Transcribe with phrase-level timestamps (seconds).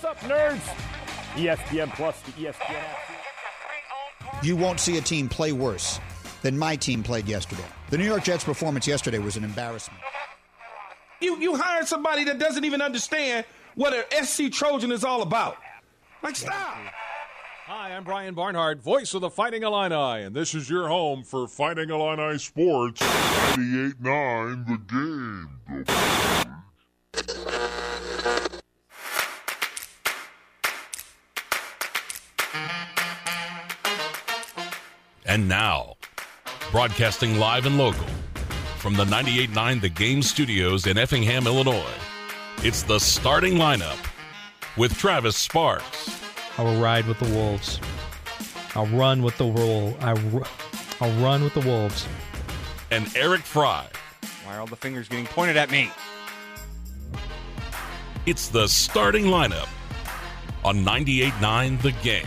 [0.00, 0.60] What's up, nerds?
[1.34, 4.44] ESPN Plus, the ESPN app.
[4.44, 5.98] You won't see a team play worse
[6.40, 7.64] than my team played yesterday.
[7.90, 10.00] The New York Jets' performance yesterday was an embarrassment.
[11.20, 15.56] You you hired somebody that doesn't even understand what an SC Trojan is all about.
[16.22, 16.76] Like, stop.
[17.66, 21.48] Hi, I'm Brian Barnhart, voice of the Fighting Illini, and this is your home for
[21.48, 26.47] Fighting Illini Sports 98.9 The Game.
[35.38, 35.94] And now,
[36.72, 38.08] broadcasting live and local
[38.78, 41.94] from the 98.9 The Game studios in Effingham, Illinois,
[42.64, 44.04] it's the starting lineup
[44.76, 46.10] with Travis Sparks,
[46.58, 47.78] I will ride with the wolves.
[48.74, 49.96] I'll run with the roll.
[50.00, 50.42] I ru-
[51.00, 52.04] I'll run with the wolves.
[52.90, 53.86] and Eric Fry.
[54.44, 55.88] Why are all the fingers getting pointed at me?
[58.26, 59.68] It's the starting lineup
[60.64, 62.26] on 98.9 The Game.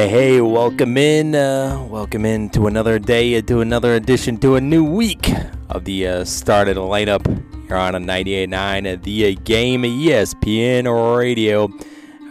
[0.00, 1.34] Hey, hey, welcome in.
[1.34, 5.30] Uh, welcome in to another day, uh, to another edition, to a new week
[5.68, 7.26] of the uh, started lineup
[7.66, 11.68] here on a 98.9 at the uh, game ESPN radio.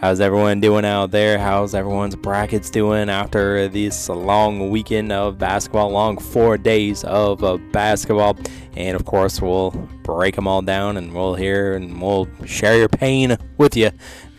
[0.00, 1.38] How's everyone doing out there?
[1.38, 7.58] How's everyone's brackets doing after this long weekend of basketball, long four days of uh,
[7.70, 8.36] basketball?
[8.74, 9.70] And of course, we'll
[10.02, 13.90] break them all down and we'll hear and we'll share your pain with you.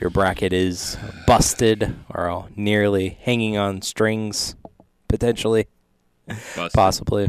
[0.02, 4.56] Your bracket is busted or nearly hanging on strings,
[5.08, 5.68] potentially,
[6.28, 6.72] Busted.
[6.74, 7.26] possibly.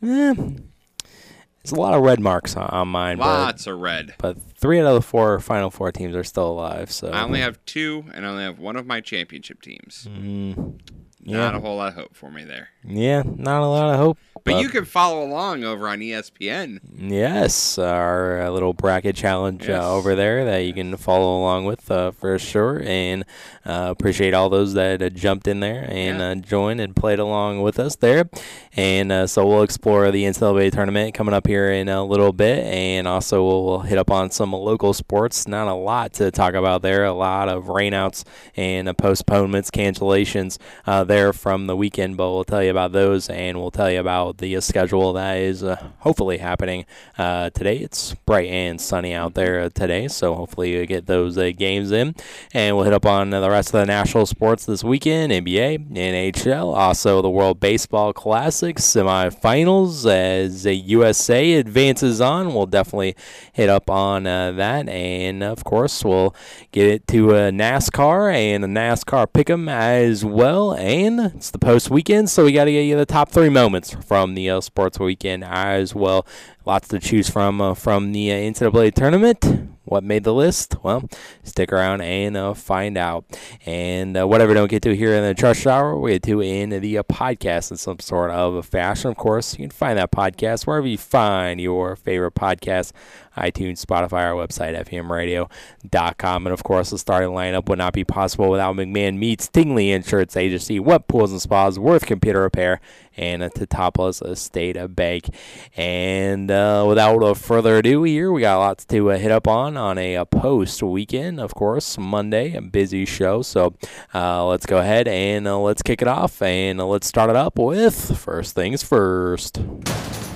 [0.00, 4.14] Eh, there's a lot of red marks on, on mine, but, Lots of red.
[4.18, 6.92] but three out of the four final four teams are still alive.
[6.92, 10.06] So I only have two, and I only have one of my championship teams.
[10.08, 10.78] Mm,
[11.24, 12.68] Not a whole lot of hope for me there.
[12.84, 14.18] Yeah, not a lot of hope.
[14.44, 16.78] But you can follow along over on ESPN.
[16.96, 19.82] Yes, our uh, little bracket challenge Yes.
[19.82, 22.80] uh, over there that you can follow along with uh, for sure.
[22.82, 23.24] And
[23.66, 26.28] uh, appreciate all those that uh, jumped in there and Yeah.
[26.30, 28.30] uh, joined and played along with us there.
[28.74, 32.64] And uh, so we'll explore the NCAA tournament coming up here in a little bit.
[32.64, 35.46] And also we'll, hit up on some local sports.
[35.46, 37.04] Not a lot to talk about there.
[37.04, 38.24] A lot of rainouts
[38.56, 42.16] and uh, postponements, cancellations uh, there from the weekend.
[42.16, 45.62] But we'll tell you about those and we'll tell you about the schedule that is
[45.62, 46.86] uh, hopefully happening
[47.18, 47.78] uh, today.
[47.78, 52.14] It's bright and sunny out there today, so hopefully you get those uh, games in.
[52.54, 56.76] And we'll hit up on the rest of the national sports this weekend NBA, NHL,
[56.76, 62.54] also the World Baseball Classic semifinals as the USA advances on.
[62.54, 63.16] We'll definitely
[63.52, 64.88] hit up on uh, that.
[64.88, 66.34] And of course, we'll
[66.72, 70.74] get it to uh, NASCAR and a NASCAR pick'em as well.
[70.74, 73.94] And it's the post weekend, so we got to get you the top three moments
[73.94, 76.26] from the uh, sports weekend as well.
[76.66, 79.77] Lots to choose from uh, from the uh, NCAA tournament.
[79.88, 80.76] What made the list?
[80.82, 81.08] Well,
[81.42, 83.24] stick around and uh, find out.
[83.64, 86.70] And uh, whatever don't get to here in the Trust Hour, we get to in
[86.70, 89.10] the uh, podcast in some sort of a fashion.
[89.10, 92.92] Of course, you can find that podcast wherever you find your favorite podcast
[93.38, 96.46] iTunes, Spotify, our website, fmradio.com.
[96.46, 100.36] And of course, the starting lineup would not be possible without McMahon Meets Tingley Insurance
[100.36, 102.80] Agency, Wet Pools and Spas, Worth Computer Repair,
[103.18, 105.28] and uh, Teutopolis Estate Bank.
[105.76, 109.98] And uh, without further ado, here we got lots to uh, hit up on on
[109.98, 113.42] a, uh post weekend, of course, Monday, a busy show.
[113.42, 113.74] So
[114.14, 118.16] uh, let's go ahead and let's kick it off and let's start it up with
[118.16, 119.60] first things first.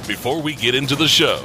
[0.07, 1.45] Before we get into the show,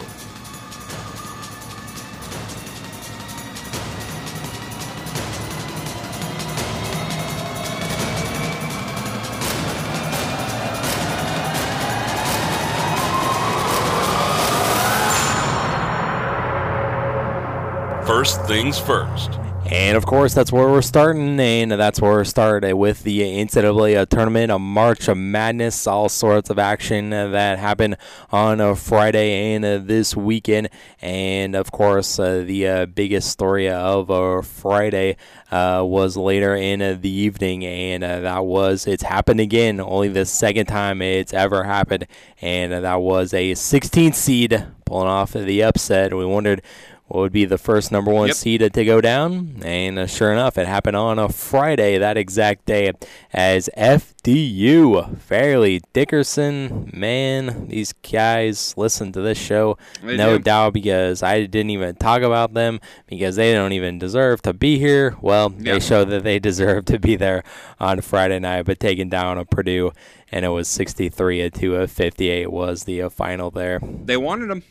[18.18, 19.30] first things first.
[19.70, 24.10] And of course, that's where we're starting, and that's where we're starting with the NCAA
[24.10, 27.98] tournament, a March of Madness, all sorts of action that happened
[28.32, 30.70] on a Friday and this weekend.
[31.00, 35.18] And of course, uh, the uh, biggest story of Friday
[35.52, 40.26] uh, was later in the evening, and uh, that was it's happened again, only the
[40.26, 42.08] second time it's ever happened,
[42.42, 46.16] and that was a 16th seed pulling off the upset.
[46.16, 46.64] We wondered
[47.08, 48.36] what would be the first number one Yep.
[48.36, 49.62] seed to go down.
[49.64, 52.92] And uh, sure enough, it happened on a Friday, that exact day,
[53.34, 56.90] as FDU, Fairleigh Dickerson.
[56.94, 60.44] Man, these guys listen to this show, They no do.
[60.44, 64.78] doubt, because I didn't even talk about them because they don't even deserve to be
[64.78, 65.16] here.
[65.22, 65.74] Well, Yeah.
[65.74, 67.44] they show that they deserve to be there
[67.80, 69.92] on Friday night, but taking down a Purdue,
[70.32, 73.80] and it was 63 to a 58 was the uh, final there.
[73.82, 74.64] They wanted him,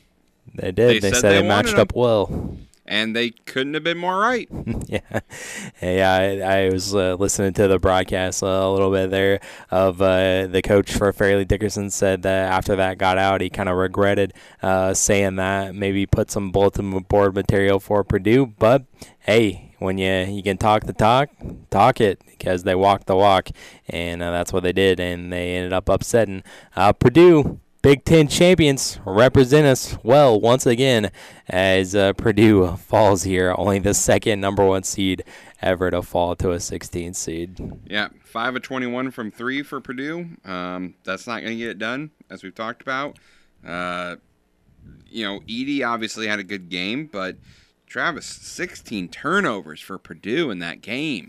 [0.56, 0.88] They did.
[0.88, 2.56] They They, said said they it matched up well.
[2.88, 4.49] and they couldn't have been more right.
[4.87, 5.20] yeah,
[5.82, 6.12] yeah.
[6.44, 10.47] I, I was uh, listening to the broadcast uh, a little bit there of uh,
[10.47, 14.35] the coach for Fairleigh Dickerson said that after that got out, he kind of regretted
[14.62, 15.75] uh, saying that.
[15.75, 18.85] Maybe put some bulletin board material for Purdue, but
[19.20, 21.31] hey, when you you can talk the talk,
[21.70, 23.50] talk it because they walk the walk,
[23.88, 26.43] and uh, that's what they did, and they ended up upsetting
[26.76, 27.61] uh, Purdue.
[27.87, 31.12] Big Ten champions represent us well once again
[31.49, 35.23] as uh, Purdue falls here, only the second number one seed
[35.62, 37.79] ever to fall to a 16 seed.
[37.87, 40.31] Yeah, five of twenty-one from three for Purdue.
[40.44, 43.21] Um, that's not going to get it done, as we've talked about.
[43.65, 44.17] Uh,
[45.06, 47.37] you know, Edey obviously had a good game, but
[47.87, 51.27] Travis, sixteen turnovers for Purdue in that game.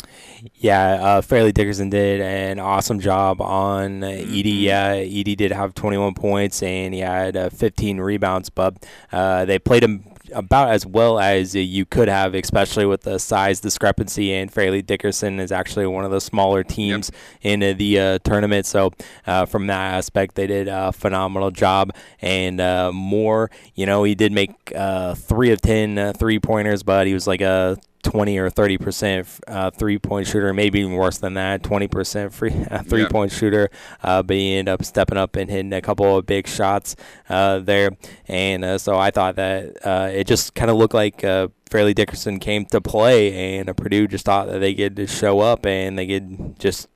[0.56, 4.62] Yeah, uh, Fairleigh Dickerson did an awesome job on uh, Edey.
[4.62, 9.60] Yeah, Edey did have 21 points and he had uh, 15 rebounds, but uh, they
[9.60, 14.34] played him about as well as you could have, especially with the size discrepancy.
[14.34, 18.66] And Fairleigh Dickerson is actually one of the smaller teams in uh, the uh, tournament.
[18.66, 18.92] So,
[19.26, 21.94] uh, from that aspect, they did a phenomenal job.
[22.22, 26.84] And uh, more, you know, he did make uh, three of 10 uh, three pointers,
[26.84, 27.78] but he was like a
[28.08, 32.34] 20 or 30 percent uh, three point shooter, maybe even worse than that, 20 percent
[32.34, 33.10] free uh, three Yeah.
[33.10, 33.70] point shooter.
[34.02, 36.96] Uh, but he ended up stepping up and hitting a couple of big shots
[37.30, 37.92] uh, there,
[38.28, 41.24] and uh, so I thought that uh, it just kind of looked like.
[41.24, 45.42] Uh, Fairleigh Dickerson came to play, and uh, Purdue just thought that they could show
[45.42, 46.88] up and they could just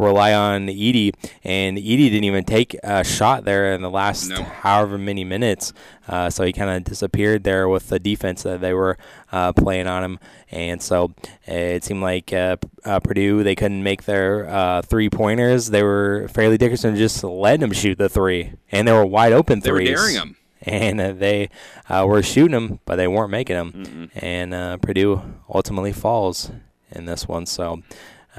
[0.00, 1.14] rely on Edey.
[1.44, 4.42] And Edey didn't even take a shot there in the last No.
[4.42, 5.72] however many minutes.
[6.08, 8.98] Uh, so he kind of disappeared there with the defense that they were
[9.30, 10.18] uh, playing on him.
[10.50, 11.12] And so
[11.46, 15.68] it seemed like uh, uh, Purdue, they couldn't make their uh, three pointers.
[15.70, 18.54] They were, Fairleigh Dickerson just letting them shoot the three.
[18.72, 19.88] And they were wide open threes.
[19.88, 20.36] They were daring 'em.
[20.62, 21.48] And uh, they
[21.88, 24.10] uh, were shooting them, but they weren't making them.
[24.14, 26.50] And uh, Purdue ultimately falls
[26.90, 27.46] in this one.
[27.46, 27.82] So,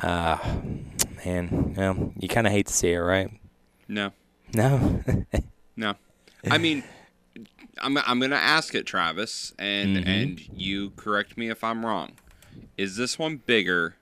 [0.03, 0.37] uh,
[1.25, 3.29] man, you, know, you kind of hate to see it, right?
[3.87, 4.11] No,
[4.53, 5.03] No.
[5.75, 5.95] no.
[6.49, 6.83] I mean,
[7.81, 10.07] I'm I'm going to ask it, Travis, and Mm-hmm.
[10.09, 12.13] and you correct me if I'm wrong.
[12.77, 13.95] Is this one bigger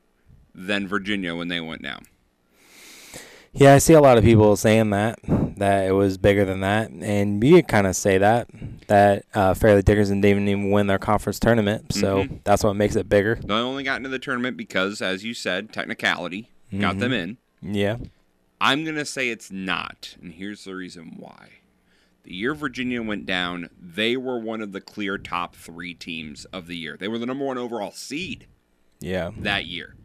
[0.56, 2.04] than Virginia when they went down?
[3.52, 5.20] Yeah, I see a lot of people saying that
[5.58, 8.48] that it was bigger than that, and you kind of say that
[8.88, 12.40] that uh, Fairleigh Dickerson didn't even win their conference tournament, so Mhm.
[12.44, 13.36] that's what makes it bigger.
[13.44, 17.38] They only got into the tournament because, as you said, technicality got them mm-hmm.
[17.64, 17.74] in.
[17.74, 17.98] Yeah,
[18.62, 21.50] I'm going to say it's not, and here's the reason why.
[22.24, 26.68] The year Virginia went down, they were one of the clear top three teams of
[26.68, 26.98] the year.
[26.98, 28.48] They were the number one overall seed
[29.00, 29.96] yeah, that year.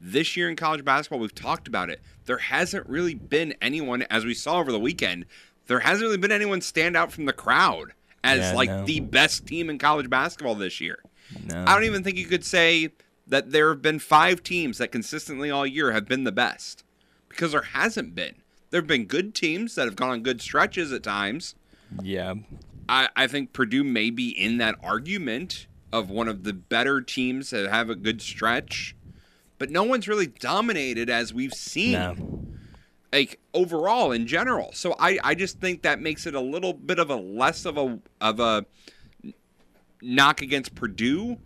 [0.00, 2.00] This year in college basketball, we've talked about it.
[2.24, 5.26] There hasn't really been anyone, as we saw over the weekend,
[5.66, 7.92] there hasn't really been anyone stand out from the crowd
[8.24, 8.84] as Yeah, like no.
[8.84, 10.98] the best team in college basketball this year.
[11.46, 12.90] no, I don't even think you could say
[13.30, 16.84] that there have been five teams that consistently all year have been the best
[17.28, 18.34] because there hasn't been.
[18.70, 21.54] There have been good teams that have gone on good stretches at times.
[22.02, 22.34] yeah,
[22.88, 27.50] I, I think Purdue may be in that argument of one of the better teams
[27.50, 28.96] that have a good stretch,
[29.58, 31.92] but no one's really dominated as we've seen.
[31.92, 32.46] no,
[33.12, 34.70] Like overall in general.
[34.72, 37.76] So I, I just think that makes it a little bit of a less of
[37.76, 38.66] a of a
[40.02, 41.38] knock against Purdue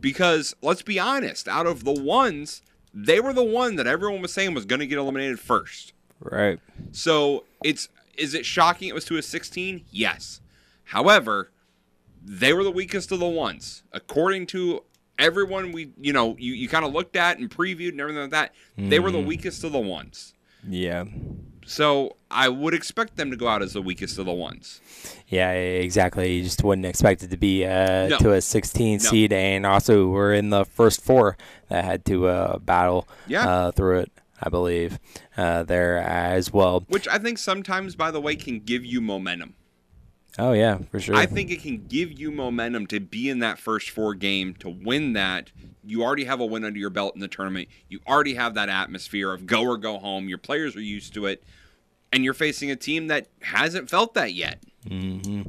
[0.00, 2.62] because let's be honest, out of the ones,
[2.92, 5.92] they were the one that everyone was saying was going to get eliminated first.
[6.20, 6.58] right,
[6.92, 9.84] So it's is it shocking it was to a 16?
[9.90, 10.40] Yes.
[10.84, 11.50] However,
[12.22, 13.82] they were the weakest of the ones.
[13.92, 14.82] According to
[15.18, 18.30] everyone we you know, you, you kind of looked at and previewed and everything like
[18.30, 19.28] that, they were the mm-hmm.
[19.28, 20.34] weakest of the ones.
[20.66, 21.04] yeah.
[21.66, 24.80] So I would expect them to go out as the weakest of the ones.
[25.28, 26.34] Yeah, exactly.
[26.36, 28.18] You just wouldn't expect it to be uh, No.
[28.18, 28.98] to a 16 No.
[28.98, 31.36] seed, and also we're in the first four
[31.68, 33.46] that had to uh, battle Yeah.
[33.48, 34.12] uh, through it.
[34.40, 34.98] I believe
[35.38, 36.84] uh, there as well.
[36.88, 39.54] Which I think sometimes, by the way, can give you momentum.
[40.38, 41.14] Oh yeah, for sure.
[41.14, 44.68] I think it can give you momentum to be in that first four game to
[44.68, 45.50] win that.
[45.84, 47.68] You already have a win under your belt in the tournament.
[47.88, 50.28] You already have that atmosphere of go or go home.
[50.28, 51.42] Your players are used to it.
[52.12, 54.62] and you're facing a team that hasn't felt that yet.
[54.88, 55.42] Hmm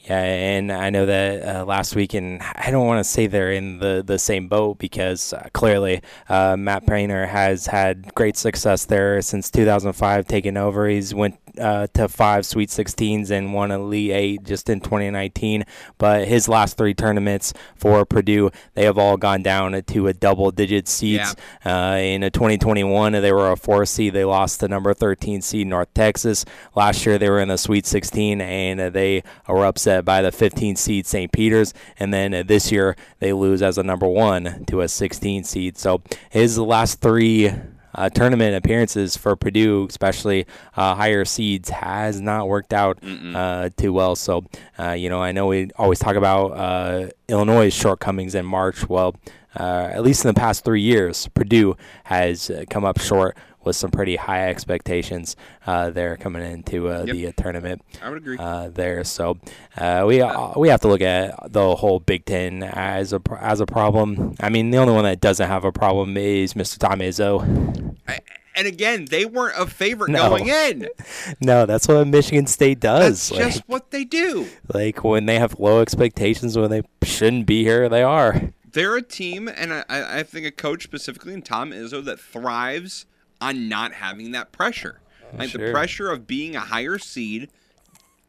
[0.00, 3.52] Yeah, and I know that uh, last week, and I don't want to say they're
[3.52, 8.84] in the, the same boat because uh, clearly uh, Matt Painter has had great success
[8.84, 10.86] there since 2005, taking over.
[10.88, 15.64] He's went uh, to five Sweet 16s and won a Elite Eight just in 2019.
[15.98, 20.50] But his last three tournaments for Purdue, they have all gone down to a double
[20.50, 21.34] digit seeds.
[21.64, 24.12] Uh, in a 2021, they were a four seed.
[24.12, 26.44] They lost to number 13 seed North Texas.
[26.74, 30.76] Last year, they were in the Sweet 16 and they were upset by the 15
[30.76, 31.30] seed St.
[31.32, 31.74] Peter's.
[31.98, 35.78] And then uh, this year, they lose as a number one to a 16 seed.
[35.78, 37.52] So his last three
[37.94, 42.98] uh, tournament appearances for Purdue, especially uh, higher seeds, has not worked out
[43.34, 44.16] uh, too well.
[44.16, 44.44] So,
[44.78, 48.88] uh, you know, I know we always talk about uh, Illinois' shortcomings in March.
[48.88, 49.14] Well,
[49.58, 53.76] uh, at least in the past three years, Purdue has uh, come up short with
[53.76, 57.16] some pretty high expectations uh, there coming into uh, Yep.
[57.16, 58.36] the uh, tournament I would agree.
[58.38, 59.04] uh, there.
[59.04, 59.38] So
[59.76, 63.60] uh, we uh, we have to look at the whole Big Ten as a as
[63.60, 64.34] a problem.
[64.40, 66.78] I mean, the only one that doesn't have a problem is Mr.
[66.78, 67.94] Tom Izzo.
[68.08, 68.20] I-
[68.56, 70.28] and again, they weren't a favorite No.
[70.28, 70.88] going in.
[71.40, 73.30] No, that's what Michigan State does.
[73.30, 74.46] That's Like, just what they do.
[74.72, 78.52] like when they have low expectations when they shouldn't be here, they are.
[78.70, 82.20] They're a team, and I, I I think a coach specifically in Tom Izzo that
[82.20, 83.06] thrives
[83.44, 85.00] on not having that pressure.
[85.36, 87.50] Like the pressure of being a higher seed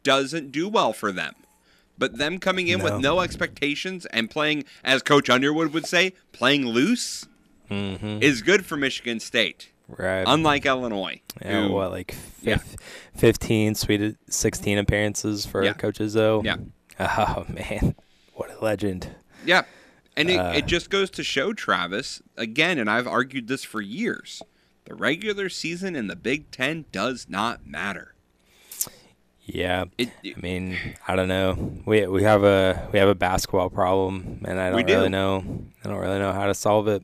[0.04, 1.36] doesn't do well for them.
[1.98, 2.84] But them coming in No.
[2.86, 7.26] with no expectations and playing, as Coach Underwood would say, playing loose
[7.72, 8.22] Mm-hmm.
[8.22, 9.70] is good for Michigan State.
[9.88, 10.24] Right.
[10.28, 12.60] Unlike Illinois, yeah, who- what like Yeah.
[13.16, 15.74] 15 Sweet 16 appearances for Yeah.
[15.74, 16.44] Coach Izzo.
[16.46, 16.58] Yeah.
[17.00, 17.96] Oh man,
[18.34, 19.16] what a legend.
[19.46, 19.64] Yeah.
[20.16, 23.82] And it, Uh, it just goes to show, Travis, again, and I've argued this for
[23.82, 24.42] years
[24.86, 28.14] the regular season in the Big Ten does not matter.
[29.48, 29.86] Yeah.
[30.00, 30.78] It, I mean,
[31.08, 31.74] I don't know.
[31.86, 35.10] We we have a we have a basketball problem, and I don't really do.
[35.10, 35.44] know.
[35.84, 37.04] I don't really know how to solve it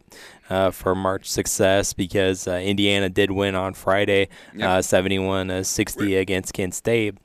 [0.49, 4.67] uh, for March success because uh, Indiana did win on Friday, Yep.
[4.69, 7.15] uh, 71 uh, 60 against Kent State,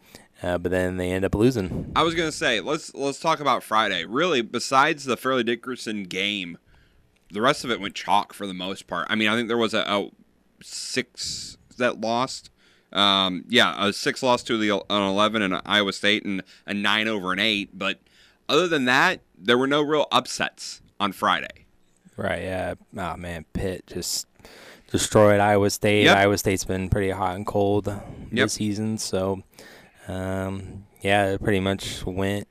[0.43, 1.93] uh, but then they end up losing.
[1.97, 4.05] I was gonna say let's let's talk about Friday.
[4.05, 6.59] Really, besides the Fairleigh Dickerson game,
[7.33, 9.07] the rest of it went chalk for the most part.
[9.09, 10.11] I mean, I think there was a, a
[10.63, 12.51] six that lost.
[12.93, 17.09] Um, yeah, a six loss to the an eleven and Iowa State, and a nine
[17.09, 17.71] over an eight.
[17.77, 17.99] But
[18.49, 21.67] other than that, there were no real upsets on Friday.
[22.17, 22.43] Right?
[22.43, 22.75] Yeah.
[22.97, 24.27] Oh man, Pitt just
[24.91, 26.05] destroyed Iowa State.
[26.05, 26.17] Yep.
[26.17, 28.01] Iowa State's been pretty hot and cold Yep.
[28.31, 29.43] this season, so
[30.09, 32.47] um, yeah, it pretty much went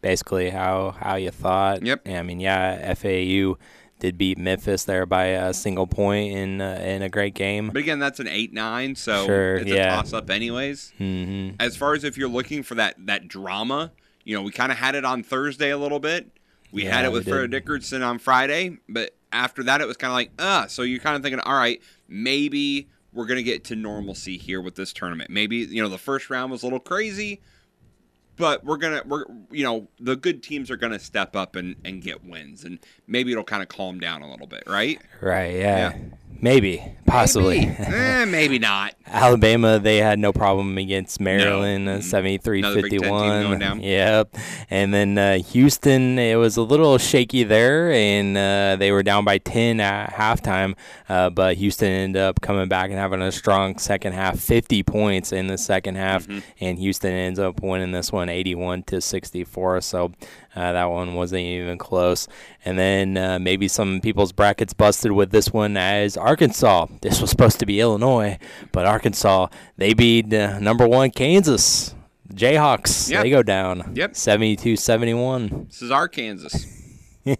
[0.00, 1.84] basically how how you thought.
[1.84, 2.06] Yep.
[2.06, 3.56] I mean, yeah, FAU
[4.04, 7.68] did beat Memphis there by a single point in uh, in a great game.
[7.68, 9.94] But again, that's an eight nine, so Sure, it's yeah.
[9.94, 10.92] a toss up anyways.
[10.98, 13.92] hmm As far as if you're looking for that that drama,
[14.24, 16.30] you know, we kind of had it on Thursday a little bit.
[16.70, 20.14] We had it with Fred Dickerson on Friday, but after that, it was kind of
[20.14, 24.36] like, uh, so you're kind of thinking, all right, maybe we're gonna get to normalcy
[24.36, 25.30] here with this tournament.
[25.30, 27.40] Maybe you know the first round was a little crazy,
[28.36, 32.02] but we're gonna we're you know the good teams are gonna step up and and
[32.02, 35.00] get wins, and maybe it'll kind of calm down a little bit, right?
[35.20, 35.54] Right.
[35.54, 35.92] Yeah.
[35.94, 35.98] Yeah.
[36.40, 36.82] Maybe.
[37.06, 37.60] Possibly.
[37.66, 38.94] Maybe, eh, maybe not.
[39.06, 41.96] Alabama, they had no problem against Maryland, No.
[41.96, 43.80] uh, 73 Another Big Ten team 51.
[43.82, 44.36] Yep.
[44.70, 49.24] And then uh, Houston, it was a little shaky there, and uh, they were down
[49.24, 50.74] by 10 at halftime.
[51.08, 55.32] Uh, but Houston ended up coming back and having a strong second half, 50 points
[55.32, 56.26] in the second half.
[56.26, 56.38] Mm-hmm.
[56.60, 59.82] And Houston ends up winning this one 81 to 64.
[59.82, 60.12] So
[60.56, 62.28] uh, that one wasn't even close.
[62.64, 66.86] And then uh, maybe some people's brackets busted with this one as Arkansas.
[67.02, 68.38] This was supposed to be Illinois,
[68.72, 71.94] but Arkansas, they beat uh, number one Kansas.
[72.32, 73.22] Jayhawks, Yep.
[73.22, 73.92] they go down.
[73.94, 74.16] Yep.
[74.16, 75.66] 72 71.
[75.68, 76.58] This is Arkansas.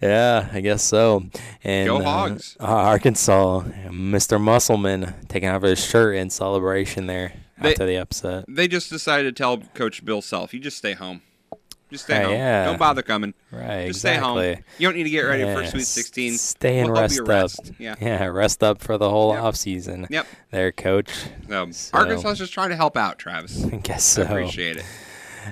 [0.00, 1.24] Yeah, I guess so.
[1.64, 2.56] And Go uh, Hogs.
[2.60, 4.40] uh, Arkansas, Mr.
[4.40, 8.44] Musselman taking off his shirt in celebration there They- after the upset.
[8.48, 11.22] They just decided to tell Coach Bill Self, you just stay home.
[11.94, 12.34] Just stay Right, home.
[12.34, 12.64] yeah.
[12.66, 13.34] Don't bother coming.
[13.52, 14.38] Right, Just stay home.
[14.38, 14.64] exactly.
[14.78, 16.38] You don't need to get ready for Sweet 16.
[16.38, 17.66] Stay and We'll help rest up.
[17.78, 17.94] Yeah.
[18.00, 19.42] yeah, rest up for the whole Yep.
[19.42, 20.06] off season.
[20.10, 20.26] Yep.
[20.50, 21.10] There, coach.
[21.48, 23.64] So, So- Arkansas is just trying to help out, Travis.
[23.72, 24.22] I guess so.
[24.22, 24.84] I appreciate it.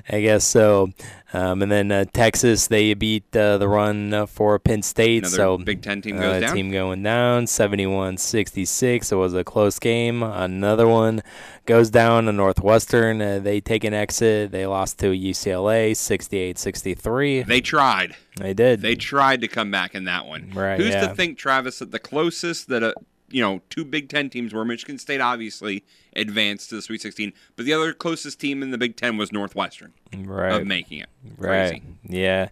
[0.08, 0.90] I guess so.
[1.34, 5.22] Um, and then uh, Texas, they beat uh, the run uh, for Penn State.
[5.22, 6.54] Another so Big Ten team uh, goes down.
[6.54, 9.12] Team going down, 71-66.
[9.12, 10.22] It was a close game.
[10.22, 11.22] Another one
[11.64, 13.22] goes down to Northwestern.
[13.22, 14.52] Uh, they take an exit.
[14.52, 17.46] They lost to UCLA, 68-63.
[17.46, 18.14] They tried.
[18.36, 18.82] They did.
[18.82, 20.50] They tried to come back in that one.
[20.54, 21.08] Right, Who's yeah.
[21.08, 22.94] to think, Travis, that the closest that a
[23.32, 24.64] you know two Big Ten teams were.
[24.64, 25.84] Michigan State obviously
[26.14, 29.32] advanced to the Sweet 16, but the other closest team in the Big Ten was
[29.32, 30.52] Northwestern Right.
[30.60, 31.08] of making it.
[31.38, 31.82] Right.
[32.06, 32.48] Yeah.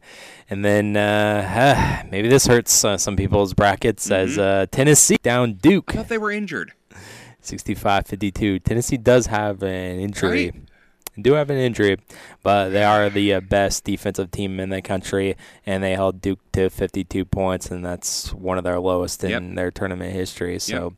[0.48, 4.40] And then uh, maybe this hurts uh, some people's brackets as Mm-hmm.
[4.40, 6.72] uh, Tennessee down Duke I thought they were injured.
[7.42, 8.62] 65-52.
[8.64, 10.50] Tennessee does have an injury.
[10.50, 10.54] Right.
[11.20, 11.98] Do have an injury,
[12.42, 15.36] but they are the uh, best defensive team in the country,
[15.66, 19.42] and they held Duke to 52 points, and that's one of their lowest in Yep.
[19.56, 20.58] their tournament history.
[20.58, 20.94] So,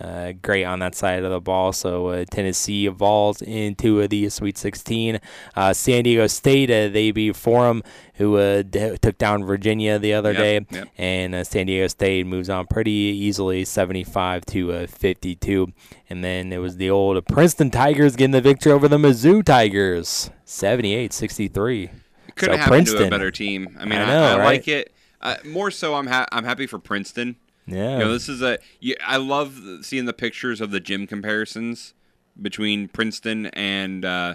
[0.00, 1.72] uh, great on that side of the ball.
[1.72, 5.18] So uh, Tennessee evolves into uh, the Sweet 16.
[5.56, 7.82] Uh, San Diego State uh, they beat Furman,
[8.14, 10.88] who uh, d- took down Virginia the other Yep, day, yep.
[10.98, 15.72] and uh, San Diego State moves on pretty easily, 75 to uh, 52.
[16.10, 20.30] And then it was the old Princeton Tigers getting the victory over the Mizzou Tigers,
[20.46, 21.90] 78-63.
[22.36, 23.76] Couldn't So happen to a better team.
[23.80, 24.44] I mean, I I, know, I right?
[24.44, 24.92] like it.
[25.20, 27.36] Uh, more so, I'm ha- I'm happy for Princeton.
[27.68, 27.98] Yeah.
[27.98, 28.58] You know, this is a.
[28.80, 31.94] You, I love seeing the pictures of the gym comparisons
[32.40, 34.34] between Princeton and uh,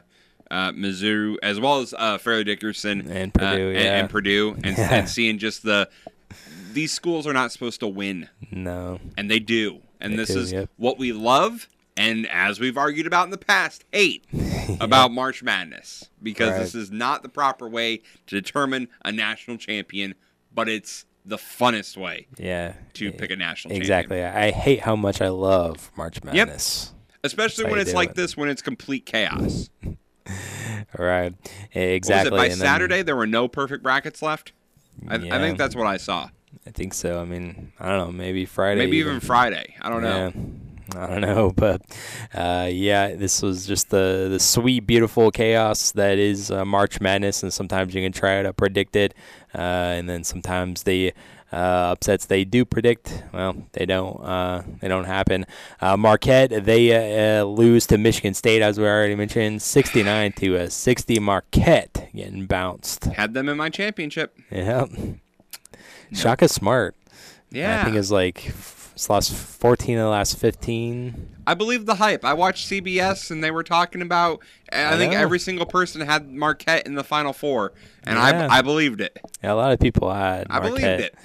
[0.52, 4.00] uh, Mizzou, as well as uh, Fairleigh Dickerson And Purdue, uh, and, yeah.
[4.00, 5.90] and Purdue, and, and seeing just the.
[6.74, 9.00] These schools are not supposed to win, no.
[9.16, 9.82] and they do.
[10.02, 10.70] And They this do, is yep.
[10.78, 14.26] what we love, and as we've argued about in the past, hate
[14.82, 16.60] about March Madness because Right.
[16.62, 20.16] this is not the proper way to determine a national champion,
[20.54, 22.74] but it's the funnest way Yeah.
[22.94, 23.82] to pick a national champion.
[23.82, 24.24] Exactly.
[24.24, 26.92] I hate how much I love March Madness.
[26.94, 27.18] Yep.
[27.26, 28.16] Especially That's when it's like it.
[28.16, 29.70] this, when it's complete chaos.
[30.98, 31.34] Right.
[31.74, 32.32] Exactly.
[32.32, 34.52] Was it by and then- Saturday there were no perfect brackets left?
[35.08, 36.30] I, I think that's what I saw.
[36.68, 37.20] I think so.
[37.20, 38.12] I mean, I don't know.
[38.12, 38.80] Maybe Friday.
[38.82, 39.76] Maybe even Friday.
[39.82, 40.32] I don't know.
[40.94, 41.04] Yeah.
[41.04, 41.82] I don't know, but
[42.34, 47.44] uh, yeah, this was just the the sweet, beautiful chaos that is uh, March Madness,
[47.44, 49.14] and sometimes you can try to predict it,
[49.56, 51.14] uh, and then sometimes the
[51.52, 54.24] uh, upsets they do predict, well, they don't.
[54.24, 55.46] Uh, they don't happen.
[55.80, 60.70] Uh, Marquette they lose to Michigan State, as we already mentioned, sixty nine to a
[60.70, 61.20] sixty.
[61.20, 63.06] Marquette getting bounced.
[63.06, 64.38] Had them in my championship.
[64.52, 64.90] Yep.
[66.14, 66.96] Shaka Smart.
[67.52, 67.82] Yeah.
[67.82, 68.52] I think it's like
[68.94, 71.30] it's lost 14 of the last 15.
[71.46, 72.24] I believe the hype.
[72.24, 74.42] I watched CBS and they were talking about.
[74.72, 75.20] I, I think know.
[75.20, 77.74] every single person had Marquette in the Final Four,
[78.06, 78.48] and Yeah.
[78.50, 79.20] I I believed it.
[79.44, 80.48] Yeah, a lot of people had.
[80.50, 81.16] I believed it.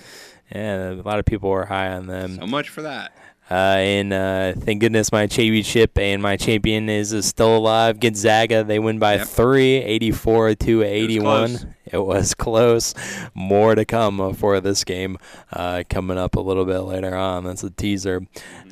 [0.52, 2.36] Yeah, a lot of people were high on them.
[2.38, 3.12] So much for that.
[3.50, 7.98] Uh, and uh, thank goodness my championship and my champion is uh, still alive.
[7.98, 9.26] Gonzaga, they win by Yep.
[9.28, 11.48] three, 84 to 81.
[11.48, 11.66] close.
[11.90, 12.94] It was close.
[13.32, 15.16] More to come uh, for this game
[15.50, 17.44] uh, coming up a little bit later on.
[17.44, 18.26] That's a teaser.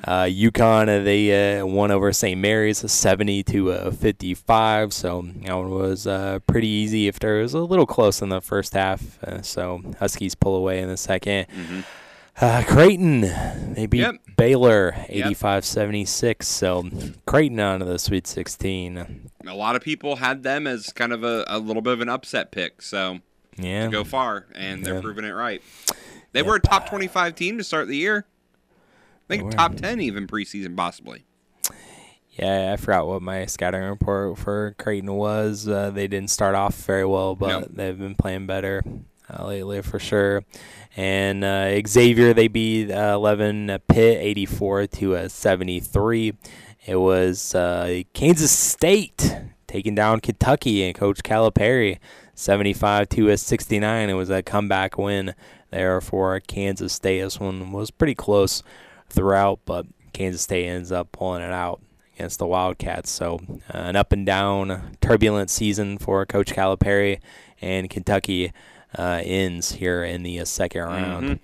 [0.05, 2.39] Uh, UConn, uh, they uh, won over St.
[2.39, 4.93] Mary's 70 to uh, 55.
[4.93, 8.43] So that one was uh, pretty easy if there was a little close in the
[8.43, 9.23] first half.
[9.25, 11.47] Uh, so Huskies pull away in the 2nd
[12.41, 13.23] Uh, Creighton,
[13.75, 14.17] they beat Yep.
[14.37, 15.27] Baylor Yep.
[15.29, 16.47] 85-76.
[16.47, 16.85] So
[17.27, 19.31] Creighton on to the Sweet 16.
[19.47, 22.09] A lot of people had them as kind of a, a little bit of an
[22.11, 22.83] upset pick.
[22.83, 23.21] So
[23.57, 23.89] Yeah.
[23.89, 25.01] go far, and they're Yeah.
[25.01, 25.63] proving it right.
[26.33, 28.27] They were a top 25 team to start the year.
[29.31, 31.25] I think top 10 even preseason, possibly.
[32.33, 35.67] Yeah, I forgot what my scouting report for Creighton was.
[35.67, 37.67] Uh, they didn't start off very well, but No.
[37.71, 38.83] they've been playing better
[39.31, 40.45] uh, lately for sure.
[40.97, 46.33] And uh, Xavier, they beat uh, 11 uh, Pitt 84 to uh, 73.
[46.87, 49.37] It was uh, Kansas State
[49.67, 51.99] taking down Kentucky and Coach Calipari
[52.35, 54.09] 75 to uh, 69.
[54.09, 55.35] It was a comeback win
[55.71, 57.21] there for Kansas State.
[57.21, 58.63] This one was pretty close
[59.09, 61.83] throughout, but Kansas State ends up pulling it out
[62.15, 63.11] against the Wildcats.
[63.11, 67.21] So an up and down, turbulent season for Coach Calipari,
[67.61, 68.53] and Kentucky
[69.03, 71.41] ends here in the uh, 2nd round.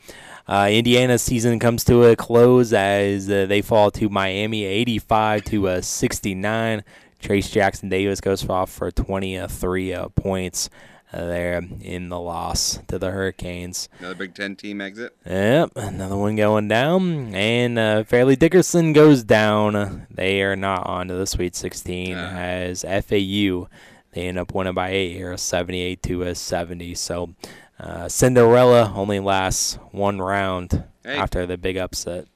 [0.48, 5.68] Uh, Indiana's season comes to a close as uh, they fall to Miami, 85 to
[5.68, 6.82] uh, 69.
[7.22, 10.68] Trayce Jackson Davis goes off for 23 uh, points
[11.12, 13.88] uh, there in the loss to the Hurricanes.
[14.00, 15.14] Another Big Ten team exit.
[15.24, 20.06] Yep, another one going down, and uh, Fairleigh Dickerson goes down.
[20.10, 22.34] They are not on to the Sweet 16 Ah.
[22.34, 23.68] as FAU.
[24.12, 26.94] They end up winning by eight here, 78 to a 70.
[26.94, 27.34] So
[27.78, 31.16] uh, Cinderella only lasts one round Hey.
[31.16, 32.26] after the big upset.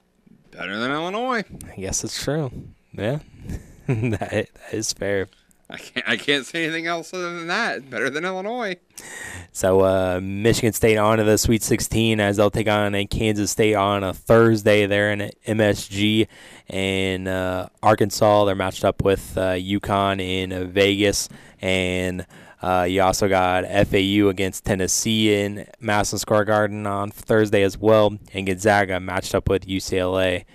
[0.51, 1.43] Better than Illinois.
[1.71, 2.51] I guess it's true.
[2.93, 3.19] Yeah,
[3.87, 5.27] that, that is fair.
[5.69, 6.09] I can't.
[6.09, 7.89] I can't say anything else other than that.
[7.89, 8.77] Better than Illinois.
[9.51, 13.51] So uh, Michigan State on to the Sweet 16 as they'll take on a Kansas
[13.51, 16.27] State on a Thursday there in MSG,
[16.69, 21.27] and uh, Arkansas they're matched up with uh, UConn in Vegas,
[21.59, 22.25] and
[22.61, 28.17] uh, you also got FAU against Tennessee in Madison Square Garden on Thursday as well,
[28.33, 30.45] and Gonzaga matched up with UCLA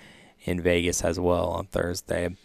[0.43, 2.35] in Vegas as well on Thursday.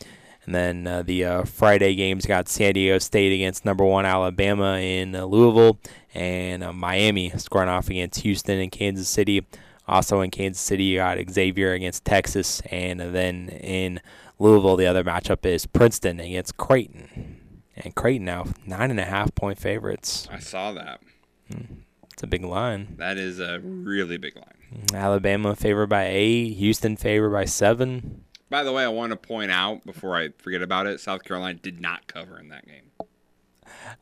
[0.48, 4.78] And then uh, the uh, Friday games got San Diego State against number one Alabama
[4.78, 5.78] in uh, Louisville,
[6.14, 9.46] and uh, Miami scoring off against Houston and Kansas City.
[9.86, 14.00] Also in Kansas City, you got Xavier against Texas, and then in
[14.38, 17.42] Louisville, the other matchup is Princeton against Creighton.
[17.76, 20.28] And Creighton now nine and a half point favorites.
[20.32, 21.02] I saw that.
[22.14, 22.94] It's a big line.
[22.96, 24.94] That is a really big line.
[24.94, 28.24] Alabama favored by eight, Houston favored by seven.
[28.50, 31.58] By the way, I want to point out before I forget about it, South Carolina
[31.62, 32.84] did not cover in that game.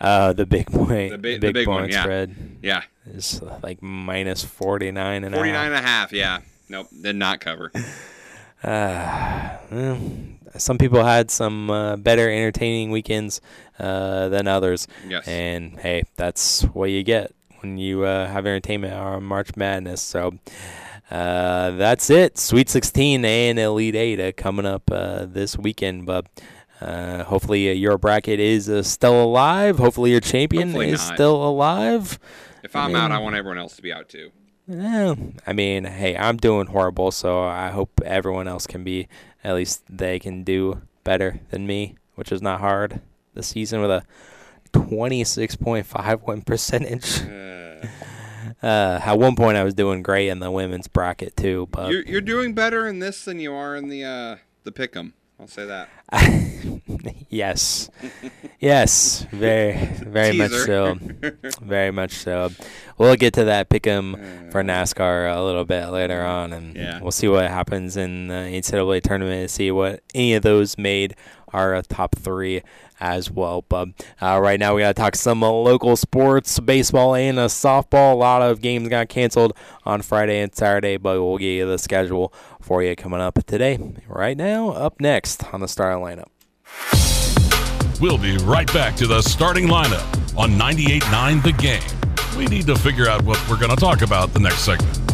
[0.01, 2.03] Uh, the big point, The big- big, the big point one, yeah.
[2.03, 5.47] spread Yeah, is like minus 49 and a half.
[5.67, 6.13] and a half.
[6.13, 6.41] Yeah.
[6.69, 7.71] Nope, did not cover.
[8.63, 9.99] Uh, well,
[10.59, 13.41] some people had some uh, better entertaining weekends
[13.79, 14.87] uh, than others.
[15.09, 15.27] Yes.
[15.29, 20.01] And hey, that's what you get when you uh, have entertainment on March Madness.
[20.03, 20.35] So
[21.11, 22.39] uh, that's it.
[22.39, 26.07] Sweet 16 and Elite 8 uh, coming up uh, this weekend.
[26.07, 26.27] But
[26.81, 29.79] uh, hopefully uh, your bracket is uh, still alive.
[29.79, 31.15] Hopefully your champion Hopefully is not.
[31.15, 32.19] still alive.
[32.63, 34.31] If I'm out, I want everyone else to be out too.
[34.69, 35.15] Yeah,
[35.47, 39.07] I mean, hey, I'm doing horrible, so I hope everyone else can be.
[39.45, 43.01] At least they can do better than me, which is not hard.
[43.35, 44.03] The season with a
[44.73, 47.21] 26.5 win percentage.
[47.23, 47.87] Uh,
[48.63, 52.21] at one point, I was doing great in the women's bracket too, but You're, you're
[52.21, 55.13] doing better in this than you are in the uh, the pick'em.
[55.39, 55.91] I'll say that.
[57.29, 57.91] yes,
[58.59, 60.97] yes, very, very much so,
[61.61, 62.51] very much so.
[62.97, 67.01] We'll get to that pick'em for NASCAR a little bit later on, and Yeah.
[67.03, 71.15] we'll see what happens in the NCAA tournament and see what any of those made
[71.53, 72.63] our uh, top three
[73.01, 73.63] as well.
[73.69, 73.89] But
[74.21, 78.13] uh, right now, we got to talk some uh, local sports, baseball and uh, softball.
[78.13, 81.79] A lot of games got canceled on Friday and Saturday, but we'll get you the
[81.79, 83.79] schedule for you coming up today.
[84.09, 86.29] Right now, up next on the starting lineup.
[88.01, 90.07] We'll be right back to the starting lineup
[90.37, 91.83] on 98.9 The Game.
[92.37, 95.06] We need to figure out what we're going to talk about the next segment.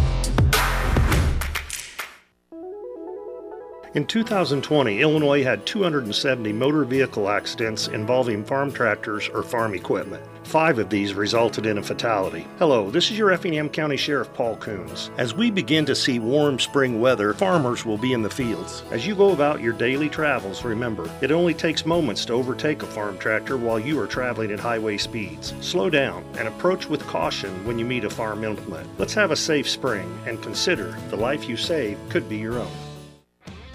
[3.94, 10.24] In 2020, Illinois had 270 motor vehicle accidents involving farm tractors or farm equipment.
[10.44, 12.46] Five of these resulted in a fatality.
[12.58, 15.10] Hello, this is your Effingham County Sheriff Paul Kuhns.
[15.18, 18.82] As we begin to see warm spring weather, farmers will be in the fields.
[18.90, 22.86] As you go about your daily travels, remember, it only takes moments to overtake a
[22.86, 25.52] farm tractor while you are traveling at highway speeds.
[25.60, 28.88] Slow down and approach with caution when you meet a farm implement.
[28.98, 32.72] Let's have a safe spring and consider the life you save could be your own.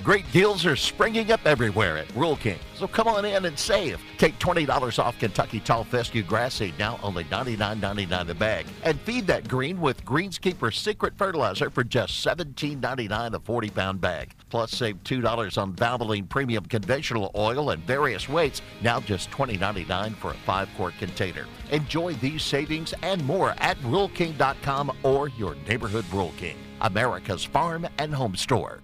[0.08, 2.60] Great deals are springing up everywhere at Rural King.
[2.76, 4.00] So come on in and save.
[4.18, 8.68] Take $20 off Kentucky Tall Fescue grass seed, now only $99.99 a bag.
[8.84, 14.32] And feed that green with Greenskeeper Secret Fertilizer for just $17.99 a 40 pound bag.
[14.50, 20.32] Plus, save $2 on Valvoline Premium Conventional Oil and various weights, now just $20.99 for
[20.32, 21.46] a 5 quart container.
[21.72, 28.16] Enjoy these savings and more at RuralKing.com or your neighborhood Rural King, America's farm and
[28.16, 28.80] home store.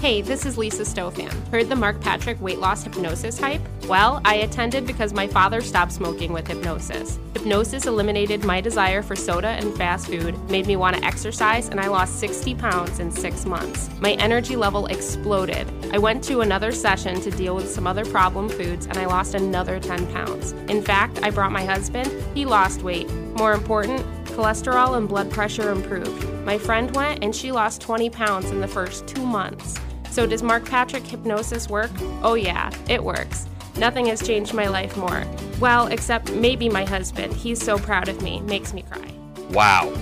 [0.00, 1.30] Hey, this is Lisa Stofan.
[1.48, 3.60] Heard the Mark Patrick weight loss hypnosis hype?
[3.86, 7.18] Well, I attended because my father stopped smoking with hypnosis.
[7.34, 11.78] Hypnosis eliminated my desire for soda and fast food, made me want to exercise, and
[11.78, 13.90] I lost 60 pounds in six months.
[14.00, 15.68] My energy level exploded.
[15.92, 19.34] I went to another session to deal with some other problem foods, and I lost
[19.34, 20.52] another 10 pounds.
[20.70, 23.12] In fact, I brought my husband, he lost weight.
[23.36, 26.26] More important, cholesterol and blood pressure improved.
[26.46, 29.78] My friend went and she lost 20 pounds in the first two months.
[30.10, 31.90] So, does Mark Patrick hypnosis work?
[32.22, 33.46] Oh, yeah, it works.
[33.76, 35.24] Nothing has changed my life more.
[35.60, 37.32] Well, except maybe my husband.
[37.32, 39.10] He's so proud of me, makes me cry.
[39.50, 39.92] Wow,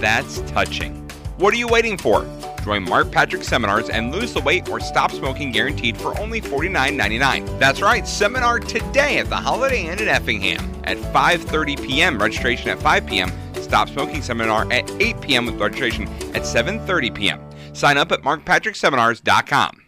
[0.00, 0.98] that's touching.
[1.38, 2.26] What are you waiting for?
[2.64, 7.58] Join Mark Patrick seminars and lose the weight or stop smoking guaranteed for only $49.99.
[7.58, 12.20] That's right, seminar today at the Holiday Inn in Effingham at 5:30 p.m.
[12.20, 13.32] Registration at 5 p.m.
[13.54, 15.46] Stop smoking seminar at 8 p.m.
[15.46, 17.40] with registration at 7:30 p.m.
[17.72, 19.78] Sign up at markpatrickseminars.com.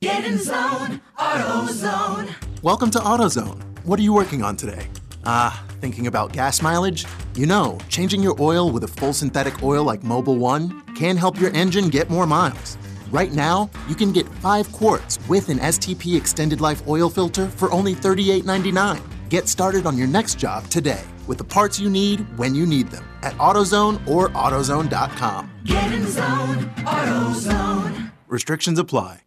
[0.00, 2.34] Get in zone, AutoZone.
[2.62, 3.62] Welcome to AutoZone.
[3.84, 4.88] What are you working on today?
[5.24, 7.06] Ah, thinking about gas mileage?
[7.34, 11.40] You know, changing your oil with a full synthetic oil like Mobil One can help
[11.40, 12.76] your engine get more miles.
[13.10, 17.70] Right now, you can get 5 quarts with an STP extended life oil filter for
[17.72, 19.00] only $38.99.
[19.34, 22.92] Get started on your next job today with the parts you need when you need
[22.92, 25.50] them at AutoZone or AutoZone.com.
[25.64, 28.12] Get in the zone, AutoZone.
[28.28, 29.23] Restrictions apply.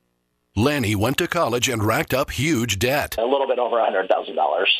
[0.57, 3.15] Lanny went to college and racked up huge debt.
[3.19, 4.07] A little bit over $100,000.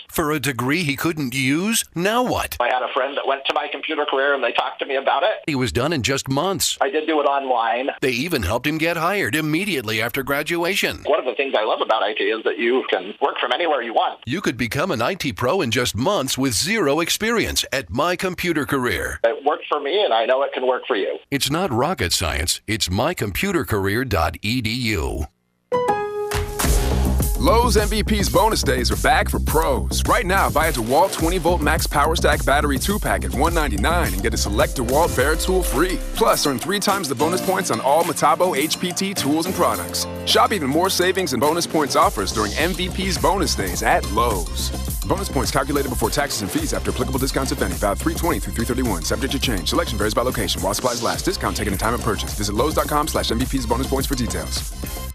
[0.10, 1.86] For a degree he couldn't use?
[1.94, 2.58] Now what?
[2.60, 4.96] I had a friend that went to my computer career and they talked to me
[4.96, 5.36] about it.
[5.46, 6.80] He was done in just months.
[6.82, 7.90] I did do it online.
[8.02, 11.04] They even helped him get hired immediately after graduation.
[11.06, 13.84] One of the things I love about IT is that you can work from anywhere
[13.84, 14.22] you want.
[14.26, 18.66] You could become an IT pro in just months with zero experience at My Computer
[18.66, 19.20] Career.
[19.24, 21.20] It worked for me and I know it can work for you.
[21.30, 25.28] It's not rocket science, it's mycomputercareer.edu.
[27.48, 30.02] Lowe's MVP's bonus days are back for pros.
[30.06, 34.14] Right now, buy a DeWalt 20 volt max power stack battery 2 pack at 199
[34.14, 35.98] and get a select DeWalt bare tool free.
[36.16, 40.06] Plus, earn three times the bonus points on all Metabo HPT tools and products.
[40.26, 44.72] Shop even more savings and bonus points offers during MVP's bonus days at Lowe's.
[45.06, 47.76] Bonus points calculated before taxes and fees after applicable discounts, if any.
[47.76, 49.04] Valid 320 through 331.
[49.04, 49.70] Subject to change.
[49.70, 50.62] Selection varies by location.
[50.62, 51.24] While supplies last.
[51.24, 52.34] Discount taken at time of purchase.
[52.34, 55.07] Visit Lowe's.com slash MVP's bonus points for details.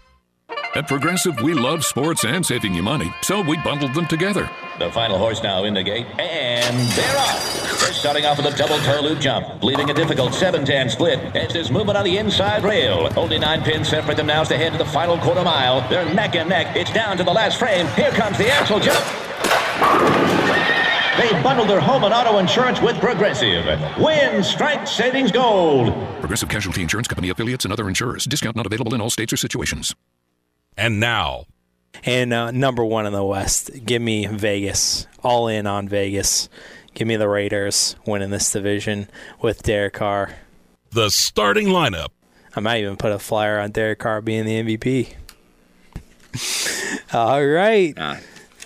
[0.75, 4.49] At Progressive, we love sports and saving you money, so we bundled them together.
[4.79, 7.79] The final horse now in the gate, and they're off.
[7.79, 11.53] They're starting off with a double toe loop jump, leaving a difficult 7-10 split as
[11.53, 13.07] there's movement on the inside rail.
[13.15, 15.87] Only nine pins separate them now as they head to the final quarter mile.
[15.89, 16.75] They're neck and neck.
[16.75, 17.85] It's down to the last frame.
[17.89, 19.05] Here comes the axle jump.
[21.19, 23.63] They bundled their home and auto insurance with Progressive.
[23.99, 25.93] Win strike savings gold.
[26.19, 28.25] Progressive Casualty Insurance Company affiliates and other insurers.
[28.25, 29.93] Discount not available in all states or situations.
[30.77, 31.45] And now,
[32.03, 35.07] And uh, number one in the West, give me Vegas.
[35.23, 36.49] All in on Vegas.
[36.93, 39.07] Give me the Raiders winning this division
[39.41, 40.35] with Derek Carr.
[40.91, 42.09] the starting lineup.
[42.55, 45.13] I might even put a flyer on Derek Carr being the MVP.
[47.13, 47.95] All right.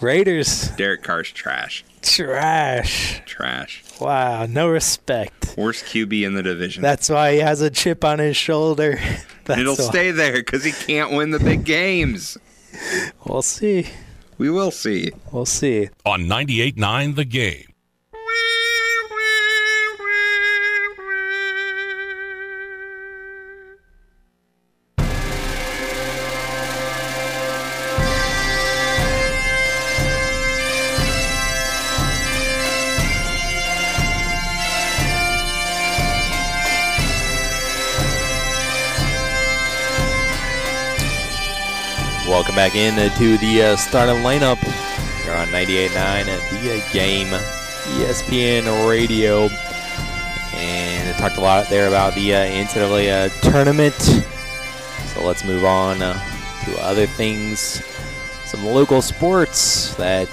[0.01, 0.69] Raiders.
[0.77, 1.85] Derek Carr's trash.
[2.01, 3.21] Trash.
[3.25, 3.83] Trash.
[3.99, 5.55] Wow, no respect.
[5.57, 6.81] Worst QB in the division.
[6.83, 8.99] That's why he has a chip on his shoulder.
[9.45, 9.83] That's It'll why.
[9.83, 12.37] stay there because he can't win the big games.
[13.25, 13.87] We'll see.
[14.37, 15.11] We will see.
[15.31, 15.89] We'll see.
[16.05, 17.66] On 98.9 The Game.
[42.57, 44.59] Back in to the uh, starting lineup.
[45.23, 49.47] You're on 98.9 at the game, ESPN Radio.
[50.55, 53.93] And I talked a lot there about the uh, NCAA uh, tournament.
[53.93, 56.19] So let's move on uh,
[56.65, 57.83] to other things.
[58.45, 60.27] Some local sports that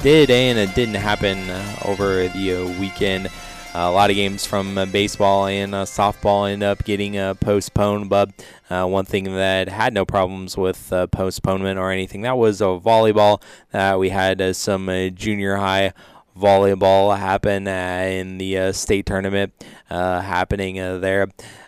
[0.00, 3.32] did and it didn't happen uh, over the weekend.
[3.74, 8.30] A lot of games from baseball and softball end up getting postponed, but
[8.70, 12.66] uh, one thing that had no problems with uh, postponement or anything that was uh,
[12.66, 13.42] volleyball.
[13.72, 15.92] Uh, we had uh, some uh, junior high
[16.38, 19.52] volleyball happen uh, in the state tournament
[19.88, 21.26] happening there.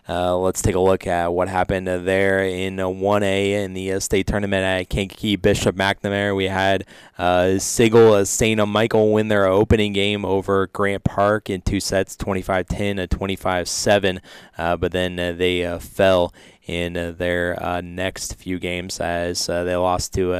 [0.08, 4.62] Let's take a look at what happened there in uh, 1A in the state tournament
[4.62, 6.36] at Kankakee Bishop McNamara.
[6.36, 6.86] We had
[7.18, 8.66] uh, Sigel St.
[8.68, 14.20] Michael win their opening game over Grant Park in two sets, 25-10 to 25-7,
[14.56, 16.32] uh, but then they fell
[16.66, 20.32] in uh, their uh, next few games as uh, they lost to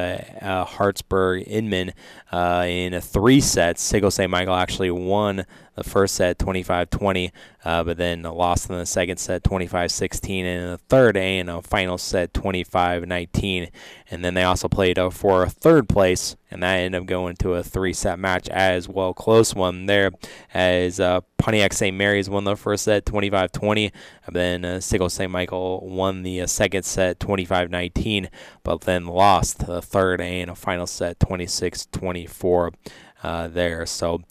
[0.43, 1.93] Hartsburg Emden
[2.33, 3.83] in three sets.
[3.83, 4.31] Sigel St.
[4.31, 5.45] Michael actually won
[5.83, 7.33] the first set 25-20,
[7.65, 11.63] uh, but then lost in the second set 25-16, and in the third and a
[11.63, 13.71] final set 25-19.
[14.11, 17.55] And then they also played uh, for third place, and that ended up going to
[17.55, 19.15] a three-set match as well.
[19.15, 20.11] Close one there
[20.53, 21.97] as uh, Pontiac St.
[21.97, 23.93] Mary's won the first set 25-20,
[24.27, 25.31] and then uh, St.
[25.31, 28.29] Michael won the uh, second set 25-19,
[28.65, 32.75] but then lost the third and a final set 26-24
[33.23, 33.87] uh, there.
[33.87, 34.23] So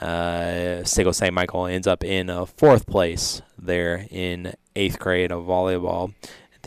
[0.00, 1.32] uh, St.
[1.32, 6.14] Michael ends up in uh, fourth place there in eighth grade of volleyball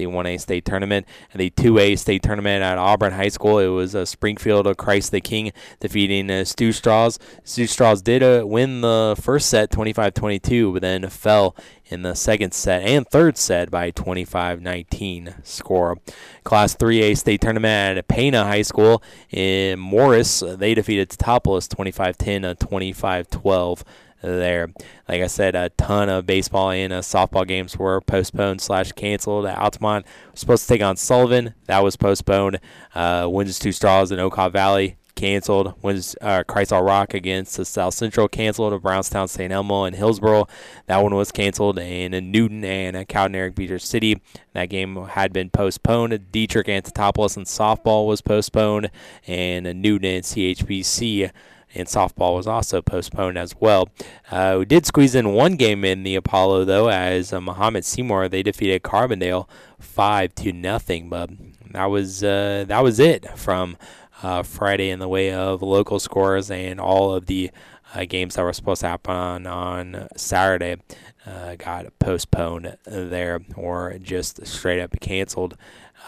[0.01, 1.05] the 1A state tournament.
[1.31, 5.11] And the 2A state tournament at Auburn High School, it was uh, Springfield of Christ
[5.11, 7.19] the King defeating uh, Stew-Stras.
[7.43, 12.53] Stu Straws did uh, win the first set 25-22, but then fell in the second
[12.53, 15.97] set and third set by 25-19 score.
[16.43, 22.65] Class 3A state tournament at Pana High School in Morris, they defeated Teutopolis 25-10 to
[22.65, 23.83] 25-12
[24.21, 24.69] there.
[25.07, 29.45] Like I said, a ton of baseball and uh, softball games were postponed slash canceled.
[29.45, 31.53] Altamont was supposed to take on Sullivan.
[31.65, 32.59] That was postponed.
[32.95, 35.75] Uh, Windsor Two Straws in Okaw Valley canceled.
[35.81, 38.81] Was uh, Chrysler Rock against the South Central canceled.
[38.81, 39.51] Brownstown, St.
[39.51, 40.47] Elmo, and Hillsboro.
[40.87, 41.79] That one was canceled.
[41.79, 44.21] And uh, Newton and uh, Cowden Herrick Beecher City.
[44.53, 46.31] That game had been postponed.
[46.31, 48.89] Dietrich and Teutopolis and softball was postponed.
[49.27, 51.31] And uh, Newton and CHBC
[51.73, 53.89] and softball was also postponed as well.
[54.29, 58.27] Uh, we did squeeze in one game in the Apollo though, as uh, Mahomet Seymour
[58.27, 59.47] they defeated Carbondale
[59.79, 61.09] five to nothing.
[61.09, 61.29] But
[61.71, 63.77] that was uh, that was it from
[64.23, 67.51] uh, Friday in the way of local scores and all of the
[67.93, 70.77] uh, games that were supposed to happen on, Saturday
[71.25, 75.57] uh, got postponed there or just straight up canceled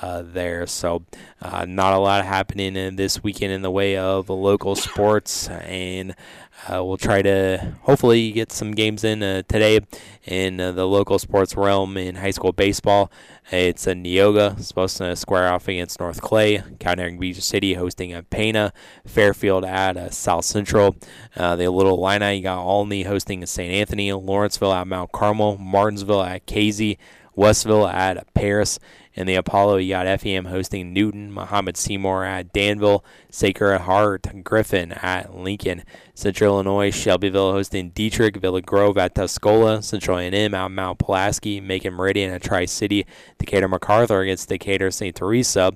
[0.01, 0.65] uh, there.
[0.67, 1.03] So,
[1.41, 6.15] uh, not a lot happening in this weekend in the way of local sports, and
[6.67, 9.79] uh, we'll try to hopefully get some games in uh, today
[10.25, 13.12] in uh, the local sports realm in high school baseball.
[13.51, 18.23] It's a Neoga supposed to square off against North Clay, Cowden Beach City hosting a
[18.23, 18.71] Pana,
[19.06, 20.95] Fairfield at South Central.
[21.36, 23.73] the Little Line Illini got Olney hosting St.
[23.73, 26.97] Anthony, Lawrenceville at Mount Carmel, Martinsville at Casey.
[27.36, 28.79] Westville at Paris.
[29.15, 34.91] In the Apollo, you got FEM hosting Newton, Mahomet Seymour at Danville, Sacred Heart, Griffin
[34.93, 35.84] at Lincoln,
[36.15, 41.93] Central Illinois, Shelbyville hosting Dieterich, Villa Grove at Tuscola, Central A&M at Mount Pulaski, Macon
[41.93, 43.06] Meridian at Tri-City,
[43.38, 45.15] Decatur MacArthur against Decatur St.
[45.15, 45.73] Teresa,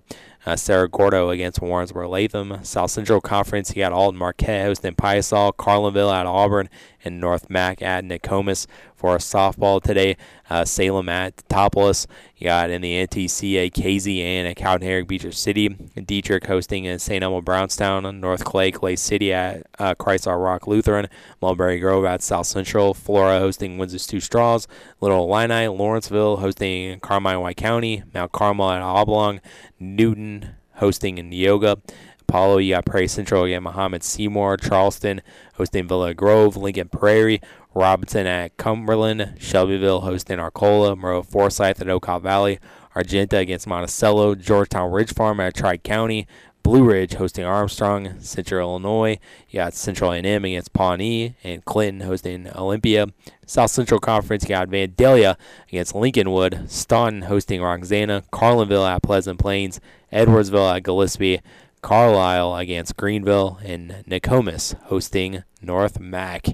[0.47, 2.63] uh, Cerro Gordo against Warrensburg Latham.
[2.63, 6.69] South Central Conference, you got Alton Marquette hosting Piasol, Carlinville at Auburn,
[7.08, 10.17] and North Mac at Nokomis for a softball today.
[10.50, 12.06] Uh, Salem at Teutopolis.
[12.36, 15.70] You got in the NTCA, Casey and at Cowden Herrick Beecher City.
[15.70, 17.24] Dieterich hosting in St.
[17.24, 18.20] Elmo Brownstown.
[18.20, 21.08] North Clay, Clay City at uh, Christ Our Rock Lutheran.
[21.41, 22.93] Mulberry Grove at South Central.
[22.93, 24.67] Flora hosting Windsor Stew-Stras.
[25.02, 28.04] Little Illini, Lawrenceville hosting Carmi White County.
[28.13, 29.41] Mount Carmel at Oblong.
[29.80, 31.82] Newton hosting in Neoga.
[32.30, 35.22] Apollo, you got Prairie Central, you got Mahomet Seymour, Charleston
[35.54, 37.40] hosting Villa Grove, Lincoln Prairie,
[37.74, 42.60] Robinson at Cumberland, Shelbyville hosting Arcola, Monroe Forsyth at Okaw Valley,
[42.98, 46.28] Argenta against Monticello, Georgetown Ridge Farm at Tri County,
[46.63, 49.20] Blue Ridge hosting Armstrong, Central Illinois.
[49.48, 53.08] You got Central A&M against Pawnee, and Clinton hosting Olympia.
[53.46, 55.38] South Central Conference, you got Vandalia
[55.70, 59.80] against Lincolnwood, Staunton hosting Roxana, Carlinville at Pleasant Plains,
[60.12, 61.40] Edwardsville at Gillespie,
[61.82, 66.48] Carlisle against Greenville, and Nokomis hosting North Mac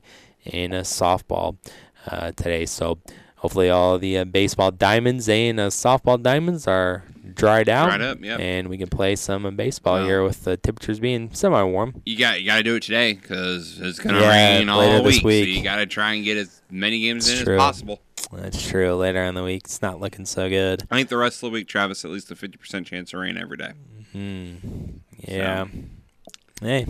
[0.46, 1.58] in a softball
[2.08, 2.66] uh, today.
[2.66, 3.00] So
[3.38, 8.24] hopefully all the uh, baseball diamonds and uh, softball diamonds are dried out, Dried up,
[8.24, 8.40] yep.
[8.40, 12.02] and we can play some baseball here with the temperatures being semi-warm.
[12.06, 15.16] You got you got to do it today because it's gonna Yeah, rain all this
[15.18, 15.46] week, week.
[15.46, 17.56] So you got to try and get as many games It's in true.
[17.56, 18.02] as possible.
[18.32, 18.94] That's true.
[18.96, 20.84] Later in the week, it's not looking so good.
[20.92, 23.20] I think the rest of the week, Travis, at least a fifty percent chance of
[23.20, 23.72] rain every day.
[24.14, 24.56] Hmm.
[25.28, 25.66] Yeah.
[26.62, 26.86] Hey.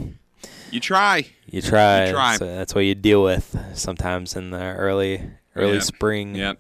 [0.72, 1.26] You try.
[1.46, 2.08] You try.
[2.08, 2.36] You try.
[2.38, 5.22] So that's what you deal with sometimes in the early
[5.56, 5.84] early Yep.
[5.84, 6.60] spring Yep.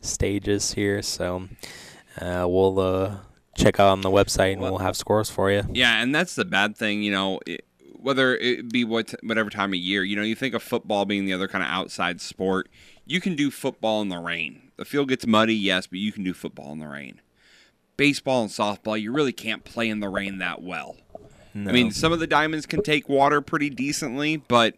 [0.00, 1.00] stages here.
[1.02, 1.48] So
[2.20, 3.16] uh, we'll uh,
[3.56, 5.62] check out on the website and we'll have scores for you.
[5.72, 7.40] Yeah, and that's the bad thing, you know.
[7.46, 11.04] It, whether it be what whatever time of year, you know, you think of football
[11.04, 12.68] being the other kind of outside sport.
[13.06, 14.70] You can do football in the rain.
[14.76, 17.20] The field gets muddy, yes, but you can do football in the rain.
[17.96, 20.96] Baseball and softball, you really can't play in the rain that well.
[21.54, 21.68] No.
[21.70, 24.74] I mean, some of the diamonds can take water pretty decently, but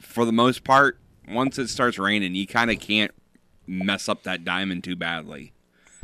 [0.00, 3.12] for the most part, once it starts raining, you kind of can't
[3.66, 5.52] mess up that diamond too badly.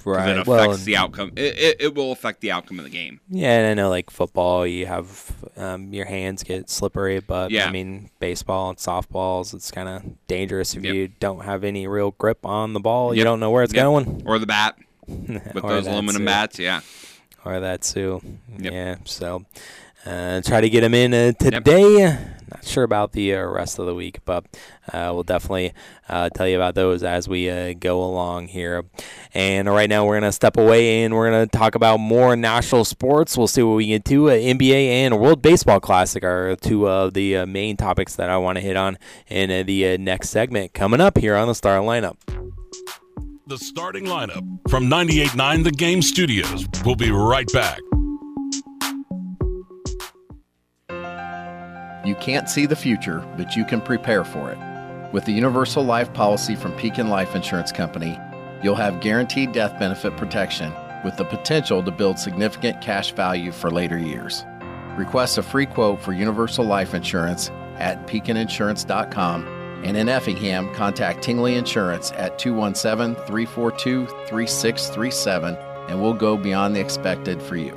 [0.04, 0.30] Right.
[0.30, 1.32] It affects Well, the outcome.
[1.36, 3.20] It, it, it will affect the outcome of the game.
[3.28, 7.66] Yeah, and I know like football, you have um, your hands get slippery, but Yeah.
[7.66, 12.12] I mean baseball and softballs, it's kind of dangerous if you don't have any real
[12.12, 13.14] grip on the ball.
[13.14, 13.82] You don't know where it's Yep.
[13.82, 14.22] going.
[14.24, 14.78] Or the bat.
[15.08, 16.26] With those aluminum too.
[16.26, 16.80] bats, yeah.
[17.44, 18.20] Or that too.
[18.58, 18.96] Yeah.
[19.04, 19.44] So
[20.06, 22.18] uh, try to get them in uh, today.
[22.50, 24.44] Not sure about the uh, rest of the week, but
[24.92, 25.72] uh, we'll definitely
[26.08, 28.84] uh, tell you about those as we uh, go along here.
[29.34, 32.34] And right now, we're going to step away and we're going to talk about more
[32.34, 33.36] national sports.
[33.36, 34.30] We'll see what we get to.
[34.30, 38.36] Uh, NBA and World Baseball Classic are two of the uh, main topics that I
[38.38, 41.54] want to hit on in uh, the uh, next segment coming up here on the
[41.54, 42.16] Star Lineup.
[43.50, 46.68] The starting lineup from 98.9 The Game Studios.
[46.84, 47.80] We'll be right back.
[52.06, 55.12] You can't see the future, but you can prepare for it.
[55.12, 58.16] With the Universal Life policy from Pekin Life Insurance Company,
[58.62, 60.72] you'll have guaranteed death benefit protection
[61.04, 64.44] with the potential to build significant cash value for later years.
[64.96, 71.56] Request a free quote for Universal Life Insurance at pekininsurance.com and in Effingham, contact Tingley
[71.56, 75.56] Insurance at 217 342 3637
[75.90, 77.76] and we'll go beyond the expected for you.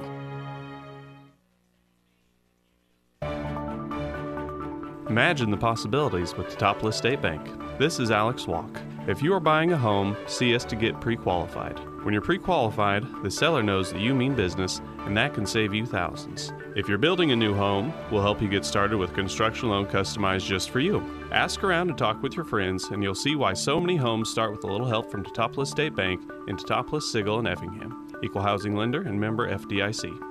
[5.10, 7.48] Imagine the possibilities with the Teutopolis State Bank.
[7.78, 8.80] This is Alex Walk.
[9.08, 11.80] If you are buying a home, see us to get pre qualified.
[12.04, 15.74] When you're pre qualified, the seller knows that you mean business, and that can save
[15.74, 16.54] you thousands.
[16.76, 20.46] If you're building a new home, we'll help you get started with construction loan customized
[20.46, 21.04] just for you.
[21.34, 24.52] Ask around and talk with your friends, and you'll see why so many homes start
[24.52, 28.08] with a little help from Teutopolis State Bank in Teutopolis, Sigel, and Effingham.
[28.24, 30.30] Equal housing lender and member FDIC.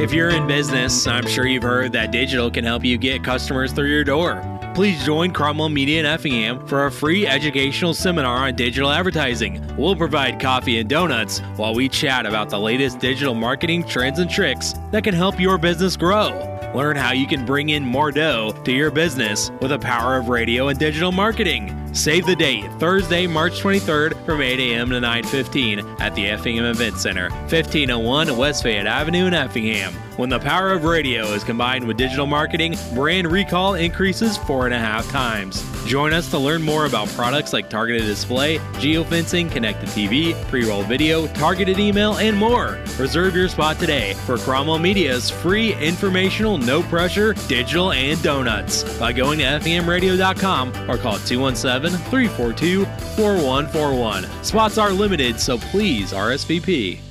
[0.00, 3.72] If you're in business, I'm sure you've heard that digital can help you get customers
[3.72, 4.42] through your door.
[4.74, 9.64] Please join Cromwell Media in Effingham for a free educational seminar on digital advertising.
[9.76, 14.28] We'll provide coffee and donuts while we chat about the latest digital marketing trends and
[14.28, 16.57] tricks that can help your business grow.
[16.74, 20.28] Learn how you can bring in more dough to your business with the power of
[20.28, 21.74] radio and digital marketing.
[21.94, 24.90] Save the date, Thursday, March 23rd from 8 a.m.
[24.90, 29.94] to 9.15 at the Effingham Event Center, 1501 West Fayette Avenue in Effingham.
[30.18, 34.74] When the power of radio is combined with digital marketing, brand recall increases four and
[34.74, 35.64] a half times.
[35.86, 41.28] Join us to learn more about products like targeted display, geofencing, connected TV, pre-roll video,
[41.28, 42.80] targeted email, and more.
[42.98, 49.12] Reserve your spot today for Cromwell Media's free informational, no pressure, digital, and donuts by
[49.12, 54.26] going to FEMradio.com or call 217 342 4141.
[54.42, 57.07] Spots are limited, so please RSVP.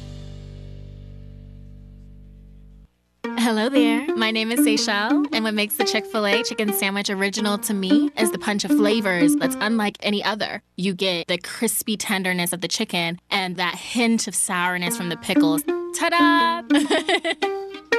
[3.47, 4.05] Hello there.
[4.13, 7.73] My name is Seychelle, and what makes the Chick fil A chicken sandwich original to
[7.73, 10.61] me is the punch of flavors that's unlike any other.
[10.75, 15.15] You get the crispy tenderness of the chicken and that hint of sourness from the
[15.15, 15.63] pickles.
[15.95, 17.47] Ta da!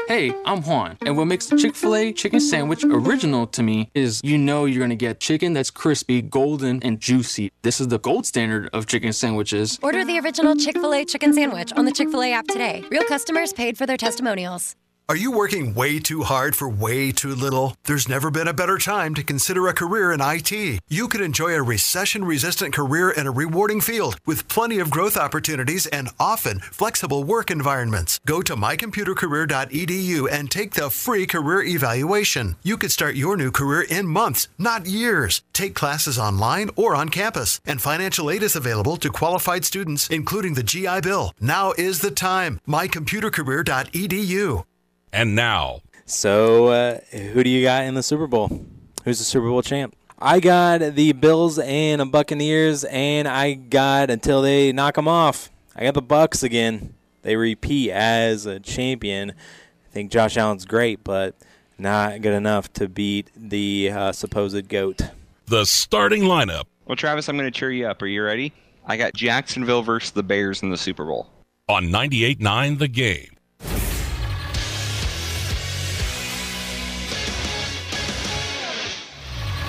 [0.09, 3.91] Hey, I'm Juan, and what makes the Chick fil A chicken sandwich original to me
[3.95, 7.53] is you know you're gonna get chicken that's crispy, golden, and juicy.
[7.61, 9.79] This is the gold standard of chicken sandwiches.
[9.83, 12.85] Order the original Chick fil A chicken sandwich on the Chick fil A app today.
[12.91, 14.77] Real customers paid for their testimonials.
[15.11, 17.75] Are you working way too hard for way too little?
[17.85, 20.81] There's never been a better time to consider a career in IT.
[20.87, 25.17] You could enjoy a recession resistant career in a rewarding field with plenty of growth
[25.17, 28.21] opportunities and often flexible work environments.
[28.27, 32.57] Go to mycomputercareer.edu and take the free career evaluation.
[32.63, 35.41] You could start your new career in months, not years.
[35.55, 40.53] Take classes online or on campus, and financial aid is available to qualified students, including
[40.53, 41.33] the GI Bill.
[41.41, 42.61] Now is the time.
[42.69, 44.65] mycomputercareer.edu.
[45.13, 48.65] And now, So, uh, who do you got in the Super Bowl?
[49.05, 49.95] Who's the Super Bowl champ?
[50.19, 55.51] I got the Bills and Buccaneers, and I got until they knock them off.
[55.77, 56.95] I got the Bucks again.
[57.23, 59.31] They repeat as a champion.
[59.31, 61.35] I think Josh Allen's great, but
[61.79, 65.01] not good enough to beat the uh, supposed goat.
[65.47, 66.65] the starting lineup.
[66.87, 68.03] Well, Travis, I'm going to cheer you up.
[68.03, 68.53] Are you ready?
[68.87, 71.29] I got Jacksonville versus the Bears in the Super Bowl.
[71.69, 73.37] On 98.9 The Game.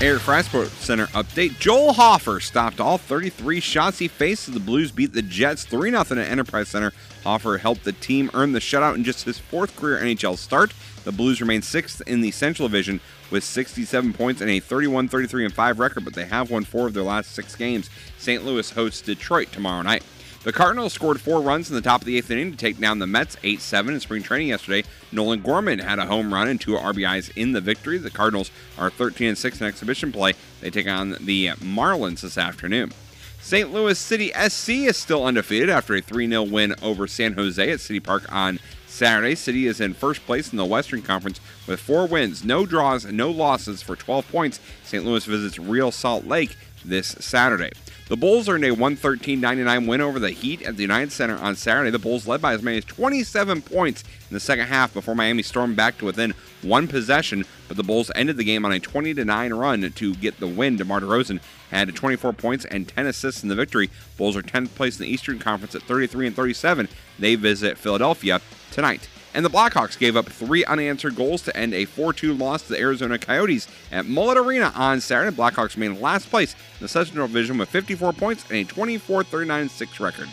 [0.01, 1.59] Air Fry Center update.
[1.59, 5.89] Joel Hofer stopped all 33 shots he faced as the Blues beat the Jets 3
[5.89, 6.93] 0 at Enterprise Center.
[7.25, 10.73] Hofer helped the team earn the shutout in just his fourth career NHL start.
[11.03, 15.49] The Blues remain sixth in the Central Division with 67 points and a 31 33
[15.49, 17.89] 5 record, but they have won four of their last six games.
[18.17, 18.45] St.
[18.45, 20.03] Louis hosts Detroit tomorrow night.
[20.41, 22.99] The Cardinals scored four runs in the top of the eighth inning to take down
[22.99, 24.87] the Mets 8 7 in spring training yesterday.
[25.11, 27.97] Nolan Gorman had a home run and two RBIs in the victory.
[27.97, 30.33] The Cardinals are 13 6 in exhibition play.
[30.61, 32.93] They take on the Marlins this afternoon.
[33.41, 33.73] St.
[33.73, 37.81] Louis City SC is still undefeated after a 3 0 win over San Jose at
[37.81, 39.35] City Park on Saturday.
[39.35, 43.17] City is in first place in the Western Conference with four wins, no draws, and
[43.17, 44.61] no losses for 12 points.
[44.85, 45.03] St.
[45.03, 47.71] Louis visits Real Salt Lake this Saturday.
[48.09, 51.91] The Bulls earned a 113-99 win over the Heat at the United Center on Saturday.
[51.91, 55.43] The Bulls led by as many as 27 points in the second half before Miami
[55.43, 56.33] stormed back to within
[56.63, 60.47] one possession, but the Bulls ended the game on a 20-9 run to get the
[60.47, 60.75] win.
[60.75, 61.39] DeMar DeRozan
[61.69, 63.91] had 24 points and 10 assists in the victory.
[64.17, 66.89] Bulls are 10th place in the Eastern Conference at 33 and 37.
[67.19, 68.41] They visit Philadelphia
[68.71, 69.07] tonight.
[69.39, 72.73] And the Blackhawks gave up three unanswered goals to end a 4 2 loss to
[72.73, 75.33] the Arizona Coyotes at Mullet Arena on Saturday.
[75.33, 79.69] Blackhawks remain last place in the Central Division with 54 points and a 24 39
[79.69, 80.27] 6 record.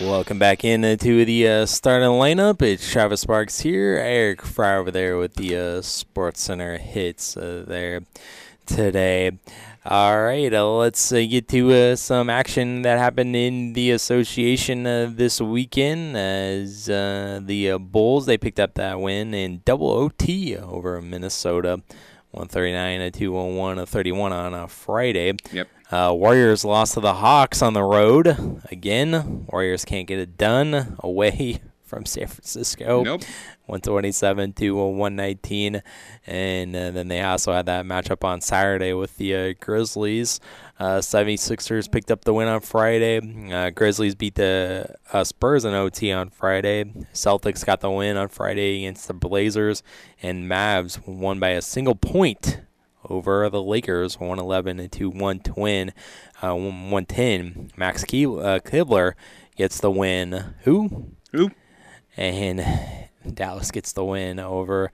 [0.00, 2.62] Welcome back into the uh, starting lineup.
[2.62, 3.98] It's Travis Sparks here.
[3.98, 8.04] Eric Fry over there with the uh, Sports Center hits uh, there
[8.64, 9.32] today.
[9.84, 14.86] All right, uh, let's uh, get to uh, some action that happened in the association
[14.86, 16.16] uh, this weekend.
[16.16, 21.80] As uh, the uh, Bulls, they picked up that win in double OT over Minnesota,
[22.32, 25.34] 139 to 211 31 on a Friday.
[25.52, 25.68] Yep.
[25.92, 29.46] Uh, Warriors lost to the Hawks on the road again.
[29.48, 33.02] Warriors can't get it done away from San Francisco.
[33.02, 33.22] Nope.
[33.66, 35.82] 127 to 119.
[36.26, 40.40] And uh, then they also had that matchup on Saturday with the uh, Grizzlies.
[40.78, 43.20] Uh, 76ers picked up the win on Friday.
[43.52, 46.84] Uh, Grizzlies beat the uh, Spurs in OT on Friday.
[47.12, 49.82] Celtics got the win on Friday against the Blazers.
[50.22, 52.60] And Mavs won by a single point
[53.08, 55.92] over the Lakers, 111 to 110.
[56.42, 57.70] Uh, 110.
[57.76, 59.16] Max uh, Kleber
[59.56, 60.54] gets the win.
[60.62, 61.12] Who?
[61.32, 61.50] Who?
[62.18, 62.62] And
[63.34, 64.92] Dallas gets the win over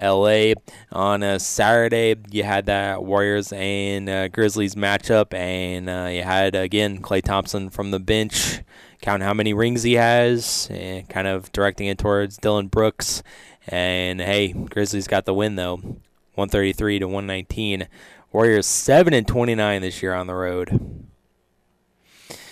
[0.00, 0.52] LA.
[0.92, 6.54] On a Saturday, you had that Warriors and uh, Grizzlies matchup, and uh, you had
[6.54, 8.60] again Klay Thompson from the bench,
[9.00, 13.22] count how many rings he has, and kind of directing it towards Dillon Brooks.
[13.66, 17.88] And hey, Grizzlies got the win though, 133 to 119.
[18.30, 21.06] Warriors seven and 29 this year on the road.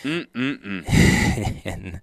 [0.02, 0.84] Mm-mm-mm.
[1.64, 2.00] and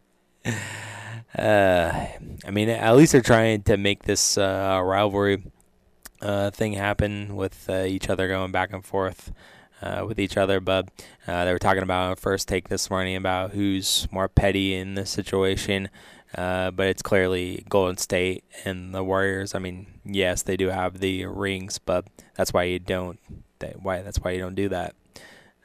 [1.37, 2.05] uh,
[2.45, 5.43] I mean, at least they're trying to make this uh, rivalry
[6.21, 9.31] uh, thing happen with uh, each other going back and forth
[9.81, 10.59] uh, with each other.
[10.59, 10.89] But
[11.27, 15.09] uh, they were talking about first take this morning about who's more petty in this
[15.09, 15.89] situation.
[16.35, 19.53] Uh, but it's clearly Golden State and the Warriors.
[19.53, 23.19] I mean, yes, they do have the rings, but that's why you don't.
[23.59, 24.95] That, why that's why you don't do that.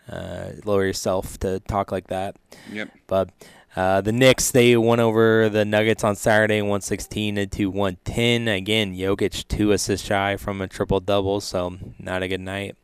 [0.08, 2.36] Uh, lower yourself to talk like that.
[2.70, 2.90] Yep.
[3.06, 3.30] But
[3.76, 8.48] uh, the Knicks they won over the Nuggets on Saturday, 116 to 110.
[8.48, 12.76] Again, Jokic two assists shy from a triple double, so not a good night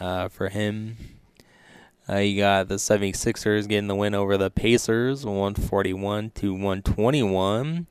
[0.00, 0.96] uh, for him.
[2.08, 7.86] Uh, you got the 76ers getting the win over the Pacers, 141 to 121.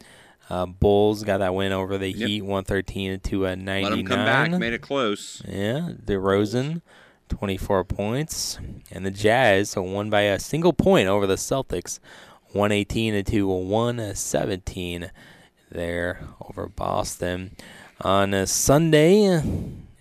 [0.50, 2.28] Uh, Bulls got that win over the Yep.
[2.28, 3.84] Heat, 113 to a 99.
[3.84, 4.52] Let them come back.
[4.60, 5.42] Made it close.
[5.48, 6.82] Yeah, DeRozan,
[7.30, 8.60] 24 points.
[8.92, 12.00] And the Jazz so won by a single point over the Celtics,
[12.54, 15.12] 118 and to 117
[15.70, 17.56] there over Boston.
[18.02, 19.42] On a Sunday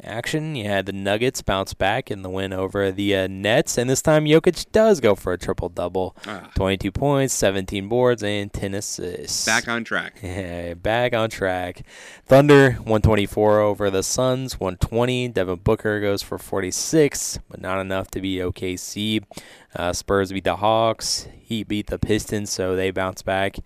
[0.05, 3.89] action, you had the Nuggets bounce back in the win over the uh, Nets, and
[3.89, 6.51] this time Jokic does go for a triple double, Ah.
[6.55, 9.45] 22 points, 17 boards, and 10 assists.
[9.47, 10.15] Back on track.
[10.23, 11.83] Yeah, back on track.
[12.27, 15.29] Thunder 124 over the Suns 120.
[15.29, 19.23] Devin Booker goes for 46, but not enough to beat OKC.
[19.75, 21.29] Uh, Spurs beat the Hawks.
[21.41, 23.57] Heat beat the Pistons, so they bounce back.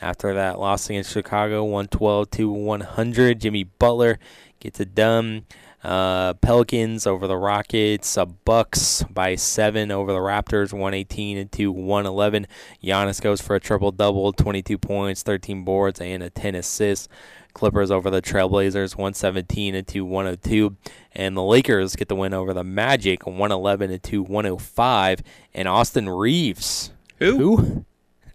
[0.00, 3.40] After that loss against Chicago 112 to 100.
[3.40, 4.18] Jimmy Butler
[4.60, 5.46] gets it done.
[5.86, 8.18] Uh, Pelicans over the Rockets.
[8.18, 12.48] Uh, Bucks by seven over the Raptors, 118 to 111.
[12.82, 17.06] Giannis goes for a triple double, 22 points, 13 boards, and a 10 assists.
[17.54, 20.76] Clippers over the Trailblazers, 117 to 102.
[21.12, 25.22] And the Lakers get the win over the Magic, 111 to 105.
[25.54, 26.90] And Austin Reaves.
[27.20, 27.36] Who?
[27.38, 27.84] Who?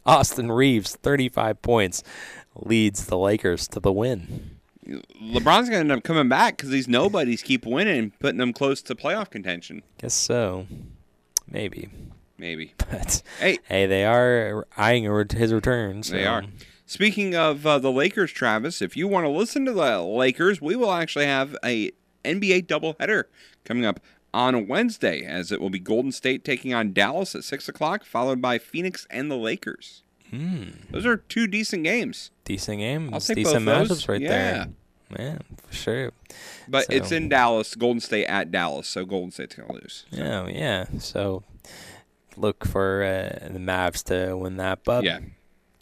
[0.06, 2.02] Austin Reaves, 35 points,
[2.56, 4.61] leads the Lakers to the win.
[5.22, 8.54] LeBron's going to end up coming back because these nobodies keep winning and putting them
[8.54, 9.84] close to playoff contention.
[10.00, 10.68] Guess so.
[11.50, 11.90] Maybe.
[12.38, 12.74] Maybe.
[12.90, 13.60] But Hey.
[13.66, 16.04] hey, they are eyeing his return.
[16.04, 16.14] So.
[16.14, 16.44] They are.
[16.86, 20.76] Speaking of uh, the Lakers, Travis, if you want to listen to the Lakers, we
[20.76, 21.92] will actually have a
[22.26, 23.26] NBA doubleheader
[23.64, 24.00] coming up
[24.34, 28.42] on Wednesday, as it will be Golden State taking on Dallas at six o'clock, followed
[28.42, 30.04] by Phoenix and the Lakers.
[30.30, 30.64] Hmm.
[30.90, 32.32] Those are two decent games.
[32.46, 33.10] Decent games.
[33.14, 34.04] I'll take decent both those.
[34.04, 34.30] matchups right Yeah.
[34.30, 34.68] there.
[35.20, 35.38] Yeah,
[35.68, 36.12] for sure.
[36.68, 40.06] But So- it's in Dallas, Golden State at Dallas, so Golden State's to lose.
[40.12, 40.86] Yeah, yeah.
[41.00, 41.44] So
[42.38, 44.84] look for uh, the Mavs to win that.
[44.84, 45.20] But Yeah.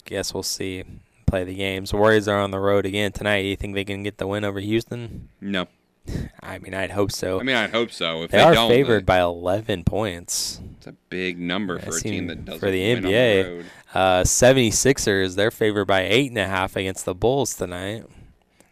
[0.04, 0.84] guess we'll see.
[1.26, 1.92] Play the games.
[1.92, 3.44] Warriors are on the road again tonight.
[3.44, 5.28] You think they can get the win over Houston?
[5.40, 5.68] No.
[6.42, 7.38] I mean, I'd hope so.
[7.38, 8.24] I mean, I'd hope so.
[8.24, 10.60] If they, they, are don't, favored by 11 points.
[10.78, 13.44] It's a big number for a team that doesn't for the win on the NBA.
[13.44, 13.66] road.
[13.94, 18.04] uh, 76ers, they're favored by eight and a half against the Bulls tonight.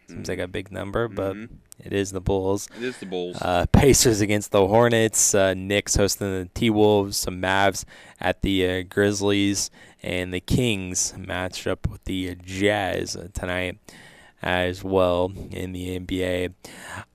[0.09, 1.35] Seems like a big number, but
[1.79, 2.67] it is the Bulls.
[2.67, 2.83] Mm-hmm.
[2.83, 3.37] It is the Bulls.
[3.41, 5.35] Uh, Pacers against the Hornets.
[5.35, 7.17] Uh, Knicks hosting the T Wolves.
[7.17, 7.85] Some Mavs
[8.19, 9.69] at the uh, Grizzlies,
[10.01, 13.77] and the Kings matched up with the Jazz tonight
[14.41, 16.53] as well in the NBA.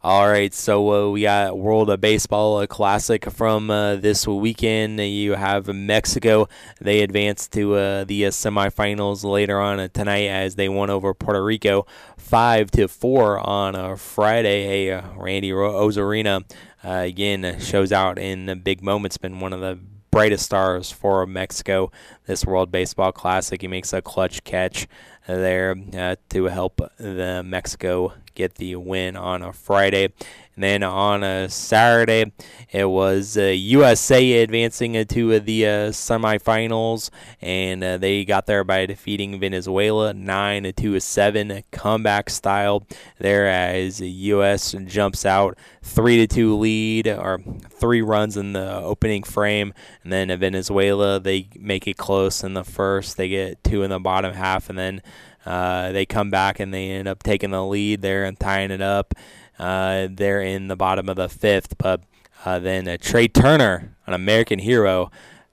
[0.03, 5.01] All right, so uh, we got World of Baseball uh, Classic from uh, this weekend.
[5.01, 6.49] You have Mexico.
[6.81, 11.14] They advance to uh, the uh, semifinals later on uh, tonight as they won over
[11.14, 11.87] Puerto Rico
[12.18, 14.64] five to four on uh, Friday.
[14.64, 16.45] Hey, Randy Arozarena
[16.83, 19.16] again shows out in the big moments.
[19.16, 19.79] Been one of the
[20.14, 21.91] brightest stars for Mexico
[22.27, 23.61] this World Baseball Classic.
[23.61, 24.87] He makes a clutch catch
[25.27, 30.12] there uh, to help the Mexico get the win on a Friday.
[30.55, 32.32] And then on a Saturday,
[32.70, 37.11] it was uh, USA advancing into the uh, semifinals,
[37.41, 42.87] and uh, they got there by defeating Venezuela nine to seven, comeback style.
[43.18, 49.24] There as US jumps out three to two lead or three runs in the opening
[49.24, 49.74] frame,
[50.05, 53.16] and then Venezuela they make it close in the first.
[53.16, 55.03] They get two in the bottom half, and then.
[55.45, 58.81] Uh, they come back and they end up taking the lead there and tying it
[58.81, 59.15] up.
[59.59, 62.03] Uh, they're in the bottom of the fifth, but
[62.45, 65.11] uh, then Trea Turner, an American hero,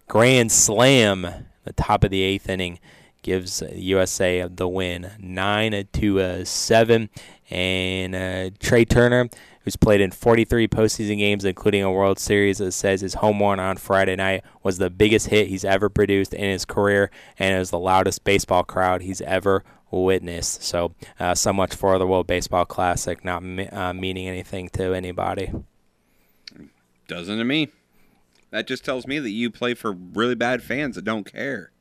[0.07, 1.27] grand slam,
[1.63, 2.79] the top of the eighth inning,
[3.21, 7.09] gives USA the win, nine to uh, seven.
[7.49, 9.29] And uh, Trea Turner,
[9.63, 13.77] who's played in 43 postseason games, including a World Series, says his home run on
[13.77, 17.69] Friday night was the biggest hit he's ever produced in his career, and it was
[17.69, 20.63] the loudest baseball crowd he's ever witnessed.
[20.63, 25.51] So, uh, so much for the World Baseball Classic not uh, meaning anything to anybody.
[27.07, 27.69] Doesn't to me.
[28.51, 31.71] That just tells me that you play for really bad fans that don't care.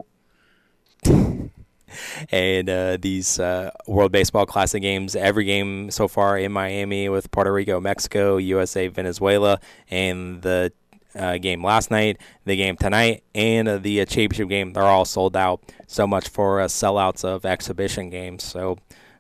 [2.31, 7.31] and uh, these uh, World Baseball Classic games, every game so far in Miami with
[7.31, 10.73] Puerto Rico, Mexico, USA, Venezuela, and the
[11.15, 14.73] uh, game last night, the game tonight, and uh, the uh, championship game.
[14.73, 15.61] They're all sold out.
[15.87, 18.45] So much for uh, sellouts of exhibition games.
[18.45, 18.79] So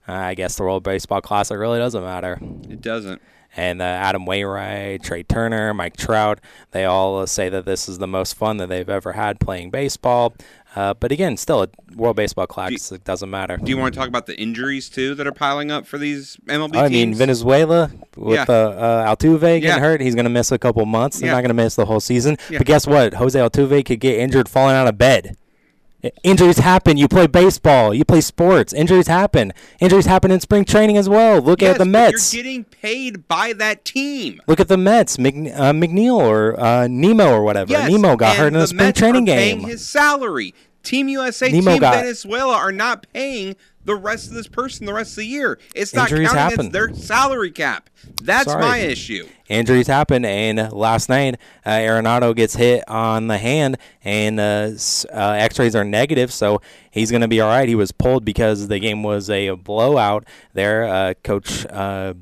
[0.08, 2.38] uh, I guess the World Baseball Classic really doesn't matter.
[2.68, 3.20] It doesn't.
[3.56, 8.06] And uh, Adam Wainwright, Trea Turner, Mike Trout, they all say that this is the
[8.06, 10.34] most fun that they've ever had playing baseball.
[10.76, 13.56] Uh, but again, still, a World Baseball Classic do, doesn't matter.
[13.56, 16.36] Do you want to talk about the injuries too that are piling up for these
[16.46, 16.92] MLB I teams?
[16.92, 18.44] mean, Venezuela with yeah.
[18.48, 19.78] uh, uh, Altuve getting yeah.
[19.80, 21.18] hurt, he's going to miss a couple months.
[21.18, 21.32] He's yeah.
[21.32, 22.38] not going to miss the whole season.
[22.50, 23.14] But guess what?
[23.14, 25.36] Jose Altuve could get injured falling out of bed.
[26.22, 26.96] Injuries happen.
[26.96, 27.92] You play baseball.
[27.94, 28.72] You play sports.
[28.72, 29.52] Injuries happen.
[29.80, 31.40] Injuries happen in spring training as well.
[31.40, 32.32] Look yes, at the Mets.
[32.32, 34.40] You're getting paid by that team.
[34.46, 35.18] Look at the Mets.
[35.18, 37.70] Mc, uh, McNeil or uh, Nimmo or whatever.
[37.70, 39.58] Yes, Nimmo got hurt in a spring Mets training game.
[39.58, 40.54] Paying his salary.
[40.82, 44.92] Team USA, Nimmo Team got, Venezuela are not paying the rest of this person the
[44.92, 45.58] rest of the year.
[45.74, 46.72] It's not Injuries counting happen.
[46.72, 47.88] their salary cap.
[48.22, 48.62] That's Sorry.
[48.62, 49.26] my issue.
[49.48, 54.70] Injuries happen, and last night uh, Arenado gets hit on the hand, and uh,
[55.12, 56.60] uh, X-rays are negative, so
[56.90, 57.68] he's going to be all right.
[57.68, 60.24] He was pulled because the game was a blowout.
[60.52, 61.66] There, uh, Coach.
[61.66, 62.14] Uh,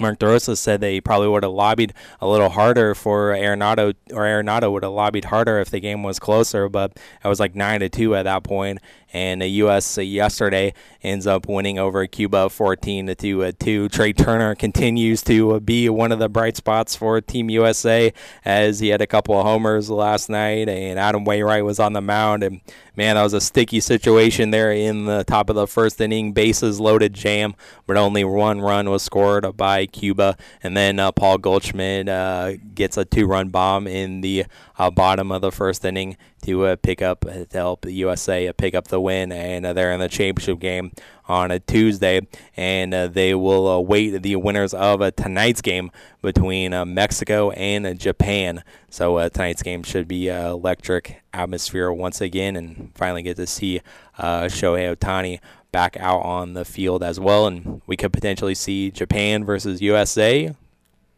[0.00, 4.22] Mark DeRosa said that he probably would have lobbied a little harder for Arenado, or
[4.22, 6.68] Arenado would have lobbied harder if the game was closer.
[6.68, 6.92] But
[7.24, 8.78] it was like nine to two at that point,
[9.12, 9.96] and the U.S.
[9.98, 13.44] yesterday ends up winning over Cuba 14 to 2.
[13.44, 13.52] Uh.
[13.88, 18.12] Trea Turner continues to uh, be one of the bright spots for Team USA
[18.44, 22.00] as he had a couple of homers last night, and Adam Wainwright was on the
[22.00, 22.42] mound.
[22.42, 22.60] And
[22.96, 26.80] man, that was a sticky situation there in the top of the first inning, bases
[26.80, 27.54] loaded jam,
[27.86, 32.96] but only one run was scored by Cuba, and then uh, Paul Goldschmidt uh, gets
[32.96, 34.46] a two-run bomb in the
[34.78, 38.74] uh, bottom of the first inning to uh, pick up to help the USA pick
[38.74, 40.92] up the win, and uh, they're in the championship game
[41.26, 42.20] on a Tuesday,
[42.56, 45.90] and uh, they will await the winners of uh, tonight's game
[46.22, 48.62] between uh, Mexico and Japan.
[48.90, 53.80] So tonight's game should be electric atmosphere once again, and finally get to see
[54.18, 55.40] Shohei Ohtani
[55.70, 60.54] back out on the field as well, and we could potentially see Japan versus USA,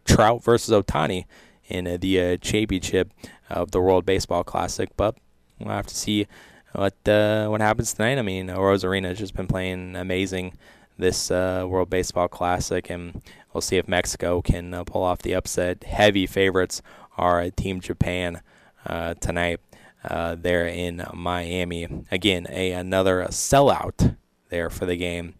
[0.04, 1.24] Trout versus Ohtani
[1.68, 3.12] in the championship
[3.48, 4.90] of the World Baseball Classic.
[4.96, 5.16] But
[5.58, 6.26] we'll have to see
[6.72, 8.18] what uh, what happens tonight.
[8.18, 10.54] I mean, Arozarena has just been playing amazing
[10.98, 15.34] this uh, World Baseball Classic, and we'll see if Mexico can uh, pull off the
[15.34, 15.84] upset.
[15.84, 16.82] Heavy favorites
[17.16, 18.42] are Team Japan
[18.86, 19.60] uh, tonight.
[20.02, 21.86] Uh, there in Miami.
[22.10, 24.16] Again, a another sellout
[24.48, 25.34] there for the game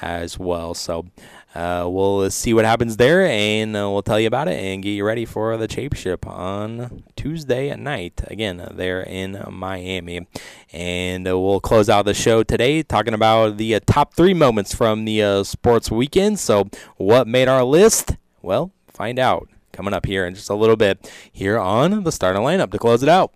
[0.00, 0.72] as well.
[0.72, 1.06] So
[1.54, 4.90] uh, we'll see what happens there, and uh, we'll tell you about it and get
[4.90, 8.20] you ready for the championship on Tuesday at night.
[8.26, 10.26] Again, there in Miami,
[10.72, 14.74] and uh, we'll close out the show today talking about the uh, top three moments
[14.74, 16.38] from the uh, sports weekend.
[16.38, 18.16] So, what made our list?
[18.42, 22.42] Well, find out coming up here in just a little bit here on the starting
[22.42, 23.32] lineup to close it out.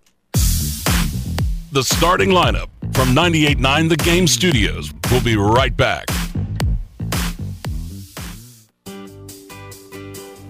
[1.71, 4.93] The starting lineup from 98.9 The Game Studios.
[5.09, 6.05] We'll be right back.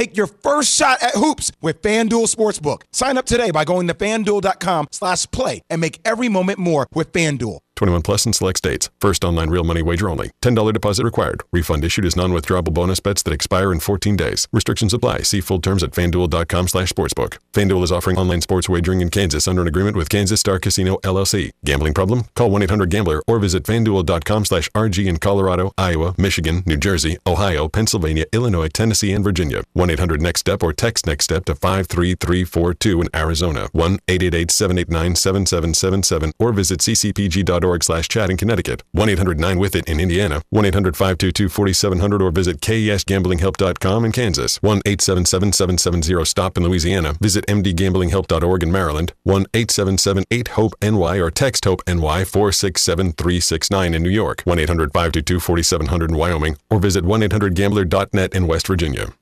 [0.00, 2.84] Take your first shot at hoops with FanDuel Sportsbook.
[2.90, 7.12] Sign up today by going to fanduel.com slash play and make every moment more with
[7.12, 7.58] FanDuel.
[7.80, 8.90] 21 plus in select states.
[9.00, 10.32] First online real money wager only.
[10.42, 11.42] $10 deposit required.
[11.50, 14.46] Refund issued as non-withdrawable bonus bets that expire in 14 days.
[14.52, 15.22] Restrictions apply.
[15.22, 17.38] See full terms at fanduel.com slash sportsbook.
[17.54, 20.98] FanDuel is offering online sports wagering in Kansas under an agreement with Kansas Star Casino
[20.98, 21.52] LLC.
[21.64, 22.24] Gambling problem?
[22.34, 28.26] Call 1-800-GAMBLER or visit fanduel.com slash RG in Colorado, Iowa, Michigan, New Jersey, Ohio, Pennsylvania,
[28.30, 29.62] Illinois, Tennessee, and Virginia.
[29.74, 33.68] 1-800-NEXT-STEP or text NEXT STEP to 53342 in Arizona.
[33.74, 38.82] 1-888-789-7777 or visit ccpg.org slash chat in Connecticut.
[38.96, 40.42] 1-800-9-WITH-IT in Indiana.
[40.52, 44.58] 1-800-522-4700 or visit kesgamblinghelp.com in Kansas.
[44.58, 47.14] 1-877-770-STOP in Louisiana.
[47.20, 49.12] Visit mdgamblinghelp.org in Maryland.
[49.26, 54.42] 1-877-8-HOPE-NY or text HOPE-NY 467-369 in New York.
[54.44, 59.12] 1-800-522-4700 in Wyoming or visit 1-800-GAMBLER.net in West Virginia.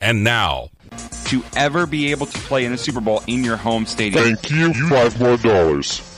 [0.00, 0.68] And now,
[1.26, 4.22] to ever be able to play in a Super Bowl in your home stadium.
[4.22, 4.72] Thank you.
[4.88, 6.15] Five more dollars.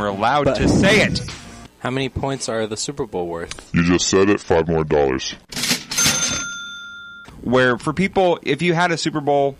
[0.00, 1.20] We're allowed to say it.
[1.80, 3.70] How many points are the Super Bowl worth?
[3.74, 4.40] You just said it.
[4.40, 5.32] Five more dollars.
[7.42, 9.58] Where for people, if you had a Super Bowl,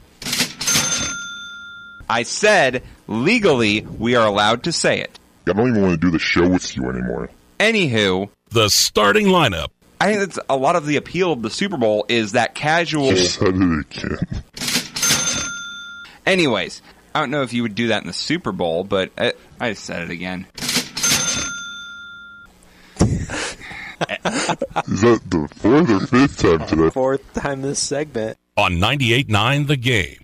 [2.09, 5.19] I said legally we are allowed to say it.
[5.47, 7.29] I don't even want to do the show with you anymore.
[7.59, 9.69] Anywho, the starting lineup.
[10.01, 13.11] I think that's a lot of the appeal of the Super Bowl is that casual.
[13.11, 14.43] Just said it again.
[16.25, 16.81] Anyways,
[17.15, 19.73] I don't know if you would do that in the Super Bowl, but I, I
[19.73, 20.47] said it again.
[24.87, 26.91] Is that the fourth or fifth time today?
[26.91, 28.39] Fourth time this segment.
[28.57, 30.17] On 98.9 The Game.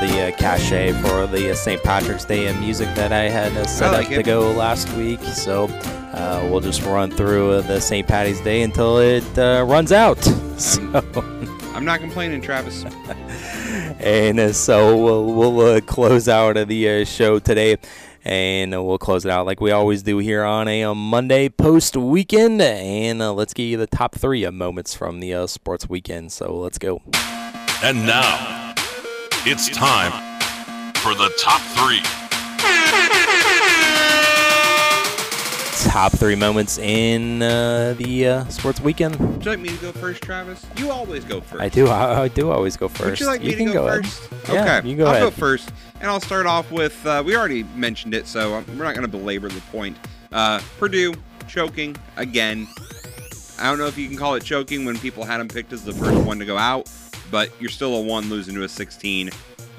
[0.00, 1.82] The uh, cache for the uh, St.
[1.82, 4.16] Patrick's Day uh, music that I had uh, set like up it.
[4.16, 5.20] to go last week.
[5.20, 5.64] So
[6.12, 8.06] uh, we'll just run through uh, the St.
[8.06, 10.18] Patty's Day until it uh, runs out.
[10.60, 10.82] So,
[11.72, 12.84] I'm not complaining, Travis.
[14.00, 17.78] and uh, so we'll, we'll uh, close out of the uh, show today.
[18.22, 21.48] And uh, we'll close it out like we always do here on a uh, Monday
[21.48, 22.60] post weekend.
[22.60, 26.30] And uh, let's give you the top three uh, moments from the uh, sports weekend.
[26.32, 27.00] So let's go.
[27.82, 28.69] And now,
[29.46, 30.12] it's time
[30.96, 32.00] for the top three.
[35.90, 39.16] Top three moments in uh, the uh, sports weekend.
[39.18, 40.64] Would you like me to go first, Travis?
[40.76, 41.60] You always go first.
[41.60, 41.88] I do.
[41.88, 43.04] I, I do always go first.
[43.04, 44.04] Would you like me to can go, ahead.
[44.06, 44.28] first?
[44.52, 45.22] Yeah, okay, you go I'll ahead.
[45.22, 47.04] go first, and I'll start off with.
[47.04, 49.96] Uh, we already mentioned it, so um, we're not going to belabor the point.
[50.30, 51.14] Uh, Purdue
[51.48, 52.68] choking again.
[53.58, 55.84] I don't know if you can call it choking when people had him picked as
[55.84, 56.88] the first one to go out,
[57.30, 59.30] but you're still a one losing to a 16.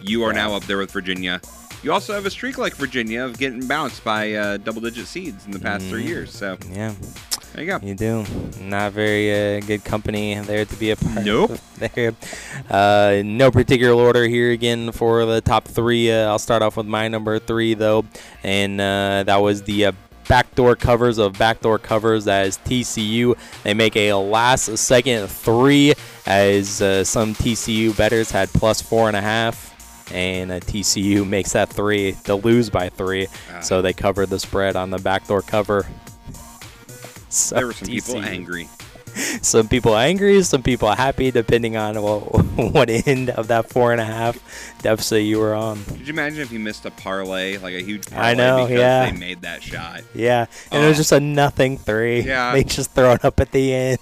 [0.02, 1.40] You are now up there with Virginia.
[1.84, 5.52] You also have a streak like Virginia of getting bounced by uh, double-digit seeds in
[5.52, 6.08] the past three Mhm.
[6.08, 6.32] years.
[6.32, 6.94] So Yeah.
[7.54, 7.80] there you go.
[7.82, 8.26] You do.
[8.62, 11.52] Not very uh, good company there to be a part Nope.
[11.52, 11.62] of
[11.96, 12.14] there.
[12.70, 16.12] Uh, no particular order here again for the top three.
[16.12, 18.06] Uh, I'll start off with my number three, though,
[18.44, 19.92] and uh, that was the uh,
[20.32, 23.38] backdoor covers of backdoor covers as TCU.
[23.64, 25.94] They make a last second three
[26.26, 29.68] as uh, some TCU bettors had plus four and a half.
[30.14, 33.28] And uh, TCU makes that three to lose by three,
[33.62, 35.86] so they covered the spread on the backdoor cover.
[37.28, 38.70] So There were some people angry.
[39.42, 42.22] some people angry, some people happy, depending on what,
[42.74, 44.38] what end of that four and a half
[44.82, 45.84] deficit you were on.
[45.86, 48.80] Could you imagine if you missed a parlay, like a huge parlay, I know, because
[48.80, 49.12] yeah.
[49.12, 50.02] they made that shot?
[50.14, 51.02] Yeah, and it was Oh.
[51.02, 52.22] just a nothing three.
[52.22, 52.52] Yeah.
[52.54, 54.00] they just throw it up at the end.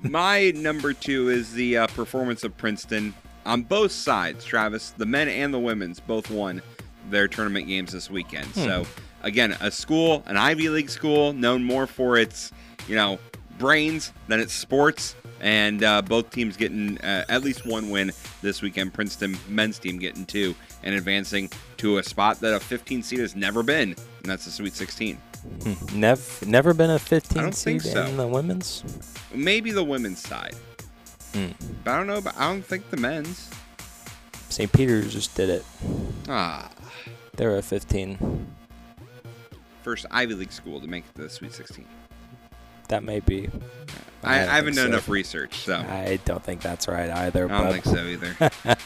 [0.00, 4.44] My number two is the uh, performance of Princeton on both sides.
[4.44, 6.62] Travis, the men and the women's both won
[7.10, 8.46] their tournament games this weekend.
[8.46, 8.60] Hmm.
[8.64, 8.86] So
[9.22, 12.52] again, a school, an Ivy League school, known more for its
[12.88, 13.18] you know
[13.58, 15.14] brains then its sports.
[15.40, 18.94] And uh, both teams getting uh, at least one win this weekend.
[18.94, 23.36] Princeton men's team getting two and advancing to a spot that a 15 seed has
[23.36, 25.18] never been, and that's the Sweet 16.
[25.64, 26.00] Hmm.
[26.00, 28.06] Never, never been a 15 I don't think seed so.
[28.06, 28.82] in the women's.
[29.34, 30.54] Maybe the women's side,
[31.34, 31.48] Hmm.
[31.82, 32.22] but I don't know.
[32.22, 33.50] But I don't think the men's.
[34.48, 34.72] St.
[34.72, 35.64] Peter's just did it.
[36.26, 36.70] Ah,
[37.36, 38.46] They were a 15.
[39.82, 41.84] first Ivy League school to make the Sweet 16.
[42.94, 43.48] That may be.
[44.22, 44.88] I, don't I haven't done so.
[44.90, 47.46] enough research, so I don't think that's right either.
[47.46, 48.76] I don't but- think so either.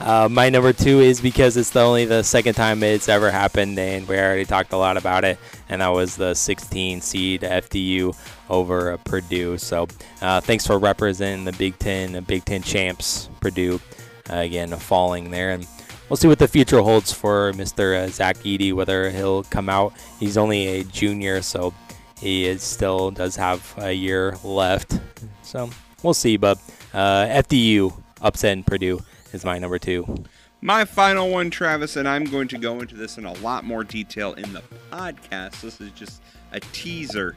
[0.00, 3.78] uh, my number two is because it's the only the second time it's ever happened,
[3.78, 5.38] and we already talked a lot about it,
[5.68, 8.16] and that was the 16 seed FDU
[8.48, 9.58] over uh, Purdue.
[9.58, 9.86] So
[10.22, 13.82] uh, thanks for representing the Big Ten, the Big Ten champs, Purdue,
[14.30, 15.66] uh, again falling there, and
[16.08, 18.02] we'll see what the future holds for Mr.
[18.02, 19.92] Uh, Zach Edey, whether he'll come out.
[20.18, 21.74] He's only a junior, so
[22.20, 25.00] he is still does have a year left.
[25.42, 25.70] So
[26.02, 26.58] we'll see, but
[26.92, 29.00] uh, FDU upsetting Purdue
[29.32, 30.24] is my number two.
[30.60, 33.84] My final one, Travis, and I'm going to go into this in a lot more
[33.84, 35.60] detail in the podcast.
[35.60, 36.20] This is just
[36.52, 37.36] a teaser.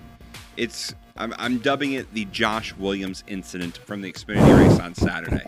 [0.58, 5.48] It's I'm, I'm dubbing it the Josh Williams incident from the Xfinity race on Saturday.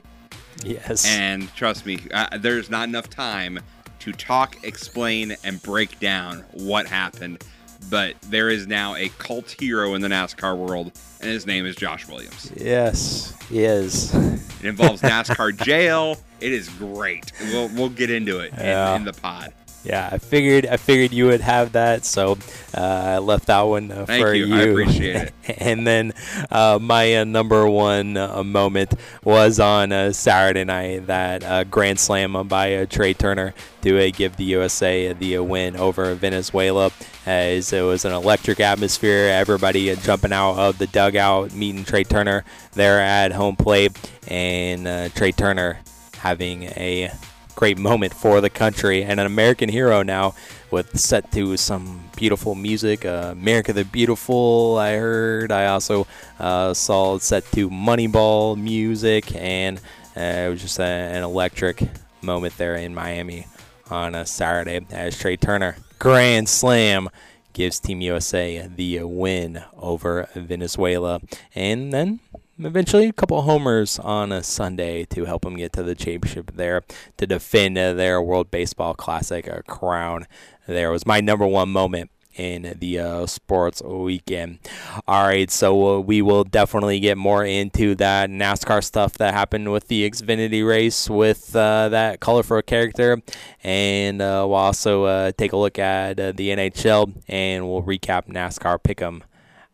[0.63, 1.05] Yes.
[1.07, 3.59] And trust me, uh, there's not enough time
[3.99, 7.43] to talk, explain, and break down what happened.
[7.89, 11.75] But there is now a cult hero in the NASCAR world, and his name is
[11.75, 12.51] Josh Williams.
[12.55, 14.13] Yes, he is.
[14.13, 16.17] It involves NASCAR jail.
[16.39, 17.31] It is great.
[17.51, 19.53] We'll we'll get into it in, in the pod.
[19.83, 22.37] Yeah, I figured I figured you would have that, so
[22.73, 24.55] uh, I left that one uh, Thank for you.
[24.55, 25.33] I appreciate it.
[25.59, 26.13] and then
[26.49, 28.93] uh, my uh, number one uh, moment
[29.25, 34.09] was on uh, Saturday night that uh, grand slam by uh, Trea Turner to uh,
[34.13, 36.91] give the USA the uh, win over Venezuela.
[37.25, 42.05] As it was an electric atmosphere, everybody uh, jumping out of the dugout, meeting Trea
[42.05, 45.79] Turner there at home plate, and uh, Trey Turner
[46.17, 47.11] having a
[47.55, 50.35] great moment for the country and an American hero now
[50.71, 53.05] with set to some beautiful music.
[53.05, 55.51] Uh, America the Beautiful, I heard.
[55.51, 56.07] I also
[56.39, 59.79] uh, saw set to Moneyball music, and
[60.17, 61.83] uh, it was just a, an electric
[62.21, 63.45] moment there in Miami
[63.89, 67.09] on a Saturday as Trea Turner, grand slam,
[67.53, 71.21] gives Team USA the win over Venezuela.
[71.53, 72.19] And then
[72.59, 76.83] eventually a couple homers on a Sunday to help them get to the championship there
[77.17, 80.27] to defend their World Baseball Classic crown.
[80.67, 84.59] There was my number one moment in the uh, sports weekend.
[85.07, 89.71] All right, so uh, we will definitely get more into that NASCAR stuff that happened
[89.71, 93.21] with the Xfinity race with uh, that colorful character,
[93.63, 98.27] and uh, we'll also uh, take a look at uh, the NHL and we'll recap
[98.27, 99.21] NASCAR Pick'em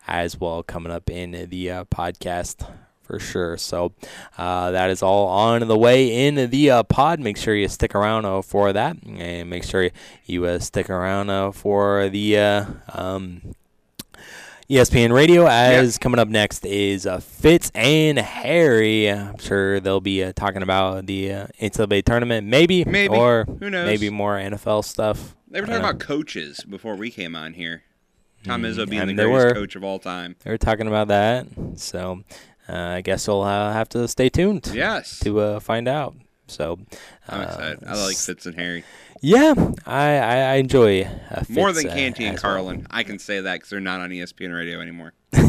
[0.09, 2.69] as well coming up in the uh, podcast
[3.03, 3.57] for sure.
[3.57, 3.93] So
[4.37, 7.19] uh, that is all on the way in the uh, pod.
[7.19, 9.89] Make sure you stick around uh, for that, and make sure
[10.25, 12.37] you uh, stick around uh, for the.
[12.37, 13.41] Uh, um,
[14.69, 15.47] ESPN Radio.
[15.47, 19.09] As coming up next is uh, Fitz and Harry.
[19.09, 23.11] I'm sure they'll be uh, talking about the uh, NCAA tournament, maybe, Maybe.
[23.11, 23.87] or Who knows?
[23.87, 25.35] maybe more NFL stuff.
[25.47, 27.81] They were talking about coaches before we came on here.
[28.43, 29.53] Tom Izzo being and the greatest were.
[29.53, 30.35] coach of all time.
[30.43, 32.23] They were talking about that, so
[32.67, 34.71] uh, I guess we'll uh, have to stay tuned.
[34.73, 35.19] Yes.
[35.19, 36.15] to uh, find out.
[36.47, 36.79] So
[37.27, 37.83] I'm uh, excited.
[37.85, 38.83] I like Fitz and Harry.
[39.21, 39.53] Yeah,
[39.85, 42.53] I I, I enjoy uh, More Fitz, than uh, Canty and as well.
[42.53, 42.87] Carlin.
[42.89, 45.13] I can say that because they're not on ESPN Radio anymore.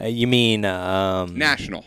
[0.00, 1.86] You mean um, National.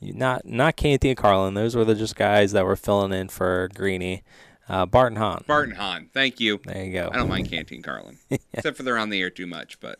[0.00, 1.54] Not not Canty and Carlin.
[1.54, 4.22] Those were the just guys that were filling in for Greeny.
[4.68, 5.44] Uh, Barton Hahn.
[5.46, 6.10] Barton Hahn.
[6.12, 6.60] Thank you.
[6.64, 7.10] There you go.
[7.12, 8.18] I don't mind Canty and Carlin.
[8.52, 9.98] Except for they're on the air too much, but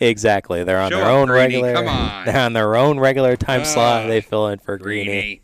[0.00, 0.64] Exactly.
[0.64, 1.62] They're on Show their own Greeny.
[1.62, 1.72] regular.
[1.74, 2.26] Come on.
[2.26, 4.06] They're on their own regular time Ah, slot.
[4.08, 5.04] They fill in for Greeny.
[5.06, 5.42] Greeny.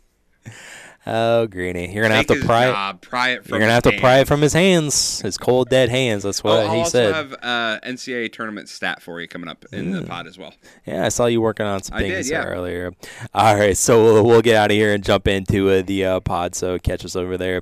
[1.05, 2.67] Oh, Greeny, you're gonna Take have to pry.
[2.71, 4.27] job, pry it you're from gonna his have to pry it hands.
[4.29, 6.23] from his hands, his cold dead hands.
[6.23, 7.13] That's what I'll, I'll he also said.
[7.13, 10.53] have uh, NCAA tournament stat for you coming up in the pod as well.
[10.85, 12.43] Yeah, I saw you working on some I did, things yeah.
[12.45, 12.93] earlier.
[13.33, 16.19] All right, so we'll, we'll get out of here and jump into uh, the uh,
[16.21, 16.55] pod.
[16.55, 17.61] So catch us over there.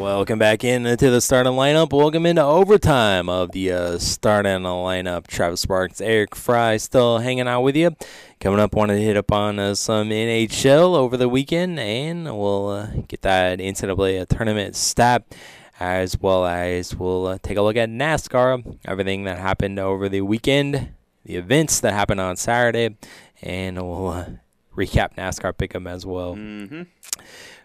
[0.00, 1.92] Welcome back into the starting lineup.
[1.92, 5.26] Welcome into overtime of the uh, starting lineup.
[5.26, 7.94] Travis Sparks, Eric Fry still hanging out with you.
[8.40, 12.70] Coming up, wanted to hit up on uh, some NHL over the weekend, and we'll
[12.70, 15.22] uh, get that NCAA tournament stat
[15.78, 20.22] as well as we'll uh, take a look at NASCAR, everything that happened over the
[20.22, 20.94] weekend,
[21.26, 22.96] the events that happened on Saturday,
[23.42, 24.24] and we'll uh,
[24.74, 26.36] recap NASCAR pick'em as well.
[26.36, 26.84] Mm-hmm.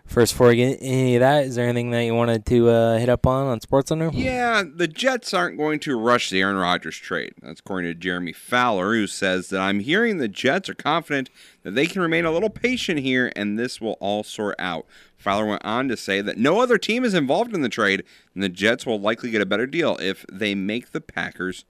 [0.06, 2.98] First, before we get any of that, is there anything that you wanted to uh,
[2.98, 4.12] hit up on on Sports Center?
[4.14, 7.34] Yeah, the Jets aren't going to rush the Aaron Rodgers trade.
[7.42, 11.30] That's according to Jeremy Fowler, who says that I'm hearing the Jets are confident
[11.64, 14.86] that they can remain a little patient here and this will all sort out.
[15.18, 18.04] Fowler went on to say that no other team is involved in the trade,
[18.34, 21.66] and the Jets will likely get a better deal if they make the Packers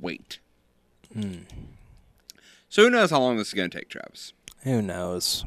[0.00, 0.38] wait.
[1.12, 1.40] Hmm.
[2.68, 4.32] So who knows how long this is going to take, Travis?
[4.62, 5.44] Who knows?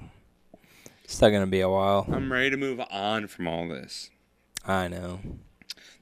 [1.09, 2.07] Still gonna be a while.
[2.11, 4.11] I'm ready to move on from all this.
[4.65, 5.19] I know.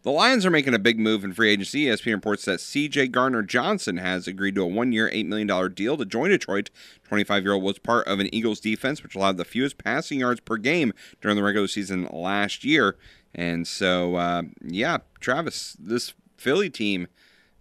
[0.03, 1.86] The Lions are making a big move in free agency.
[1.86, 3.08] ESPN reports that C.J.
[3.08, 6.70] Gardner Johnson has agreed to a one-year, eight million dollar deal to join Detroit.
[7.10, 10.93] 25-year-old was part of an Eagles defense which allowed the fewest passing yards per game
[11.22, 12.97] during the regular season last year.
[13.34, 17.08] And so, uh, yeah, Travis, this Philly team,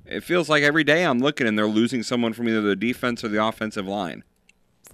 [0.04, 3.22] it feels like every day I'm looking and they're losing someone from either the defense
[3.24, 4.24] or the offensive line.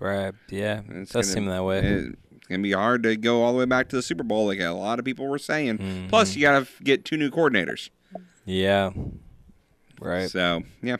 [0.01, 0.35] Right?
[0.51, 1.79] Yeah, it does gonna- seem that way.
[1.81, 2.19] it-
[2.53, 4.61] It's gonna be hard to go all the way back to the Super Bowl, like
[4.61, 5.79] a lot of people were saying.
[5.79, 6.09] Mm-hmm.
[6.09, 7.89] Plus, you gotta get two new coordinators.
[8.45, 8.91] yeah.
[10.01, 10.29] Right.
[10.29, 10.97] So, yeah.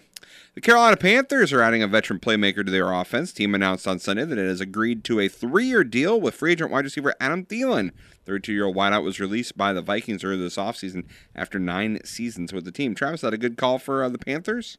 [0.55, 3.33] The Carolina Panthers are adding a veteran playmaker to their offense.
[3.33, 6.71] Team announced on Sunday that it has agreed to a three-year deal with free agent
[6.71, 7.91] wide receiver Adam Thielen.
[8.27, 12.71] 32-year-old wideout was released by the Vikings earlier this offseason after nine seasons with the
[12.71, 12.95] team.
[12.95, 14.79] Travis, is that a good call for uh, the Panthers?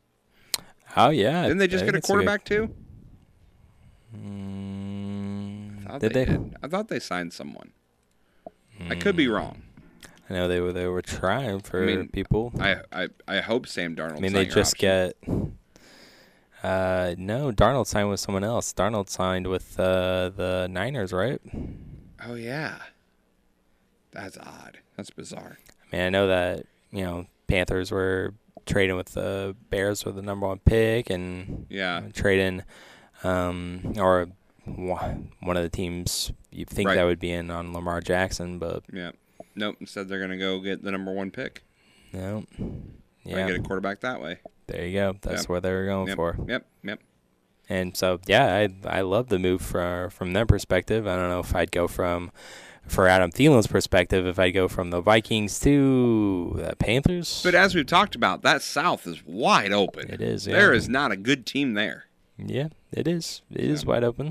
[0.95, 1.41] Oh yeah.
[1.43, 2.73] Didn't they just I get a think it's good- quarterback too?
[4.13, 4.17] I
[5.99, 6.25] thought Mm, Did they?
[6.25, 6.55] did.
[6.63, 7.71] I thought they signed someone.
[8.89, 9.63] I could be wrong.
[10.29, 12.53] I know they were they were trying for I mean, people.
[12.59, 14.17] I, I I hope Sam Darnold.
[14.17, 15.15] I mean, they just get.
[16.63, 18.73] Uh, no, Darnold signed with someone else.
[18.73, 21.41] Darnold signed with uh, the Niners, right?
[22.25, 22.77] Oh yeah,
[24.11, 24.79] that's odd.
[24.95, 25.57] That's bizarre.
[25.91, 28.33] I mean, I know that you know Panthers were
[28.65, 32.03] trading with the Bears for the number one pick, and Yeah.
[32.13, 32.63] trading,
[33.25, 34.29] um, or
[34.65, 36.95] one one of the teams you think Right.
[36.95, 39.11] that would be in on Lamar Jackson, but Yeah.
[39.55, 39.77] Nope.
[39.79, 41.63] Instead, they're gonna go get the number one pick.
[42.13, 42.45] no.
[43.25, 43.37] Yeah.
[43.37, 44.39] Yeah, Get a quarterback that way.
[44.67, 45.15] there you go.
[45.21, 45.49] That's Yep.
[45.49, 46.15] what they were going Yep.
[46.17, 46.37] for.
[46.47, 46.65] Yep.
[46.83, 46.99] Yep.
[47.69, 51.07] And so, yeah, I I love the move for, from their perspective.
[51.07, 52.31] I don't know if I'd go from
[52.85, 57.39] for Adam Thielen's perspective if I'd go from the Vikings to the Panthers.
[57.41, 60.11] But as we've talked about, that South is wide open.
[60.11, 60.77] It is, There yeah.
[60.77, 62.07] is not a good team there.
[62.37, 63.41] Yeah, it is.
[63.51, 64.29] It is wide open.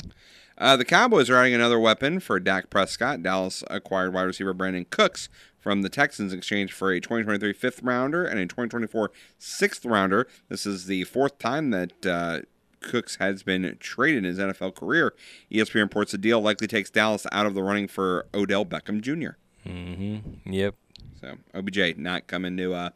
[0.59, 3.22] Uh, the Cowboys are adding another weapon for Dak Prescott.
[3.22, 5.28] Dallas acquired wide receiver Brandin Cooks
[5.59, 10.26] from the Texans in exchange for a 2023 fifth rounder and a 2024 sixth rounder.
[10.48, 12.40] This is the fourth time that uh,
[12.80, 15.14] Cooks has been traded in his NFL career.
[15.50, 19.36] ESPN reports the deal likely takes Dallas out of the running for Odell Beckham Jr.
[19.66, 20.53] Mm-hmm.
[20.53, 20.74] Yep.
[21.20, 22.90] So OBJ not coming to uh,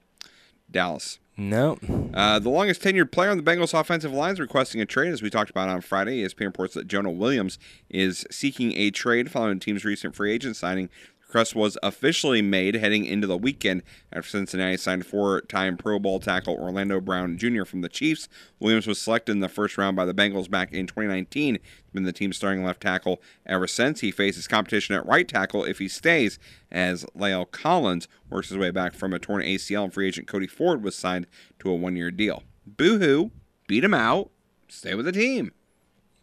[0.70, 1.20] Dallas.
[1.36, 1.78] No.
[2.14, 5.20] Uh, the longest tenured player on the Bengals offensive line is requesting a trade, as
[5.20, 6.22] we talked about on Friday.
[6.22, 7.58] ESPN reports that Jonah Williams
[7.90, 10.88] is seeking a trade following the team's recent free agent signing.
[11.36, 16.54] Request was officially made heading into the weekend after Cincinnati signed four-time Pro Bowl tackle
[16.54, 17.64] Orlando Brown Jr.
[17.64, 18.26] from the Chiefs.
[18.58, 21.56] Williams was selected in the first round by the Bengals back in 2019.
[21.56, 21.62] He's
[21.92, 24.00] been the team's starting left tackle ever since.
[24.00, 26.38] He faces competition at right tackle if he stays,
[26.72, 30.46] as La'el Collins works his way back from a torn ACL and free agent Cody
[30.46, 31.26] Ford was signed
[31.58, 32.44] to a one-year deal.
[32.66, 33.30] Boo-hoo,
[33.68, 34.30] beat him out,
[34.70, 35.52] stay with the team.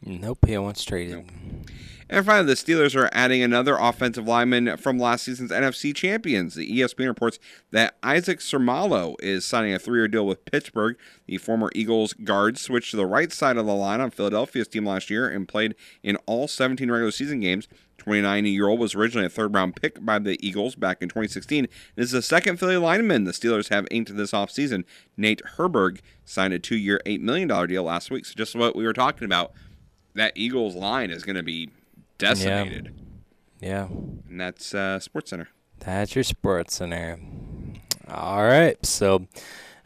[0.03, 1.30] Nope, he wants traded.
[2.14, 6.53] And finally, the Steelers are adding another offensive lineman from last season's NFC champions.
[6.53, 7.39] The ESPN reports
[7.72, 10.95] that Isaac Seumalo is signing a three-year deal with Pittsburgh.
[11.26, 14.86] The former Eagles guard switched to the right side of the line on Philadelphia's team
[14.86, 17.68] last year and played in all 17 regular season games.
[17.97, 21.68] 29-year-old was originally a third-round pick by the Eagles back in 2016.
[21.95, 24.84] This is the second Philly lineman the Steelers have inked this offseason.
[25.18, 28.28] Nate Herbig signed a two-year, $8 million deal last week.
[28.28, 29.53] So just what we were talking about,
[30.14, 31.72] that Eagles line is going to be
[32.18, 32.93] decimated.
[33.59, 33.88] Yeah.
[33.88, 35.49] And that's uh, Sports Center.
[35.80, 37.20] That's your sports center.
[38.07, 38.78] All right.
[38.86, 39.28] So,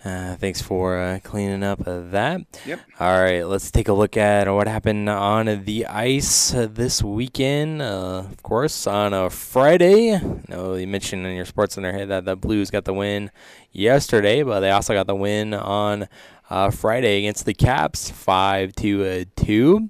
[0.06, 2.42] uh, thanks for uh, cleaning up that.
[2.66, 2.80] Yep.
[3.00, 3.42] All right.
[3.42, 7.82] Let's take a look at what happened on the ice uh, this weekend.
[7.82, 10.20] Uh, of course, on a Friday.
[10.48, 13.32] No, you mentioned in your sports center here that the Blues got the win
[13.72, 16.08] yesterday, but they also got the win on
[16.50, 19.90] uh, Friday against the Caps, five to uh, two.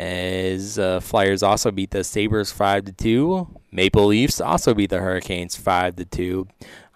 [0.00, 3.60] As uh, Flyers also beat the Sabres five to two.
[3.70, 6.48] Maple Leafs also beat the Hurricanes five to two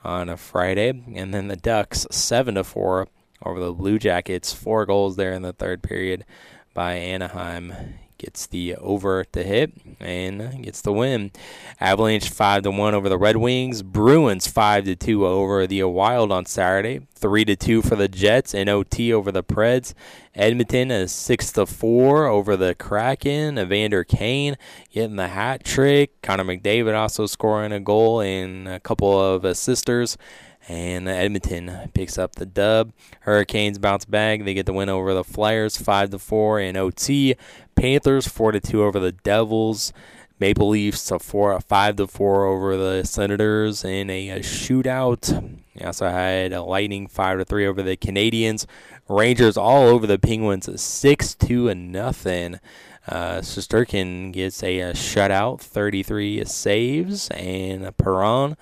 [0.02, 3.06] on a Friday, and then the Ducks seven to four
[3.44, 4.54] over the Blue Jackets.
[4.54, 6.24] Four goals there in the third period
[6.72, 7.74] by Anaheim,
[8.24, 11.30] gets the over the hit and gets the win.
[11.78, 13.82] Avalanche five to one over the Red Wings.
[13.82, 17.06] Bruins five to two over the Wild on Saturday.
[17.14, 19.92] Three to two for the Jets and OT over the Preds.
[20.34, 23.58] Edmonton is six to four over the Kraken.
[23.58, 24.56] Evander Kane
[24.90, 26.22] getting the hat trick.
[26.22, 30.16] Connor McDavid also scoring a goal and a couple of assisters
[30.68, 32.92] and Edmonton picks up the dub.
[33.20, 37.36] Hurricanes bounce back; they get the win over the Flyers, five to four in OT.
[37.74, 39.92] Panthers four to two over the Devils.
[40.40, 45.58] Maple Leafs a four, five to four over the Senators in a, a shootout.
[45.74, 48.66] We also had a Lightning five to three over the Canadiens.
[49.08, 52.58] Rangers all over the Penguins, six two and nothing.
[53.06, 58.56] Uh, Shesterkin gets a, a shutout, 33 saves, and Perron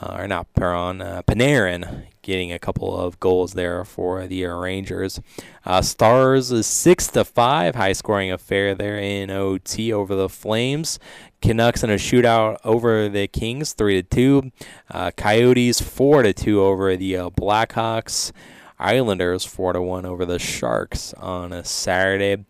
[0.00, 5.20] uh, or not Perron, uh, Panarin getting a couple of goals there for the Rangers.
[5.66, 10.98] Uh, Stars is six to five, high scoring affair there in OT over the Flames.
[11.42, 14.52] Canucks in a shootout over the Kings, three to two.
[14.90, 18.32] Uh, Coyotes four to two over the uh, Blackhawks.
[18.78, 22.44] Islanders four to one over the Sharks on a Saturday.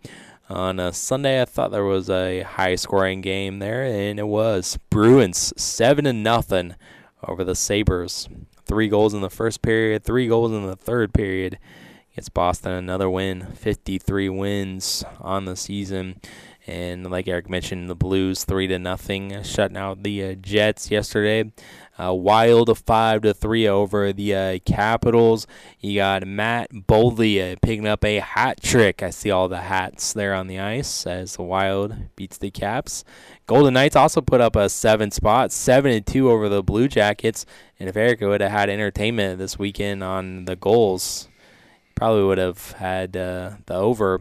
[0.49, 4.78] On a Sunday, I thought there was a high scoring game there, and it was
[4.90, 6.74] Bruins seven to nothing
[7.27, 8.29] over the Sabres.
[8.64, 11.59] Three goals in the first period, three goals in the third period.
[12.14, 16.20] Gets Boston another win, 53 wins on the season.
[16.66, 21.53] And like Eric mentioned, the Blues three to nothing, shutting out the uh, Jets yesterday.
[22.03, 25.47] Uh, Wild five to three over the uh, Capitals.
[25.79, 29.03] You got Matt Boldy uh, picking up a hat trick.
[29.03, 33.05] I see all the hats there on the ice as the Wild beats the Caps.
[33.47, 37.47] Golden Knights also put up a seven spot, seven and two over the Blue Jackets.
[37.79, 41.29] And if Eric would have had entertainment this weekend on the goals,
[41.95, 44.21] probably would have had uh, the over.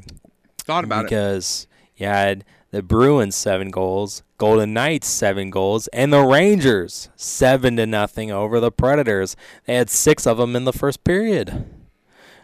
[0.60, 1.68] Thought about because it because
[1.98, 7.86] you had the Bruins seven goals, Golden Knights seven goals, and the Rangers seven to
[7.86, 9.36] nothing over the Predators.
[9.66, 11.64] They had six of them in the first period.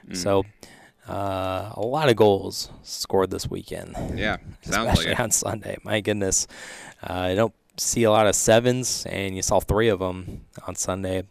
[0.08, 0.16] Mm.
[0.16, 0.46] So
[1.10, 3.96] uh, a lot of goals scored this weekend.
[4.16, 5.78] Yeah, especially like on Sunday.
[5.84, 6.46] My goodness,
[7.02, 10.76] uh, I don't see a lot of sevens, and you saw three of them on
[10.76, 11.24] Sunday.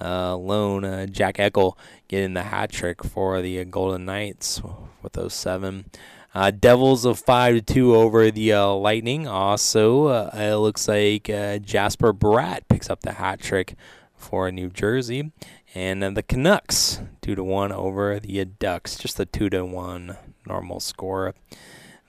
[0.00, 4.62] Uh, lone uh, Jack Eichel getting the hat trick for the Golden Knights
[5.02, 5.86] with those seven.
[6.34, 9.28] Uh, Devils of five to two over the uh, Lightning.
[9.28, 13.76] Also, uh, it looks like uh, Jesper Bratt picks up the hat trick
[14.16, 15.30] for New Jersey,
[15.76, 18.96] and uh, the Canucks two to one over the Ducks.
[18.96, 21.34] Just a two to one normal score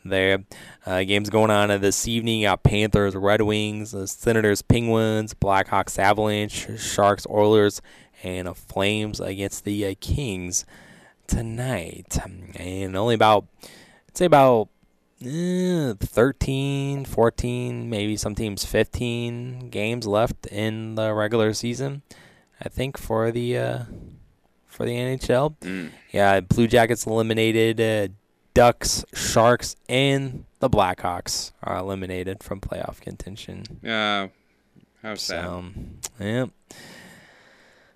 [0.03, 0.43] there.
[0.87, 2.41] Uh, games going on this evening.
[2.41, 7.79] You got Panthers, Red Wings, Senators, Penguins, Blackhawks, Avalanche, Sharks, Oilers,
[8.23, 10.65] and Flames against the Kings
[11.27, 12.17] tonight.
[12.55, 13.45] And only about
[14.15, 14.69] say about
[15.21, 22.01] eh, 13, 14, maybe some teams 15 games left in the regular season.
[22.61, 23.79] I think for the uh,
[24.65, 25.57] for the NHL.
[25.59, 25.91] Mm.
[26.11, 27.81] Yeah, Blue Jackets eliminated.
[27.81, 28.13] Uh,
[28.53, 33.63] Ducks, Sharks, and the Blackhawks are eliminated from playoff contention.
[33.83, 34.29] Yeah,
[35.01, 35.65] how's so,
[36.17, 36.49] that?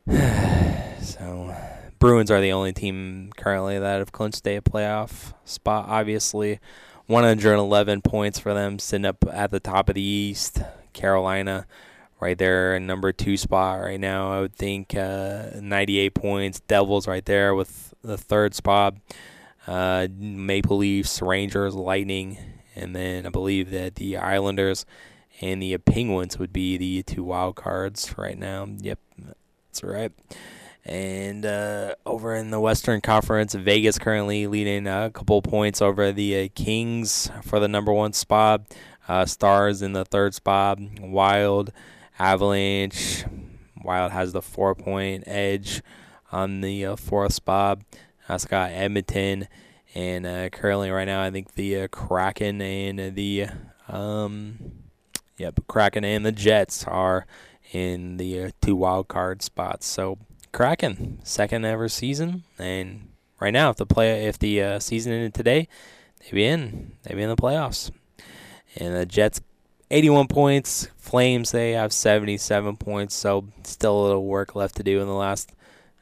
[0.06, 0.98] Yeah.
[1.02, 1.56] so
[2.00, 5.86] Bruins are the only team currently that have clinched a playoff spot.
[5.90, 6.60] Obviously,
[7.08, 10.62] 111 points for them, sitting up at the top of the East.
[10.94, 11.68] Carolina,
[12.20, 14.32] right there, in number two spot right now.
[14.32, 16.60] I would think uh, 98 points.
[16.62, 18.96] Devils right there with the third spot.
[19.68, 22.38] Uh, Maple Leafs, Rangers, Lightning,
[22.76, 24.86] and then I believe that the Islanders
[25.42, 28.68] and the Penguins would be the two wild cards right now.
[28.80, 30.12] Yep, that's right.
[30.86, 36.46] And uh, over in the Western Conference, Vegas currently leading a couple points over the
[36.46, 38.62] uh, Kings for the number one spot.
[39.08, 40.80] Uh, Stars in the third spot.
[41.00, 41.72] Wild,
[42.18, 43.26] Avalanche.
[43.84, 45.82] Wild has the four point edge
[46.32, 47.80] on the uh, fourth spot.
[48.28, 49.48] Also got Edmonton.
[49.96, 53.48] And uh, currently, right now, I think the uh, Kraken and the
[53.88, 54.60] um,
[55.38, 57.26] yep, Kraken and the Jets are
[57.72, 59.88] in the two wild card spots.
[59.88, 60.20] So
[60.52, 65.34] Kraken, second ever season, and right now, if the play if the uh, season ended
[65.34, 65.68] today,
[66.20, 66.94] they'd be in.
[67.04, 67.92] They'd be in the playoffs.
[68.76, 69.42] And the Jets,
[69.92, 70.90] 81 points.
[70.98, 73.16] Flames, they have 77 points.
[73.16, 75.54] So still a little work left to do in the last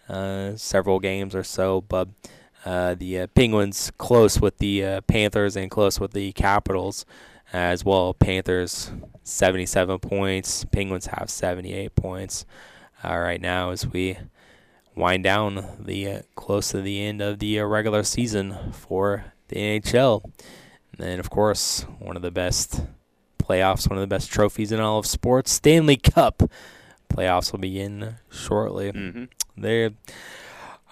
[0.10, 1.82] uh, several games or so.
[1.82, 2.10] But
[2.66, 7.06] uh, the uh, Penguins close with the uh, Panthers and close with the Capitals
[7.54, 8.14] as well.
[8.14, 8.91] Panthers
[9.24, 10.65] 77 points.
[10.65, 12.45] Penguins have 78 points
[13.03, 14.18] uh, right now as we
[14.98, 19.56] wind down the uh, close to the end of the uh, regular season for the
[19.56, 20.24] NHL.
[20.24, 20.34] And
[20.98, 22.82] then, of course, one of the best
[23.38, 26.44] playoffs, one of the best trophies in all of sports, Stanley Cup.
[27.10, 28.91] Playoffs will begin shortly.
[28.91, 29.26] Mm-hmm.
[29.56, 29.91] There.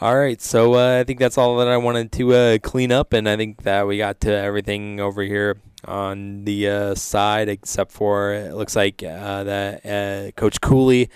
[0.01, 3.13] All right, so uh, I think that's all that I wanted to uh, clean up,
[3.13, 7.91] and I think that we got to everything over here on the uh, side, except
[7.91, 11.09] for it looks like uh, that uh, Coach Cooley.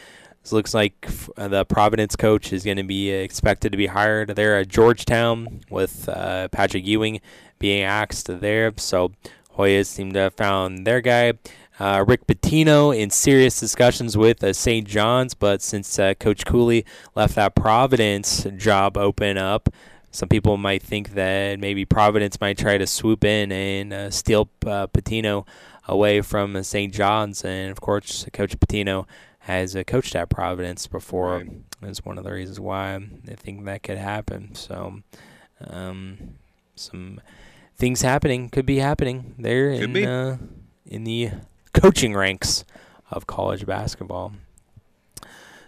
[0.52, 1.08] Looks like
[1.38, 5.62] uh, the Providence coach is going to be expected to be hired there at Georgetown
[5.70, 7.22] with uh, Patrick Ewing
[7.60, 8.74] being axed there.
[8.78, 9.12] So
[9.58, 11.34] Hoyas seem to have found their guy.
[11.80, 14.88] Uh, Rick Pitino in serious discussions with uh, St.
[14.88, 16.84] John's, but since uh, Coach Cooley
[17.16, 19.70] left that Providence job open up,
[20.12, 24.50] some people might think that maybe Providence might try to swoop in and uh, steal
[24.66, 25.46] uh, Pitino
[25.88, 26.94] away from St.
[26.94, 27.46] John's.
[27.46, 29.06] And of course, Coach Pitino
[29.50, 31.38] has uh, coached at Providence before.
[31.38, 31.50] Right.
[31.90, 34.54] Is one of the reasons why I think that could happen.
[34.54, 35.02] So,
[35.66, 36.36] um,
[36.76, 37.22] some
[37.78, 39.92] things happening could be happening there Could in.
[40.06, 40.38] Uh,
[40.86, 41.32] in the
[41.74, 42.66] coaching ranks
[43.12, 44.34] of college basketball.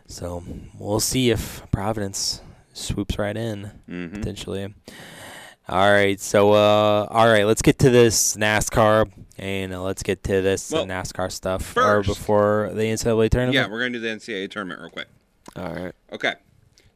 [0.07, 0.43] So
[0.77, 2.41] we'll see if Providence
[2.73, 4.13] swoops right in Mhm.
[4.13, 4.73] potentially.
[5.71, 10.21] All right, so uh, all right, let's get to this NASCAR and uh, let's get
[10.25, 13.53] to this Well, NASCAR stuff first- or before the NCAA tournament.
[13.55, 15.07] Yeah, we're gonna do the NCAA tournament real quick.
[15.55, 15.93] All right.
[16.11, 16.33] Okay.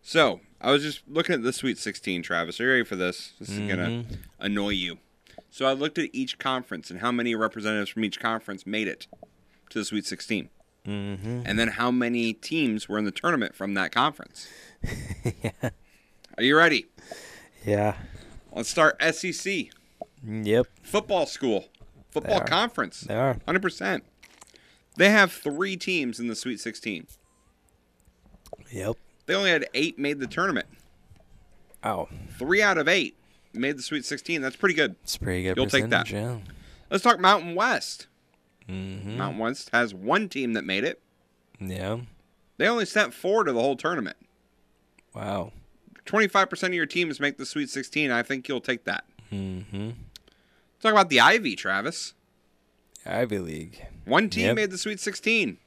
[0.02, 2.60] So I was just looking at the Sweet 16, Travis.
[2.60, 3.32] Are you ready for this?
[3.40, 4.18] This is gonna Mhm.
[4.40, 4.98] annoy you.
[5.50, 9.08] So I looked at each conference and how many representatives from each conference made it
[9.70, 10.50] to the Sweet 16,
[10.86, 11.44] Mm-hmm.
[11.46, 14.48] and then how many teams were in the tournament from that conference.
[15.44, 15.70] Yeah.
[16.38, 16.88] Are you ready?
[17.66, 17.96] Yeah.
[18.56, 19.66] Let's start SEC.
[20.26, 20.68] Yep.
[20.82, 21.66] Football school.
[22.10, 22.46] Football are.
[22.46, 23.02] conference.
[23.02, 23.36] They are.
[23.48, 24.02] 100%.
[24.96, 27.08] They have three teams in the Sweet 16.
[28.72, 28.96] Yep.
[29.26, 30.68] They only had eight made the tournament.
[31.84, 32.08] Oh.
[32.40, 33.18] Three out of eight
[33.54, 34.42] made the Sweet 16.
[34.42, 34.96] That's pretty good.
[35.04, 36.06] It's pretty good You'll take that.
[36.06, 36.42] percentage,
[36.90, 38.08] Let's talk Mountain West.
[38.70, 39.18] Mm-hmm.
[39.18, 41.02] Mountain West has one team that made it.
[41.60, 42.00] Yeah.
[42.58, 44.18] They only sent four to the whole tournament.
[45.14, 45.52] Wow.
[46.06, 48.12] 25% of your teams make the Sweet 16.
[48.12, 49.06] I think you'll take that.
[49.32, 49.90] Mm-hmm.
[50.82, 52.14] Talk about the Ivy, Travis.
[53.06, 53.86] Ivy League.
[54.06, 54.56] One team Yep.
[54.56, 55.58] made the Sweet 16.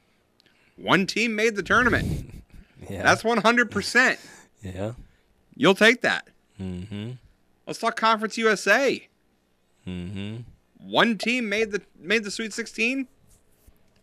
[0.77, 2.35] One team made the tournament.
[2.89, 3.03] Yeah.
[3.03, 4.17] That's 100%.
[4.63, 4.93] Yeah.
[5.55, 6.27] You'll take that.
[6.59, 7.11] Mm-hmm.
[7.67, 9.07] Let's talk Conference USA.
[9.87, 10.37] Mm-hmm.
[10.89, 13.07] One team made the made the Sweet 16.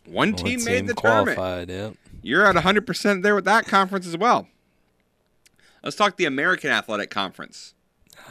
[0.05, 1.69] One One team made team the tournament.
[1.71, 1.95] yep.
[2.23, 4.47] You're at 100% there with that conference as well.
[5.87, 7.75] Let's talk the American Athletic Conference.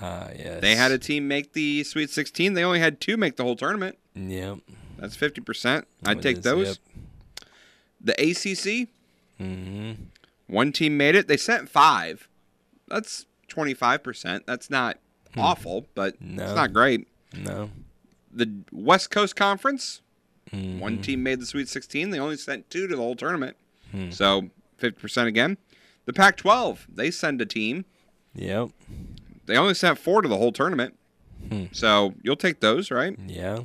[0.02, 0.60] Ah, yes.
[0.60, 2.54] They had a team make the Sweet 16.
[2.54, 3.98] They only had two make the whole tournament.
[4.14, 4.58] Yep.
[4.98, 5.86] That's 50%.
[6.06, 6.68] I'd take is, those.
[6.68, 6.78] yep.
[8.02, 8.90] The ACC,
[9.42, 9.94] Mm-hmm.
[10.48, 11.30] one team made it.
[11.30, 12.28] They sent five.
[12.90, 14.46] That's 25%.
[14.46, 14.98] That's not
[15.38, 16.36] awful, but Hmm.
[16.36, 16.44] No.
[16.44, 17.08] it's not great.
[17.34, 17.70] No.
[18.34, 20.02] The West Coast Conference,
[20.52, 20.80] Mhm.
[20.80, 22.10] one team made the Sweet 16.
[22.10, 23.56] They only sent two to the whole tournament.
[23.92, 24.12] Hmm.
[24.12, 25.58] So 50% again.
[26.06, 27.86] The Pac 12, they send a team.
[28.36, 28.70] Yep.
[29.46, 30.98] They only sent four to the whole tournament.
[31.50, 31.66] Hmm.
[31.72, 33.18] So you'll take those, right?
[33.28, 33.60] Yeah.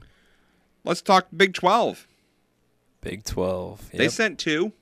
[0.84, 2.06] Let's talk Big 12.
[3.00, 3.90] Big 12.
[3.92, 4.72] They sent two.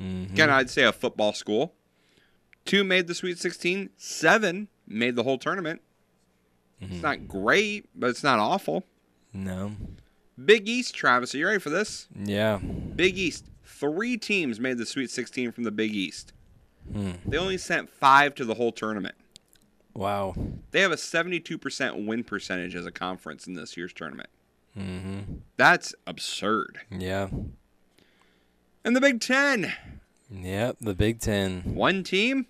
[0.00, 0.32] Mhm.
[0.32, 1.74] Again, I'd say a football school.
[2.64, 3.90] Two made the Sweet 16.
[3.96, 5.80] Seven made the whole tournament.
[6.80, 6.92] Mm-hmm.
[6.94, 8.84] It's not great, but it's not awful.
[9.32, 9.72] No.
[10.42, 12.08] Big East, Travis, are you ready for this?
[12.14, 12.58] Yeah.
[12.58, 13.46] Big East.
[13.64, 16.32] Three teams made the Sweet 16 from the Big East.
[16.90, 17.12] Hmm.
[17.26, 19.14] They only sent five to the whole tournament.
[19.94, 20.34] Wow.
[20.70, 24.30] They have a 72% win percentage as a conference in this year's tournament.
[24.76, 25.34] Mm-hmm.
[25.56, 26.80] That's absurd.
[26.90, 27.28] Yeah.
[28.84, 29.72] And the Big Ten.
[30.30, 30.78] Yep.
[30.80, 31.60] The Big Ten.
[31.74, 32.46] One team,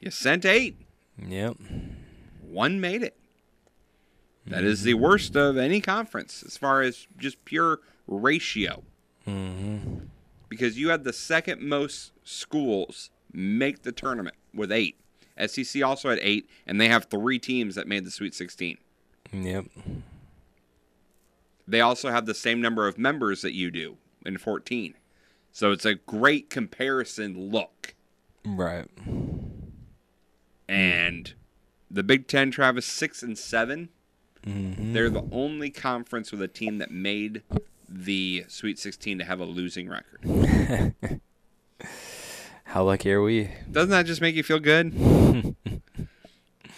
[0.00, 0.76] you sent eight.
[1.18, 1.56] Yep.
[2.42, 3.16] One made it.
[4.46, 8.82] That is the worst of any conference as far as just pure ratio.
[9.26, 10.06] Mm-hmm.
[10.48, 14.98] Because you had the second most schools make the tournament with eight.
[15.46, 18.76] SEC also had eight, and they have three teams that made the Sweet 16.
[19.32, 19.66] Yep.
[21.66, 23.96] They also have the same number of members that you do
[24.26, 24.94] in 14.
[25.52, 27.94] So it's a great comparison look.
[28.44, 28.88] Right.
[30.68, 31.34] And
[31.90, 33.88] the Big Ten, Travis, six and 7
[34.46, 34.92] Mhm.
[34.92, 37.42] They're the only conference with a team that made
[37.88, 40.20] the Sweet 16 to have a losing record.
[42.72, 43.50] How lucky are we?
[43.70, 44.92] Doesn't that just make you feel good?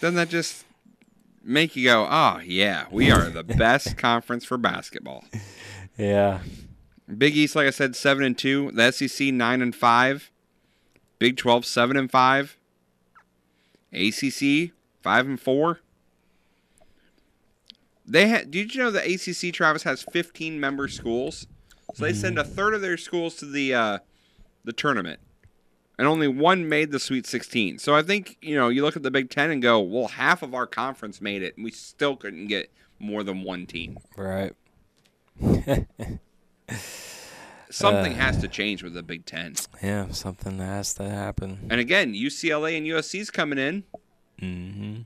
[0.01, 0.65] Doesn't that just
[1.45, 5.23] make you go, oh, yeah, we are the best conference for basketball?
[5.97, 6.41] Yeah.
[7.17, 8.73] Big East, like I said, 7 and 2.
[8.73, 10.33] The SEC, 9 and 5.
[11.21, 12.59] Big 12, 7 and 5.
[13.93, 15.81] ACC, 5 and 4.
[18.05, 18.51] They had.
[18.51, 21.47] Did you know the ACC Travis has 15 member schools?
[21.95, 23.99] So they send a third of their schools to the uh,
[24.65, 25.21] the tournament,
[25.99, 27.79] and only one made the Sweet 16.
[27.79, 30.43] So I think you know you look at the Big Ten and go, well, half
[30.43, 33.99] of our conference made it, and we still couldn't get more than one team.
[34.17, 34.53] Right.
[37.71, 39.55] Something Uh, has to change with the Big Ten.
[39.83, 41.67] Yeah, something has to happen.
[41.71, 43.83] And again, UCLA and USC's coming in.
[44.41, 45.01] Mm-hmm.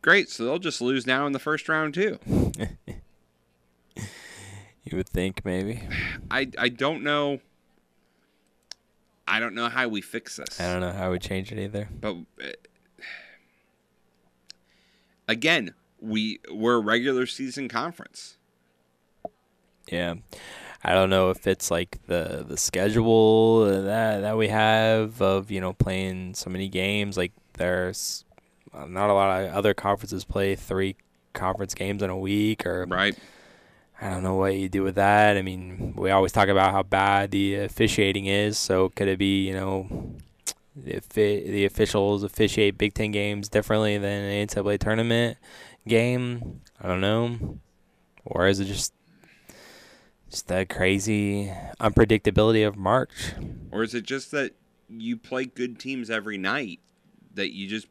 [0.00, 2.18] Great, so they'll just lose now in the first round too.
[4.84, 5.82] You would think maybe.
[6.30, 7.40] I I don't know.
[9.28, 10.60] I don't know how we fix this.
[10.60, 11.88] I don't know how we change it either.
[12.00, 12.48] But uh,
[15.28, 18.36] again, we we're a regular season conference.
[19.90, 20.14] Yeah.
[20.84, 25.60] I don't know if it's like the the schedule that that we have of you
[25.60, 27.16] know playing so many games.
[27.16, 28.24] Like there's
[28.72, 30.96] not a lot of other conferences play three
[31.32, 33.18] conference games in a week, or right.
[34.00, 35.36] I don't know what you do with that.
[35.36, 38.56] I mean, we always talk about how bad the officiating is.
[38.56, 40.14] So could it be you know
[40.86, 45.38] if it, the officials officiate Big Ten games differently than an NCAA tournament
[45.86, 46.60] game?
[46.80, 47.58] I don't know.
[48.24, 48.92] Or is it just
[50.30, 53.32] just the crazy unpredictability of March?
[53.72, 54.52] Or is it just that
[54.88, 56.80] you play good teams every night
[57.34, 57.88] that you just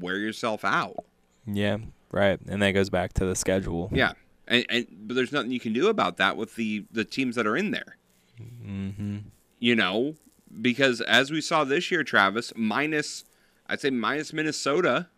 [0.00, 1.04] wear yourself out?
[1.46, 1.78] Yeah,
[2.10, 2.38] right.
[2.48, 3.90] And that goes back to the schedule.
[3.92, 4.12] Yeah.
[4.48, 7.46] And, and but there's nothing you can do about that with the the teams that
[7.46, 7.96] are in there.
[8.40, 9.18] Mm-hmm.
[9.58, 10.14] You know,
[10.60, 13.24] because as we saw this year, Travis, minus
[13.66, 15.08] I'd say minus Minnesota.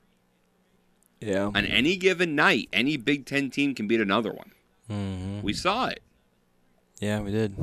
[1.20, 1.46] Yeah.
[1.46, 4.52] On any given night, any Big Ten team can beat another one.
[4.88, 5.42] Mm-hmm.
[5.42, 6.00] We saw it.
[7.00, 7.56] Yeah, we did.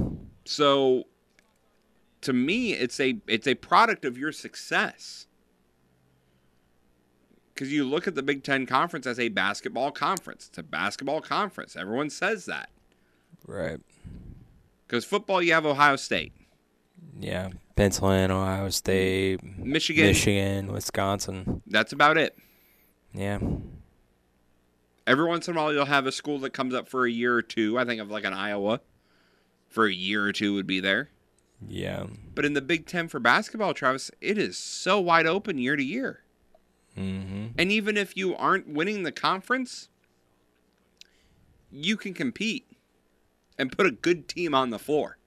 [0.46, 1.06] So
[2.22, 5.25] to me, it's a it's a product of your success.
[7.56, 10.48] Because you look at the Big Ten conference as a basketball conference.
[10.50, 11.78] It's a basketball conference.
[11.78, 12.70] Everyone says that.
[13.48, 13.80] Right.
[14.86, 16.34] Because football, you have Ohio State.
[17.18, 17.52] Yeah.
[17.76, 20.06] Pennsylvania, Ohio State, Michigan.
[20.06, 21.62] Michigan, Wisconsin.
[21.66, 22.38] That's about it.
[23.14, 23.40] Yeah.
[25.08, 27.36] Every once in a while, you'll have a school that comes up for a year
[27.36, 27.78] or two.
[27.78, 28.82] I think of like an Iowa
[29.68, 31.10] for a year or two would be there.
[31.66, 32.08] Yeah.
[32.34, 35.84] But in the Big Ten for basketball, Travis, it is so wide open year to
[35.84, 36.22] year.
[36.98, 37.48] Mm-hmm.
[37.58, 39.90] And even if you aren't winning the conference,
[41.72, 42.66] you can compete
[43.58, 45.18] and put a good team on the floor.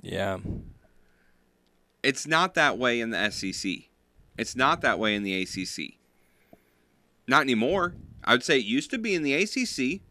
[0.00, 0.38] Yeah.
[2.02, 3.72] It's not that way in the SEC.
[4.36, 5.94] It's not that way in the ACC.
[7.28, 7.94] Not anymore.
[8.24, 10.02] I would say it used to be in the ACC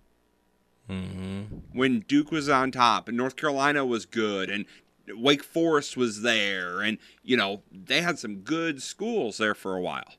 [0.90, 1.78] Mm-hmm.
[1.78, 4.66] when Duke was on top and North Carolina was good and
[5.08, 9.82] Wake Forest was there and you know they had some good schools there for a
[9.82, 10.16] while.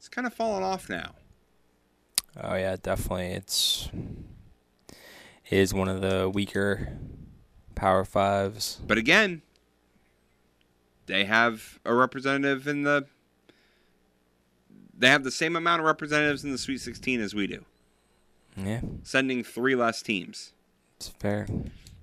[0.00, 1.10] It's kind of fallen off now.
[2.42, 3.26] Oh yeah, definitely.
[3.32, 3.90] It's
[4.88, 4.96] it
[5.58, 6.96] is one of the weaker
[7.74, 8.80] Power Fives.
[8.86, 9.42] But again,
[11.04, 13.04] they have a representative in the.
[14.98, 17.66] They have the same amount of representatives in the Sweet 16 as we do,
[18.56, 20.54] Yeah, sending three less teams.
[20.96, 21.46] it's fair.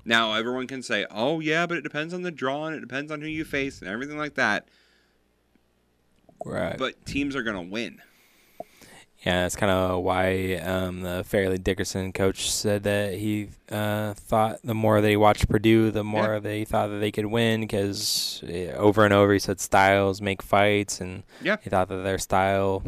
[0.05, 3.11] Now, everyone can say, oh, yeah, but it depends on the draw and it depends
[3.11, 4.67] on who you face and everything like that.
[6.45, 6.77] Right.
[6.77, 7.99] But teams are going to win.
[9.25, 14.59] Yeah, that's kind of why um, the Fairleigh Dickinson coach said that he uh, thought
[14.63, 16.39] the more that he watched Purdue, the more Yeah.
[16.39, 18.43] that he thought that they could win because
[18.75, 21.57] over and over he said styles make fights, and Yeah.
[21.61, 22.83] he thought that their style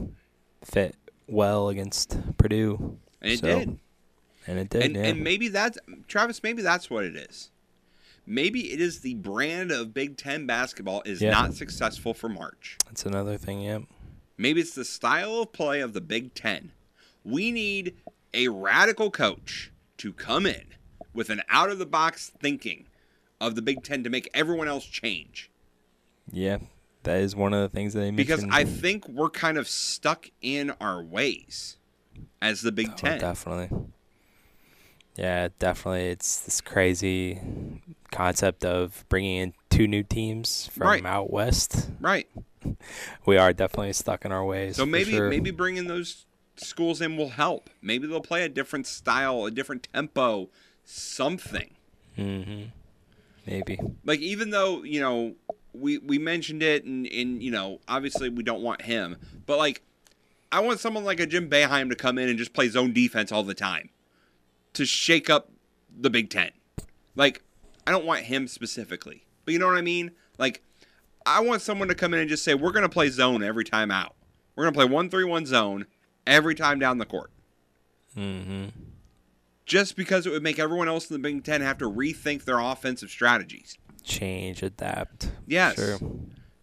[0.64, 0.96] fit
[1.28, 2.98] well against Purdue.
[3.22, 3.80] And it So- did.
[4.48, 5.04] And it did, and, yeah.
[5.04, 5.78] and maybe that's
[6.08, 6.42] Travis.
[6.42, 7.52] Maybe that's what it is.
[8.30, 11.32] Maybe it is the brand of Big Ten basketball is Yeah.
[11.32, 12.78] not successful for March.
[12.86, 13.84] That's another thing, yep.
[14.38, 16.72] Maybe it's the style of play of the Big Ten.
[17.26, 17.96] We need
[18.34, 20.62] a radical coach to come in
[21.14, 22.86] with an out of the box thinking
[23.42, 25.50] of the Big Ten to make everyone else change.
[26.32, 26.60] Yeah,
[27.04, 28.46] that is one of the things that they Because.
[28.52, 31.78] I think we're kind of stuck in our ways
[32.42, 33.20] as the Big Oh, Ten.
[33.20, 33.76] definitely.
[35.20, 36.08] Yeah, definitely.
[36.08, 37.42] It's this crazy
[38.10, 41.06] concept of bringing in two new teams from Right.
[41.06, 41.90] out west.
[42.00, 42.28] Right.
[43.26, 44.76] We are definitely stuck in our ways.
[44.76, 45.30] So maybe sure.
[45.30, 46.26] maybe bringing those
[46.58, 47.70] schools in will help.
[47.82, 50.50] Maybe they'll play a different style, a different tempo,
[50.84, 51.72] something.
[52.16, 52.64] hmm
[53.48, 53.80] Maybe.
[54.04, 55.36] Like even though you know
[55.74, 59.16] we we mentioned it, and and you know obviously we don't want him,
[59.46, 59.82] but like
[60.52, 63.32] I want someone like a Jim Boeheim to come in and just play zone defense
[63.32, 63.90] all the time
[64.74, 65.52] to shake up
[66.00, 66.52] the Big Ten.
[67.16, 67.44] Like
[67.88, 70.12] I don't want him specifically, but you know what I mean.
[70.38, 70.64] Like
[71.26, 73.92] I want someone to come in and just say we're gonna play zone every time
[73.92, 74.16] out.
[74.56, 75.86] We're gonna play one three one zone
[76.26, 77.32] every time down the court.
[78.16, 78.66] Mm hmm
[79.70, 82.60] just because it would make everyone else in the Big Ten have to rethink their
[82.60, 83.78] offensive strategies.
[84.04, 85.32] Change, adapt.
[85.46, 85.76] Yes.
[85.76, 86.00] Sure.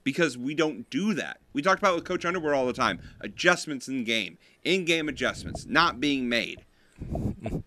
[0.03, 1.39] Because we don't do that.
[1.53, 3.01] We talked about with Coach Underwood all the time.
[3.21, 6.65] Adjustments in game, in game adjustments not being made.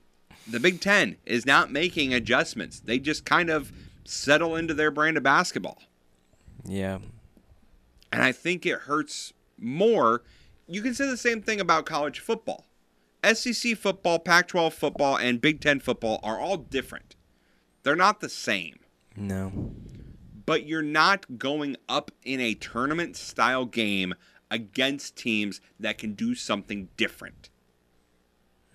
[0.52, 2.80] the Big Ten is not making adjustments.
[2.80, 3.72] They just kind of
[4.04, 5.82] settle into their brand of basketball.
[6.66, 7.00] Yeah.
[8.12, 10.24] And I think it hurts more.
[10.68, 12.66] You can say the same thing about college football.
[13.24, 17.16] SEC football, Pac 12 football, and Big Ten football are all different.
[17.84, 18.80] They're not the same.
[19.16, 19.74] No.
[20.46, 24.14] But you're not going up in a tournament style game
[24.50, 27.50] against teams that can do something different.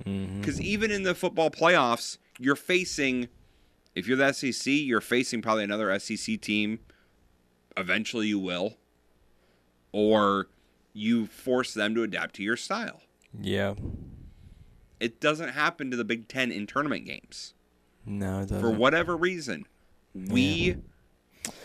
[0.07, 0.41] Mm-hmm.
[0.41, 3.29] Because even in the football playoffs, you're facing,
[3.95, 6.81] if you're the SEC, you're facing probably another SEC team.
[7.77, 8.77] Eventually, you will.
[9.93, 10.49] Or
[10.93, 13.03] you force them to adapt to your style.
[13.41, 13.75] Yeah.
[15.01, 17.55] It doesn't happen to the Big Ten in tournament games.
[18.07, 18.61] No, it doesn't.
[18.61, 19.67] For whatever reason,
[20.15, 20.77] we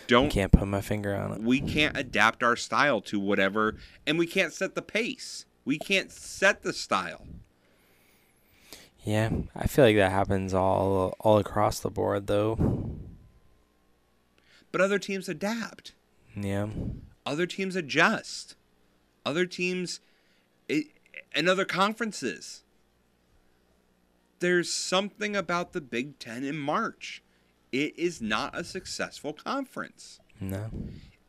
[0.08, 0.30] don't.
[0.30, 1.42] Can't put my finger on it.
[1.42, 3.76] We can't adapt our style to whatever,
[4.08, 5.46] and we can't set the pace.
[5.66, 7.28] We can't set the style.
[9.04, 12.58] Yeah, I feel like that happens all all across the board, though.
[14.72, 15.94] But other teams adapt.
[16.36, 16.68] Yeah.
[17.26, 18.56] Other teams adjust.
[19.26, 20.00] Other teams,
[20.68, 20.88] it,
[21.34, 22.64] and other conferences.
[24.40, 27.22] There's something about the Big Ten in March.
[27.72, 30.20] It is not a successful conference.
[30.40, 30.70] No.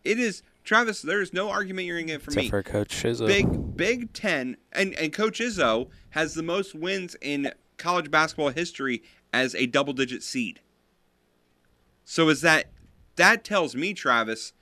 [0.05, 1.02] It is Travis.
[1.02, 2.48] There is no argument you're gonna get from Except me.
[2.48, 3.26] for Coach Izzo.
[3.26, 9.02] Big Big Ten and and Coach Izzo has the most wins in college basketball history
[9.34, 10.60] as a double digit seed.
[12.05, 12.66] So is that
[13.16, 14.52] that tells me Travis,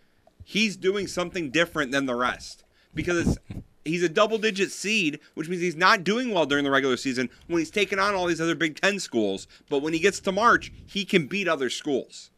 [0.43, 2.65] he's doing something different than the rest
[2.95, 3.37] because
[3.85, 7.29] he's a double digit seed, which means he's not doing well during the regular season
[7.49, 9.47] when he's taking on all these other Big Ten schools.
[9.69, 12.31] But when he gets to March, he can beat other schools.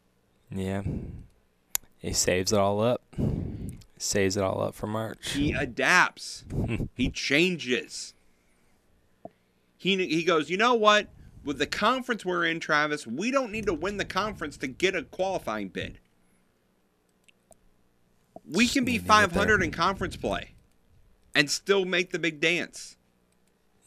[0.50, 0.82] Yeah.
[1.98, 3.02] He saves it all up.
[4.02, 5.32] Saves it all up for March.
[5.32, 6.44] He adapts.
[6.94, 8.14] he changes.
[9.76, 11.08] He he goes, "You know what?
[11.44, 14.94] With the conference we're in, Travis, we don't need to win the conference to get
[14.94, 15.98] a qualifying bid.
[18.50, 20.52] We can be 500 in conference play
[21.34, 22.96] and still make the big dance.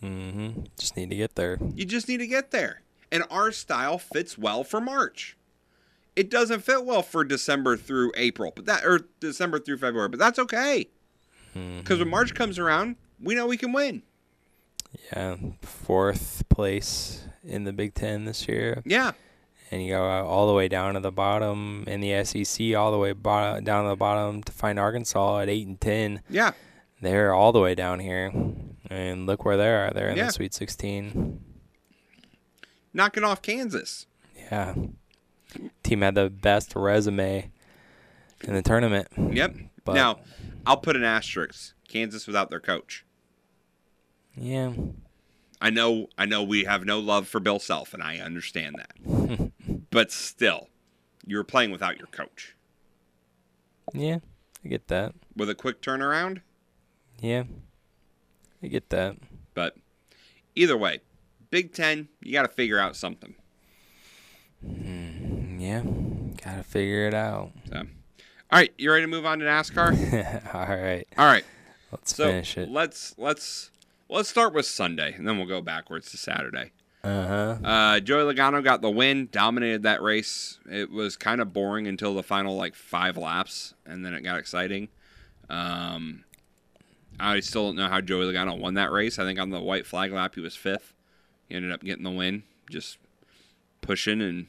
[0.01, 0.63] Mm-hmm.
[0.79, 1.57] Just need to get there.
[1.73, 2.81] You just need to get there.
[3.11, 5.37] And our style fits well for March.
[6.15, 10.19] It doesn't fit well for December through April, but that or December through February, but
[10.19, 10.87] that's okay.
[11.55, 11.79] Mm-hmm.
[11.79, 14.03] Because when March comes around, we know we can win.
[15.11, 18.81] Yeah, fourth place in the Big Ten this year.
[18.85, 19.13] Yeah.
[19.71, 22.99] And you go all the way down to the bottom in the SEC, all the
[22.99, 26.21] way bo- down to the bottom to find Arkansas at eight and ten.
[26.29, 26.51] Yeah.
[27.01, 28.31] They're all the way down here,
[28.89, 29.91] and look where they are.
[29.91, 30.27] They're in Yeah.
[30.27, 31.39] the Sweet Sixteen.
[32.93, 34.05] Knocking off Kansas.
[34.51, 34.75] Yeah,
[35.83, 37.51] team had the best resume
[38.43, 39.07] in the tournament.
[39.17, 39.55] Yep.
[39.85, 40.19] But- now,
[40.65, 41.73] I'll put an asterisk.
[41.87, 43.05] Kansas without their coach.
[44.35, 44.73] Yeah.
[45.61, 49.51] I know I know we have no love for Bill Self and I understand that.
[49.91, 50.69] but still,
[51.25, 52.55] you're playing without your coach.
[53.93, 54.17] Yeah,
[54.65, 55.13] I get that.
[55.35, 56.41] With a quick turnaround,
[57.21, 57.43] Yeah,
[58.63, 59.17] I get that.
[59.53, 59.75] but
[60.55, 60.99] either way,
[61.51, 63.35] Big 10, you got to figure out something.
[64.65, 65.22] Mm,
[65.63, 65.81] Yeah,
[66.43, 67.51] gotta figure it out.
[67.69, 67.85] So, all
[68.51, 70.53] right, you ready to move on to NASCAR?
[70.53, 71.07] All right.
[71.17, 71.45] All right.
[71.89, 72.69] Let's so finish it.
[72.69, 73.71] Let's let's
[74.09, 76.73] let's start with Sunday, and then we'll go backwards to Saturday.
[77.05, 77.55] Uh-huh.
[77.63, 80.59] Uh Joey Logano got the win, dominated that race.
[80.69, 84.39] It was kind of boring until the final like five laps, and then it got
[84.39, 84.89] exciting.
[85.49, 86.25] Um,
[87.21, 89.17] I still don't know how Joey Logano won that race.
[89.17, 90.93] I think on the white flag lap he was fifth.
[91.47, 92.97] He ended up getting the win, just
[93.79, 94.47] pushing and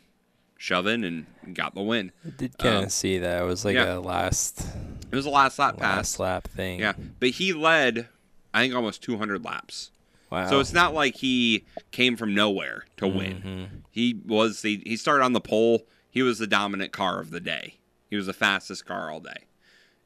[0.65, 2.11] shoving, and got the win.
[2.27, 3.43] I did kind of Um, see that.
[3.43, 3.99] It was like yeah.
[3.99, 4.67] a last
[5.13, 5.97] It was a last lap pass.
[5.97, 6.81] last lap thing.
[6.81, 8.09] Yeah, but he led,
[8.55, 9.91] I think, almost 200 laps.
[10.31, 10.49] Wow.
[10.49, 13.43] So it's not like he came from nowhere to win.
[13.43, 13.83] Mhm.
[13.91, 15.87] He was the he started on the pole.
[16.11, 17.75] He was the dominant car of the day.
[18.09, 19.45] He was the fastest car all day,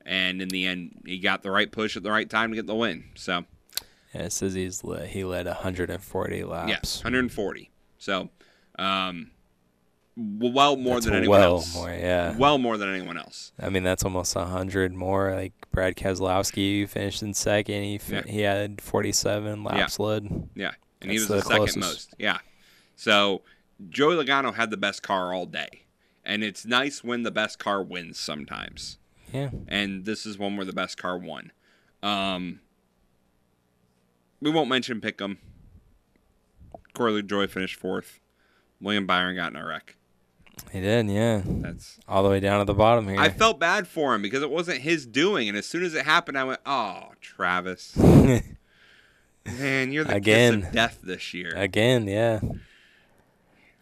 [0.05, 2.67] and in the end, he got the right push at the right time to get
[2.67, 3.05] the win.
[3.15, 3.45] So
[4.15, 6.69] Yeah, it says he's le- he led 140 laps.
[6.69, 7.71] yes, 140.
[7.99, 8.31] So,
[8.79, 9.31] um,
[10.21, 11.75] well more That's than anyone well else.
[11.75, 12.37] more, yeah.
[12.37, 13.53] Well more than anyone else.
[13.61, 15.35] I mean, that's almost 100 more.
[15.35, 17.85] Like Brad Keselowski finished in second.
[17.85, 18.23] He fi- Yeah.
[18.27, 20.49] he had 47 laps led.
[20.55, 21.77] Yeah, and he was the, second closest.
[21.79, 22.15] most.
[22.19, 22.39] Yeah.
[22.97, 23.43] So
[23.89, 25.85] Joey Logano had the best car all day,
[26.25, 28.99] and it's nice when the best car wins sometimes.
[29.33, 29.51] Yeah.
[29.69, 31.53] And this is one where the best car won.
[32.03, 32.61] Um,
[34.41, 35.37] we won't mention Pick'em.
[36.95, 38.19] Corey LaJoie finished fourth.
[38.81, 39.97] William Byron got in a wreck.
[40.73, 41.43] He did, yeah.
[41.45, 43.19] That's all the way down at the bottom here.
[43.19, 46.05] I felt bad for him because it wasn't his doing, and as soon as it
[46.05, 50.61] happened, I went, "Oh, Travis, man, you're the Again.
[50.61, 52.41] kiss of death this year." Again, yeah.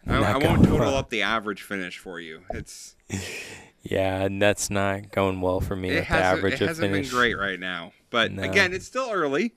[0.05, 0.95] I, I won't total well.
[0.95, 2.41] up the average finish for you.
[2.51, 2.95] It's
[3.83, 7.09] Yeah, and that's not going well for me it with the average it hasn't finish.
[7.09, 8.43] been great right now, but No.
[8.43, 9.53] again, it's still early,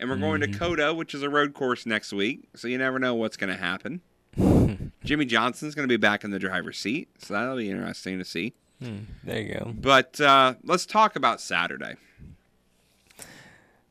[0.00, 0.52] and we're going Mhm.
[0.52, 3.50] to COTA, which is a road course next week, so you never know what's going
[3.52, 4.00] to happen.
[5.04, 8.24] Jimmie Johnson's going to be back in the driver's seat, so that'll be interesting to
[8.24, 8.54] see.
[8.80, 9.72] Hmm, there you go.
[9.76, 11.94] But uh, let's talk about Saturday.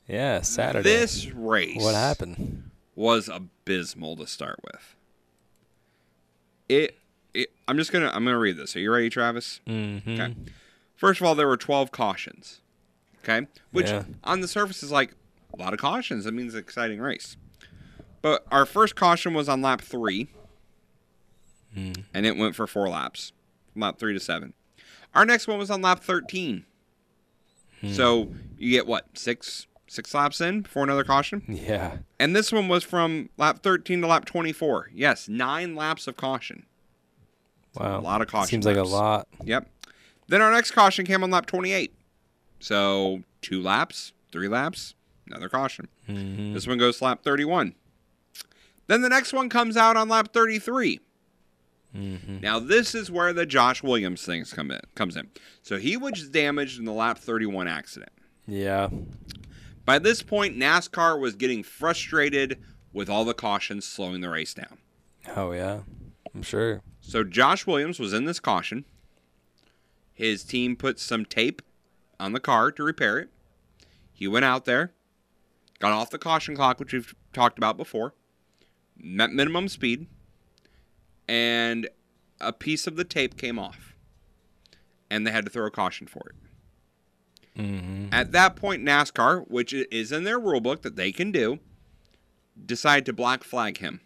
[0.07, 0.83] Yeah, Saturday.
[0.83, 1.81] This race.
[1.81, 2.69] What happened?
[2.95, 4.95] Was abysmal to start with.
[6.67, 6.97] It,
[7.33, 7.49] it.
[7.67, 8.07] I'm just gonna.
[8.13, 8.75] I'm gonna read this.
[8.75, 9.61] Are you ready, Travis?
[9.67, 10.19] Mhm.
[10.19, 10.35] Okay.
[10.95, 12.59] First of all, there were 12 cautions.
[13.23, 14.03] Okay, which Yeah.
[14.23, 15.13] on the surface is like
[15.53, 16.25] a lot of cautions.
[16.25, 17.37] That means an exciting race.
[18.21, 20.27] But our first caution was on lap three,
[21.73, 21.93] Hmm.
[22.13, 23.31] and it went for four laps,
[23.71, 24.53] from lap three to seven.
[25.13, 26.65] Our next one was on lap 13.
[27.81, 27.91] Hmm.
[27.91, 31.43] So you get what six six laps in before another caution.
[31.47, 31.97] Yeah.
[32.19, 34.91] And this one was from lap 13 to lap 24.
[34.93, 36.65] Yes, nine laps of caution.
[37.75, 37.99] Wow.
[37.99, 38.49] A lot of caution.
[38.49, 39.27] Seems like a lot.
[39.43, 39.67] Yep.
[40.27, 41.93] Then our next caution came on lap 28.
[42.59, 44.93] So two laps, three laps,
[45.27, 45.87] another caution.
[46.07, 46.53] Mhm.
[46.53, 47.75] This one goes to lap 31.
[48.87, 50.99] Then the next one comes out on lap 33.
[51.95, 52.41] Mhm.
[52.41, 55.29] Now this is where the Josh Williams things come in comes in.
[55.61, 58.11] So he was damaged in the lap 31 accident.
[58.47, 58.89] Yeah.
[59.83, 62.59] By this point, NASCAR was getting frustrated
[62.93, 64.77] with all the cautions slowing the race down.
[65.35, 65.81] Oh yeah.
[66.33, 66.81] I'm sure.
[67.01, 68.85] So Josh Williams was in this caution.
[70.13, 71.61] His team put some tape
[72.19, 73.29] on the car to repair it.
[74.13, 74.93] He went out there,
[75.79, 78.13] got off the caution clock, which we've talked about before,
[78.95, 80.05] met minimum speed,
[81.31, 81.87] and
[82.41, 83.95] a piece of the tape came off.
[85.09, 87.61] And they had to throw a caution for it.
[87.61, 88.07] Mm-hmm.
[88.13, 91.59] At that point, NASCAR, which is in their rule book that they can do,
[92.65, 94.01] decided to black flag him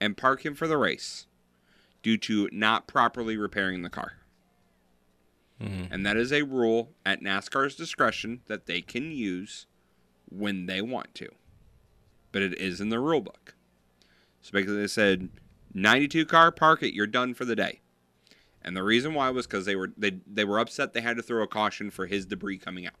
[0.00, 1.26] and park him for the race
[2.02, 4.12] due to not properly repairing the car.
[5.60, 5.92] Mm-hmm.
[5.92, 9.66] And that is a rule at NASCAR's discretion that they can use
[10.28, 11.28] when they want to.
[12.30, 13.54] But it is in the rule book.
[14.42, 15.28] So basically, they said
[15.74, 17.80] 92 car, park it, you're done for the day.
[18.62, 21.22] And the reason why was because they were they they were upset they had to
[21.22, 22.94] throw a caution for his debris coming out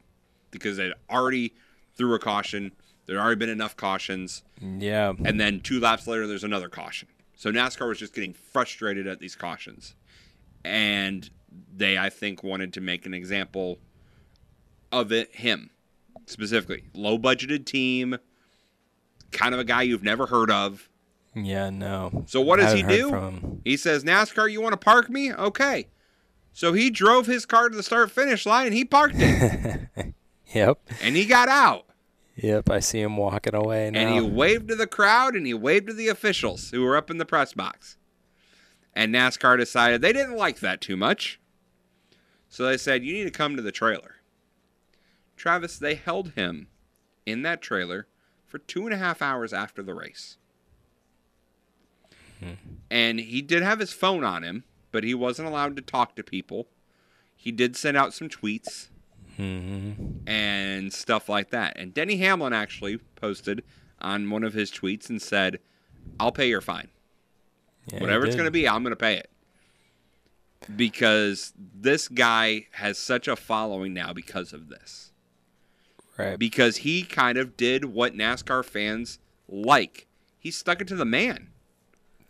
[0.50, 1.54] because they already
[1.94, 2.72] threw a caution.
[3.06, 5.12] There had already been enough cautions, Yeah.
[5.24, 7.08] and then two laps later, there's another caution.
[7.34, 9.94] So NASCAR was just getting frustrated at these cautions,
[10.64, 11.28] and
[11.76, 13.78] they I think wanted to make an example
[14.92, 15.70] of it him
[16.26, 18.16] specifically, low budgeted team,
[19.32, 20.88] kind of a guy you've never heard of.
[21.34, 21.70] Yeah.
[21.70, 22.24] No.
[22.26, 23.60] So what does he do?
[23.64, 25.32] He says, NASCAR, you want to park me?
[25.32, 25.88] Okay.
[26.52, 30.14] So he drove his car to the start finish line and he parked it.
[30.52, 30.80] Yep.
[31.00, 31.86] and he got out.
[32.34, 32.70] Yep.
[32.70, 34.00] I see him walking away now.
[34.00, 37.08] And he waved to the crowd and he waved to the officials who were up
[37.08, 37.96] in the press box.
[38.92, 41.40] And NASCAR decided they didn't like that too much.
[42.48, 44.16] So they said, You need to come to the trailer.
[45.36, 46.66] Travis, they held him
[47.24, 48.08] in that trailer
[48.44, 50.36] for two and a half hours after the race.
[52.90, 56.22] And he did have his phone on him, but he wasn't allowed to talk to
[56.22, 56.66] people.
[57.36, 58.88] He did send out some tweets
[59.38, 60.28] Mm-hmm.
[60.28, 61.74] and stuff like that.
[61.78, 63.62] And Denny Hamlin actually posted
[63.98, 65.60] on one of his tweets and said,
[66.18, 66.88] I'll pay your fine.
[67.90, 69.30] Yeah, Whatever it's going to be, I'm going to pay it.
[70.76, 75.12] Because this guy has such a following now because of this.
[76.18, 76.38] Right.
[76.38, 79.18] Because he kind of did what NASCAR fans
[79.48, 80.06] like.
[80.38, 81.48] He stuck it to the man.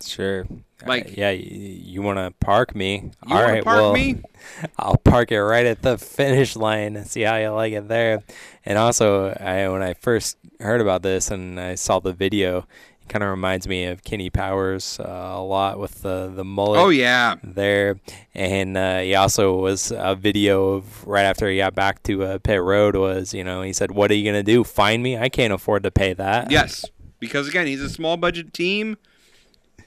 [0.07, 0.45] Sure.
[0.85, 1.45] Like- Uh, yeah, you,
[1.83, 3.11] you want to park me?
[3.27, 4.21] You All park well, me?
[4.79, 8.23] I'll park it right at the finish line and see how you like it there.
[8.65, 12.65] And also, I when I first heard about this and I saw the video,
[13.01, 15.03] it kind of reminds me of Kenny Powers uh,
[15.35, 16.79] a lot with the the mullet.
[16.79, 17.35] Oh, yeah.
[17.43, 17.99] there.
[18.33, 22.37] And uh, he also was a video of right after he got back to uh,
[22.39, 24.63] pit road was you know he said, "What are you gonna do?
[24.63, 25.17] Find me?
[25.17, 26.85] I can't afford to pay that." Yes.
[27.19, 28.97] Because again, he's a small budget team.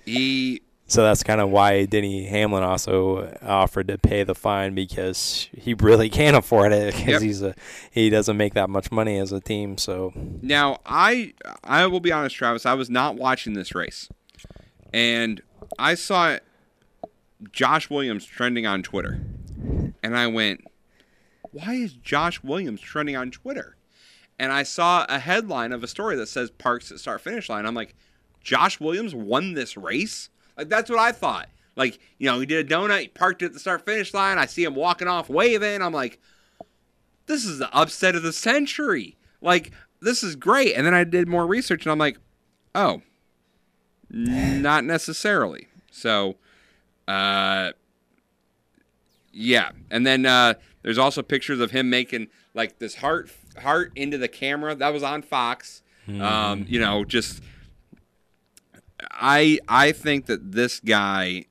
[0.04, 5.48] He So that's kind of why Denny Hamlin also offered to pay the fine because
[5.56, 7.22] he really can't afford it because Yep.
[7.22, 7.54] he's a
[7.90, 9.78] he doesn't make that much money as a team.
[9.78, 10.12] So
[10.42, 11.32] Now, I
[11.64, 12.66] I will be honest, Travis.
[12.66, 14.08] I was not watching this race,
[14.92, 15.40] and
[15.78, 16.38] I saw
[17.50, 19.20] Josh Williams trending on Twitter,
[20.02, 20.66] and I went,
[21.50, 23.76] "Why is Josh Williams trending on Twitter?"
[24.38, 27.66] And I saw a headline of a story that says "Parks at start finish line."
[27.66, 27.94] I'm like,
[28.44, 30.28] Josh Williams won this race?
[30.56, 31.48] Like that's what I thought.
[31.76, 34.38] Like, you know, he did a donut, he parked it at the start finish line.
[34.38, 35.82] I see him walking off waving.
[35.82, 36.20] I'm like,
[37.26, 39.16] this is the upset of the century.
[39.40, 40.74] Like, this is great.
[40.74, 42.18] And then I did more research and I'm like,
[42.74, 43.02] oh,
[44.10, 45.66] not necessarily.
[45.90, 46.36] So,
[47.08, 47.72] uh,
[49.32, 49.70] yeah.
[49.90, 53.30] And then uh, there's also pictures of him making like this heart
[53.60, 54.74] heart into the camera.
[54.74, 55.82] That was on Fox.
[56.06, 57.42] Um, you know, just
[59.14, 61.46] I I think that this guy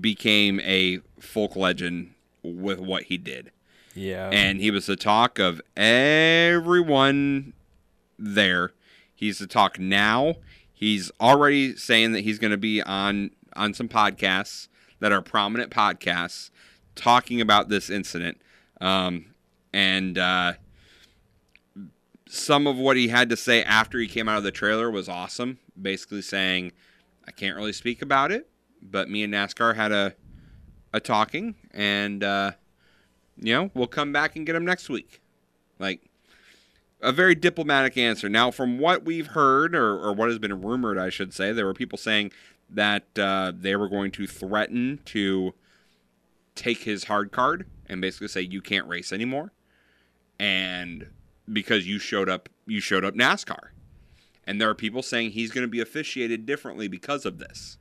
[0.00, 3.50] became a folk legend with what he did.
[3.94, 4.30] Yeah.
[4.32, 7.52] And he was the talk of everyone
[8.18, 8.72] there.
[9.14, 10.36] He's the talk now.
[10.72, 14.68] He's already saying that he's going to be on on some podcasts
[15.00, 16.50] that are prominent podcasts
[16.94, 18.40] talking about this incident.
[18.80, 19.26] Um,
[19.72, 20.54] and uh,
[22.28, 25.08] some of what he had to say after he came out of the trailer was
[25.08, 25.58] awesome.
[25.80, 26.72] Basically saying,
[27.26, 28.48] I can't really speak about it,
[28.82, 30.14] but me and NASCAR had a
[30.92, 32.52] a talking, and uh,
[33.36, 35.20] you know we'll come back and get him next week.
[35.78, 36.00] Like
[37.00, 38.28] a very diplomatic answer.
[38.28, 41.66] Now, from what we've heard, or, or what has been rumored, I should say, there
[41.66, 42.30] were people saying
[42.70, 45.52] that uh, they were going to threaten to
[46.54, 49.52] take his hard card and basically say you can't race anymore,
[50.38, 51.08] and
[51.52, 53.70] because you showed up, you showed up NASCAR,
[54.44, 57.78] and there are people saying he's going to be officiated differently because of this,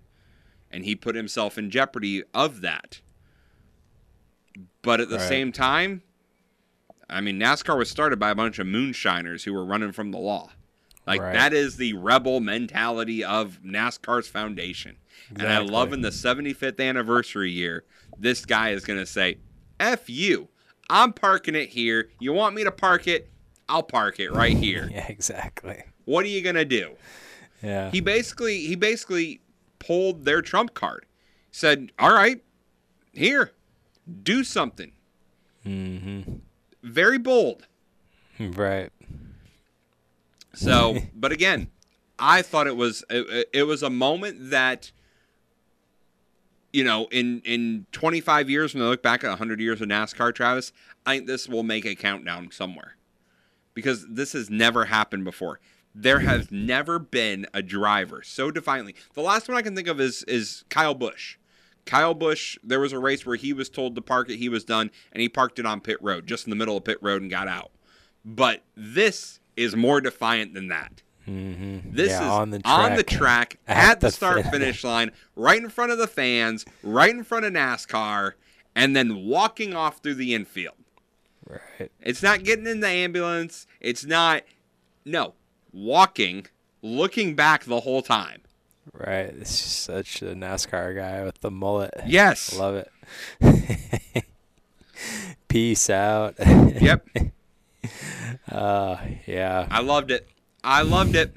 [0.70, 3.02] and he put himself in jeopardy of that.
[4.82, 5.28] But at the Right.
[5.28, 6.04] same time,
[7.10, 10.18] I mean, NASCAR was started by a bunch of moonshiners who were running from the
[10.18, 10.52] law.
[11.06, 11.34] Like Right.
[11.34, 14.98] that is the rebel mentality of NASCAR's foundation.
[15.36, 17.86] And I love in the 75th anniversary year,
[18.18, 19.40] this guy is going to say,
[19.80, 20.50] "F you.
[20.90, 22.10] I'm parking it here.
[22.20, 23.32] You want me to park it?
[23.68, 25.84] I'll park it right here." yeah, exactly.
[26.06, 26.92] What are you going to do?
[27.62, 27.92] Yeah.
[27.92, 29.42] He basically he basically
[29.80, 31.06] pulled their trump card.
[31.52, 32.44] Said, "All right,
[33.14, 33.52] here.
[34.24, 34.94] Do something."
[35.66, 36.34] Mm-hmm.
[36.84, 37.68] Very bold.
[38.40, 38.90] Right.
[40.54, 41.68] So, but again,
[42.18, 44.92] I thought it was it, it was a moment that
[46.74, 50.34] you know, in in 25 years when I look back at 100 years of NASCAR,
[50.34, 50.72] Travis,
[51.06, 52.96] I think this will make a countdown somewhere.
[53.74, 55.60] Because this has never happened before.
[55.94, 58.96] There has never been a driver so defiantly.
[59.14, 61.38] The last one I can think of is is Kyle Busch.
[61.86, 64.64] Kyle Busch, there was a race where he was told to park it, he was
[64.64, 67.22] done, and he parked it on pit road, just in the middle of pit road
[67.22, 67.72] and got out.
[68.24, 71.02] But this is more defiant than that.
[71.28, 71.96] Mm-hmm.
[71.96, 75.12] This yeah, is on the track, track, at at, the, the start fin- finish line,
[75.36, 78.34] right in front of the fans, right in front of NASCAR,
[78.76, 80.76] and then walking off through the infield.
[81.48, 81.92] Right.
[82.00, 83.68] It's not getting in the ambulance.
[83.80, 84.44] It's not,
[85.06, 85.34] no,
[85.74, 86.48] walking,
[86.82, 88.42] looking back the whole time.
[88.94, 89.34] Right.
[89.40, 91.94] It's such a NASCAR guy with the mullet.
[92.06, 92.56] Yes.
[92.58, 92.86] Love
[93.42, 94.26] it.
[95.48, 96.36] Peace out.
[96.40, 97.08] Yep.
[98.52, 99.68] uh, yeah.
[99.70, 100.28] I loved it.
[100.64, 101.34] I loved it.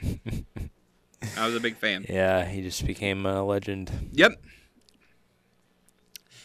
[1.37, 2.07] I was a big fan.
[2.09, 4.11] Yeah, he just became a legend.
[4.13, 4.33] Yep.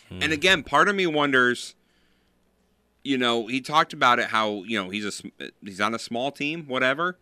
[0.09, 0.23] Hmm.
[0.23, 1.75] And again, part of me wonders.
[3.03, 6.31] You know, he talked about it how you know he's a he's on a small
[6.31, 7.17] team, whatever.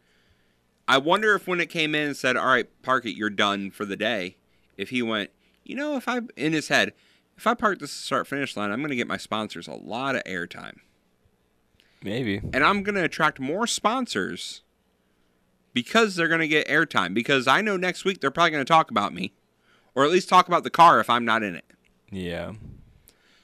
[0.88, 3.72] I wonder if when it came in and said, "All right, park it, you're done
[3.72, 4.38] for the day,"
[4.78, 5.32] if he went,
[5.64, 6.94] you know, if I in his head,
[7.38, 10.16] if I park this start finish line, I'm going to get my sponsors a lot
[10.16, 10.78] of airtime,
[12.02, 12.38] Maybe.
[12.54, 14.62] and I'm going to attract more sponsors
[15.74, 17.14] because they're going to get airtime.
[17.14, 19.34] Because I know next week they're probably going to talk about me,
[19.94, 21.66] or at least talk about the car if I'm not in it.
[22.10, 22.54] Yeah.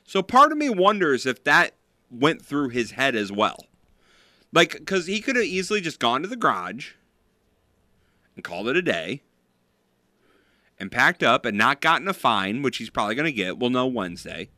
[0.06, 1.74] So part of me wonders if that
[2.10, 3.66] went through his head as well.
[4.52, 6.92] Like, because he could have easily just gone to the garage
[8.36, 9.22] and called it a day
[10.80, 13.58] and packed up and not gotten a fine, which he's probably going to get.
[13.60, 14.50] We'll know Wednesday,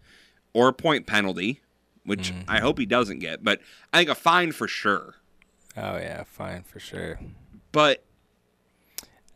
[0.53, 1.61] or a point penalty,
[2.05, 3.59] which I hope he doesn't get, but
[3.93, 5.15] I think a fine for sure.
[5.77, 7.19] Oh yeah, fine for sure.
[7.71, 8.03] But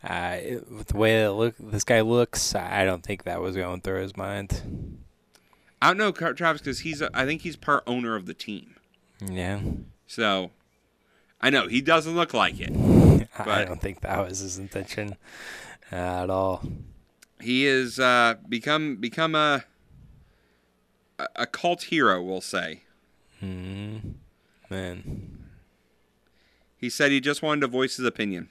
[0.01, 3.57] Uh, it- with the way that look this guy looks, I don't think that was
[3.57, 4.97] going through his mind.
[5.81, 8.33] I don't know, Tra- Travis, because he's, a, I think he's part owner of the
[8.33, 8.75] team.
[9.25, 9.59] Yeah.
[10.07, 10.51] So
[11.41, 12.69] I know he doesn't look like it.
[13.39, 15.15] I don't think that was his intention
[15.91, 16.63] at all.
[17.41, 19.63] he is uh, become become a
[21.35, 22.83] a- cult hero, we'll say.
[23.39, 23.97] Hmm.
[24.69, 25.35] Man.
[26.77, 28.49] He said he just wanted to voice his opinion.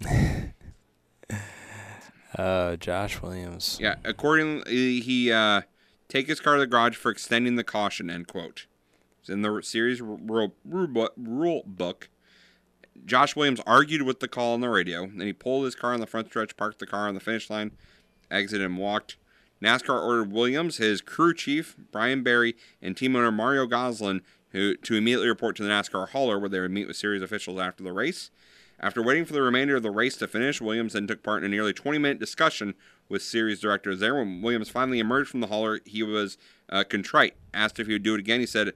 [2.38, 3.76] Uh, Josh Williams.
[3.80, 5.62] Yeah, accordingly, he uh,
[6.08, 8.08] take his car to the garage for extending the caution.
[8.08, 8.66] End quote.
[9.28, 12.08] In the series rule book.
[13.04, 15.06] Josh Williams argued with the call on the radio.
[15.06, 17.48] Then he pulled his car on the front stretch, parked the car on the finish
[17.48, 17.72] line,
[18.30, 19.16] exited, and walked.
[19.62, 24.22] NASCAR ordered Williams, his crew chief, Brian Barry, and team owner Mario Gosselin
[24.52, 27.60] who, to immediately report to the NASCAR hauler where they would meet with series officials
[27.60, 28.30] after the race.
[28.82, 31.44] After waiting for the remainder of the race to finish, Williams then took part in
[31.44, 32.74] a nearly 20 minute discussion
[33.10, 34.14] with series directors there.
[34.14, 36.38] When Williams finally emerged from the hauler, he was
[36.70, 37.34] uh, contrite.
[37.52, 38.72] Asked if he would do it again, he said,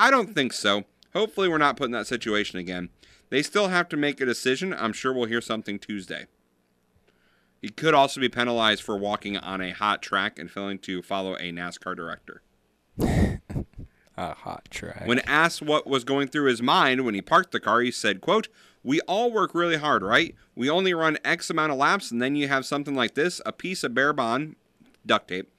[0.00, 0.84] I don't think so.
[1.12, 2.88] Hopefully, we're not put in that situation again.
[3.28, 4.72] They still have to make a decision.
[4.72, 6.24] I'm sure we'll hear something Tuesday.
[7.60, 11.34] He could also be penalized for walking on a hot track and failing to follow
[11.34, 12.40] a NASCAR director.
[14.16, 15.06] a hot track.
[15.06, 18.22] When asked what was going through his mind when he parked the car, he said,
[18.22, 18.48] quote,
[18.82, 20.34] We all work really hard, right?
[20.54, 23.52] We only run X amount of laps, and then you have something like this, a
[23.52, 24.56] piece of bare bond,
[25.04, 25.52] duct tape,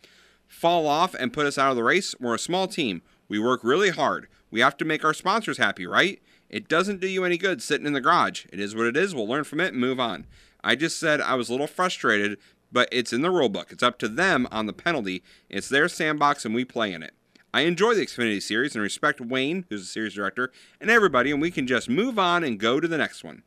[0.48, 2.16] fall off and put us out of the race.
[2.20, 3.04] We're a small team.
[3.32, 4.28] We work really hard.
[4.52, 6.22] We have to make our sponsors happy, right?
[6.50, 8.46] It doesn't do you any good sitting in the garage.
[8.52, 9.16] It is what it is.
[9.16, 10.28] We'll learn from it and move on.
[10.66, 12.38] I just said I was a little frustrated,
[12.74, 13.72] but it's in the rule book.
[13.72, 15.24] It's up to them on the penalty.
[15.50, 17.14] It's their sandbox and we play in it.
[17.54, 20.52] I enjoy the Xfinity series and respect Wayne, who's the series director,
[20.82, 23.44] and everybody, and we can just move on and go to the next one.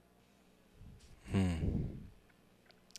[1.30, 1.56] Hmm.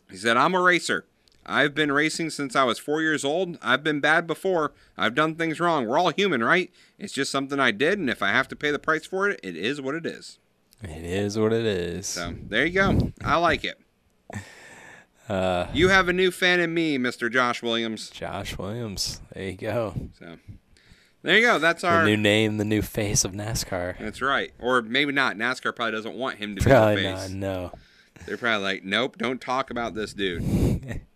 [0.08, 1.04] He said, I'm a racer.
[1.46, 3.56] I've been racing since I was four years old.
[3.62, 4.72] I've been bad before.
[4.98, 5.86] I've done things wrong.
[5.86, 6.70] We're all human, right?
[6.98, 9.38] It's just something I did, and if I have to pay the price for it,
[9.42, 10.38] it is what it is.
[10.82, 12.06] It is what it is.
[12.06, 13.12] So there you go.
[13.24, 13.78] I like it.
[15.28, 17.28] Uh, You have a new fan in me, Mr.
[17.28, 18.10] Josh Williams.
[18.10, 19.20] Josh Williams.
[19.34, 19.92] There you go.
[20.20, 20.36] So
[21.22, 21.58] there you go.
[21.58, 23.98] That's The our new name, the new face of NASCAR.
[23.98, 24.52] That's right.
[24.60, 25.36] Or maybe not.
[25.36, 27.30] NASCAR probably doesn't want him to Probably be the face.
[27.30, 27.36] not.
[27.36, 27.72] No.
[28.24, 31.00] They're probably like, nope, don't talk about this dude.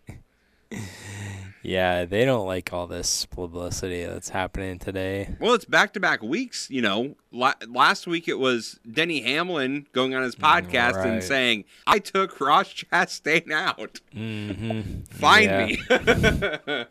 [1.63, 5.35] Yeah, they don't like all this publicity that's happening today.
[5.39, 6.69] Well, it's back to back weeks.
[6.71, 11.65] You know, La- last week it was Denny Hamlin going on his podcast and saying,
[11.85, 13.99] I took Ross Chastain out.
[14.15, 15.01] Mm-hmm.
[15.11, 16.87] Find me.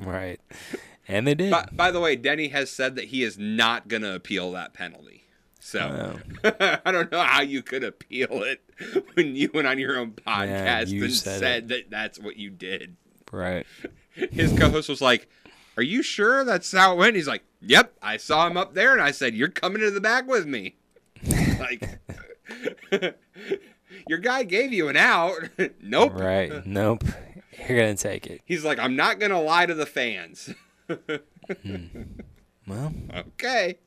[0.06, 0.40] right.
[1.08, 1.50] And they did.
[1.50, 4.74] By, by the way, Denny has said that he is not going to appeal that
[4.74, 5.24] penalty.
[5.60, 8.62] So I don't know how you could appeal it
[9.14, 12.50] when you went on your own podcast you and said said, that that's what you
[12.50, 12.96] did.
[13.34, 13.66] Right.
[14.14, 15.28] His co-host was like,
[15.76, 18.92] "Are you sure that's how it went?" He's like, "Yep, I saw him up there,
[18.92, 20.76] and I said, you're coming to the back with me."
[21.58, 21.98] like,
[24.08, 25.34] your guy gave you an out.
[25.82, 26.14] nope.
[26.14, 26.64] Right.
[26.64, 27.04] Nope.
[27.68, 28.42] You're going to take it.
[28.44, 30.54] He's like, "I'm not gonna lie to the fans."
[32.66, 33.78] Well, okay.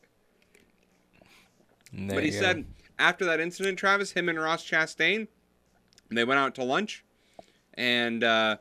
[1.94, 2.66] But he said
[3.00, 5.28] after that incident, Travis, him and Ross Chastain,
[6.10, 7.04] they went out to lunch,
[7.74, 8.58] and uh,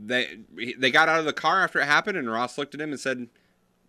[0.00, 0.38] they
[0.78, 3.00] they got out of the car after it happened, and Ross looked at him and
[3.00, 3.28] said,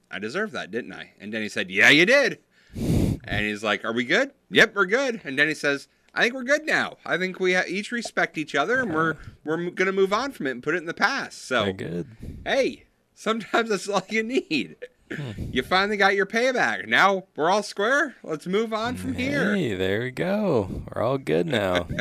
[0.09, 2.39] "I deserved that, didn't I?" And then he said, "Yeah, you did."
[2.75, 6.33] And he's like, "Are we good?" "Yep, we're good." And then he says, "I think
[6.33, 6.97] we're good now.
[7.05, 10.47] I think we ha- each respect each other, and we're we're gonna move on from
[10.47, 12.07] it and put it in the past." So Very good.
[12.45, 14.77] hey, sometimes that's all you need.
[15.11, 15.31] Hmm.
[15.51, 16.87] You finally got your payback.
[16.87, 18.15] Now we're all square.
[18.23, 19.55] Let's move on from here.
[19.55, 20.83] Hey, there we go.
[20.93, 21.87] We're all good now.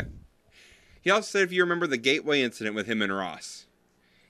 [1.01, 3.65] He also said if you remember the Gateway incident with him and Ross.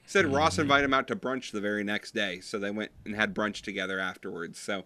[0.09, 0.37] Said mm-hmm.
[0.37, 3.35] Ross invited him out to brunch the very next day, so they went and had
[3.35, 4.57] brunch together afterwards.
[4.57, 4.85] So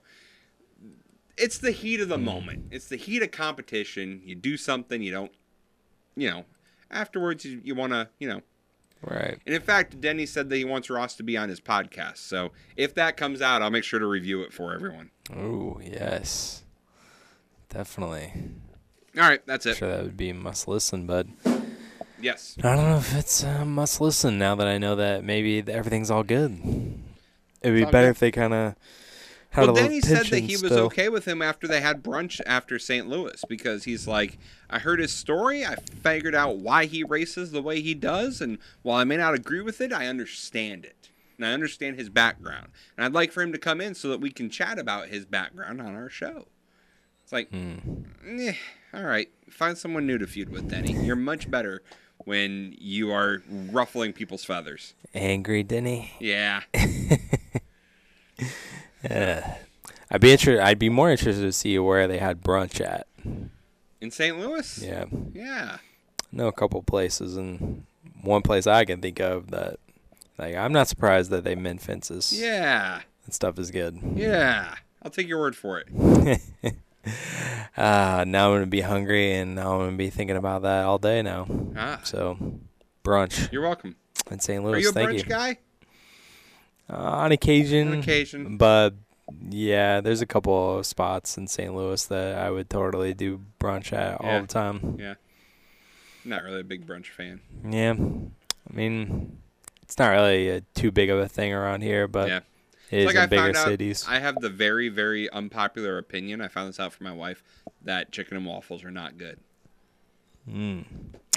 [1.37, 2.25] it's the heat of the mm-hmm.
[2.25, 2.65] moment.
[2.71, 4.21] It's the heat of competition.
[4.25, 5.31] You do something, you don't,
[6.17, 6.43] you know,
[6.91, 8.41] afterwards you, you want to, you know.
[9.01, 9.39] Right.
[9.45, 12.17] And in fact, Denny said that he wants Ross to be on his podcast.
[12.17, 15.09] So if that comes out, I'll make sure to review it for everyone.
[15.33, 16.63] Oh, yes.
[17.69, 18.33] Definitely.
[19.15, 19.69] All right, that's it.
[19.69, 21.27] I'm Sure, that would be a must listen, but
[22.23, 22.55] Yes.
[22.63, 26.09] I don't know if it's a must listen now that I know that maybe everything's
[26.09, 26.57] all good.
[27.61, 28.11] It'd be better good.
[28.11, 28.75] if they kind of
[29.49, 30.79] had well, a little Denny said that he was still.
[30.85, 33.07] okay with him after they had brunch after St.
[33.07, 34.39] Louis because he's like,
[34.69, 35.65] I heard his story.
[35.65, 39.33] I figured out why he races the way he does, and while I may not
[39.35, 41.09] agree with it, I understand it.
[41.37, 42.67] And I understand his background.
[42.97, 45.25] And I'd like for him to come in so that we can chat about his
[45.25, 46.47] background on our show.
[47.23, 47.77] It's like, Hmm.
[48.39, 48.53] eh,
[48.93, 50.93] all right, find someone new to feud with, Denny.
[50.93, 51.81] You're much better
[52.25, 54.93] when you are ruffling people's feathers.
[55.13, 56.11] Angry Denny.
[56.19, 56.61] Yeah.
[56.73, 57.17] Yeah.
[59.09, 59.41] Uh,
[60.09, 60.63] I'd be interested.
[60.63, 63.05] I'd be more interested to see where they had brunch at.
[63.99, 64.39] In St.
[64.39, 64.81] Louis?
[64.81, 65.05] Yeah.
[65.33, 65.77] Yeah.
[65.79, 67.85] I know a couple places, and
[68.21, 69.77] one place I can think of that,
[70.37, 72.31] like, I'm not surprised that they mend fences.
[72.33, 73.01] Yeah.
[73.25, 73.99] That stuff is good.
[74.15, 74.75] Yeah.
[75.01, 76.41] I'll take your word for it.
[77.75, 80.99] Ah, now I'm gonna be hungry, and now I'm gonna be thinking about that all
[80.99, 81.47] day now.
[81.75, 81.99] Ah.
[82.03, 82.59] So,
[83.03, 83.95] brunch You're welcome.
[84.29, 84.63] in St.
[84.63, 84.75] Louis.
[84.75, 85.23] Are you a Thank brunch you.
[85.23, 85.57] guy?
[86.89, 87.93] Uh, on occasion.
[87.93, 88.57] On occasion.
[88.57, 88.93] But
[89.49, 91.73] Yeah, there's a couple of spots in St.
[91.73, 94.97] Louis that I would totally do brunch at all the time.
[94.99, 95.15] Yeah.
[96.25, 97.41] Not really a big brunch fan.
[97.67, 99.37] Yeah, I mean,
[99.81, 102.39] it's not really a, too big of a thing around here, but yeah.
[102.93, 104.05] It like in I bigger found out, cities.
[104.07, 106.41] I have the very, very unpopular opinion.
[106.41, 107.43] I found this out from my wife
[107.83, 109.39] that chicken and waffles are not good.
[110.49, 110.85] Mm.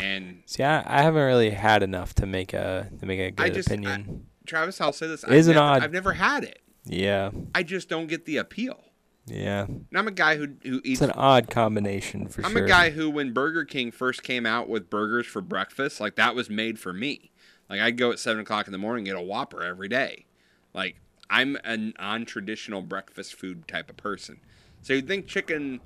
[0.00, 3.44] And See, I, I haven't really had enough to make a to make a good
[3.44, 4.26] I just, I, opinion.
[4.46, 6.60] Travis, I'll say this: It is I've an never, odd- I've never had it.
[6.84, 8.80] yeah, I just don't get the appeal.
[9.26, 9.64] yeah.
[9.66, 11.00] And I'm a guy who who It's eats.
[11.02, 12.50] an odd combination for sure.
[12.50, 16.16] I'm a guy who, when Burger King first came out with burgers for breakfast, like
[16.16, 17.30] that was made for me.
[17.70, 20.26] Like I'd go at seven o'clock in the morning and get a Whopper every day.
[20.74, 24.38] Like I'm a non-traditional breakfast food type of person.
[24.82, 25.80] So you'd think chicken,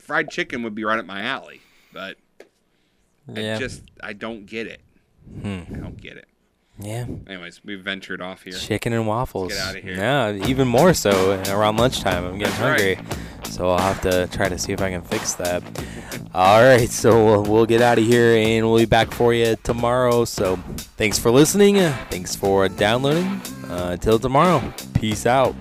[0.00, 1.60] fried chicken, would be right up my alley,
[1.92, 2.16] but
[3.32, 3.56] Yeah.
[3.56, 4.80] I just I don't get it.
[5.40, 5.60] Hmm.
[5.74, 6.26] I don't get it.
[6.78, 7.06] Yeah.
[7.28, 8.52] Anyways, we've ventured off here.
[8.52, 9.50] Chicken and waffles.
[9.52, 9.94] Let's get out of here.
[9.96, 12.24] Yeah, even more so around lunchtime.
[12.24, 12.98] I'm getting That's right.
[12.98, 13.16] hungry.
[13.50, 15.62] So I'll have to try to see if I can fix that.
[16.34, 19.56] All right, so we'll, we'll get out of here and we'll be back for you
[19.62, 20.24] tomorrow.
[20.24, 20.56] So
[20.96, 21.76] thanks for listening.
[22.10, 23.40] Thanks for downloading.
[23.70, 24.62] Uh, until tomorrow,
[24.94, 25.54] peace out.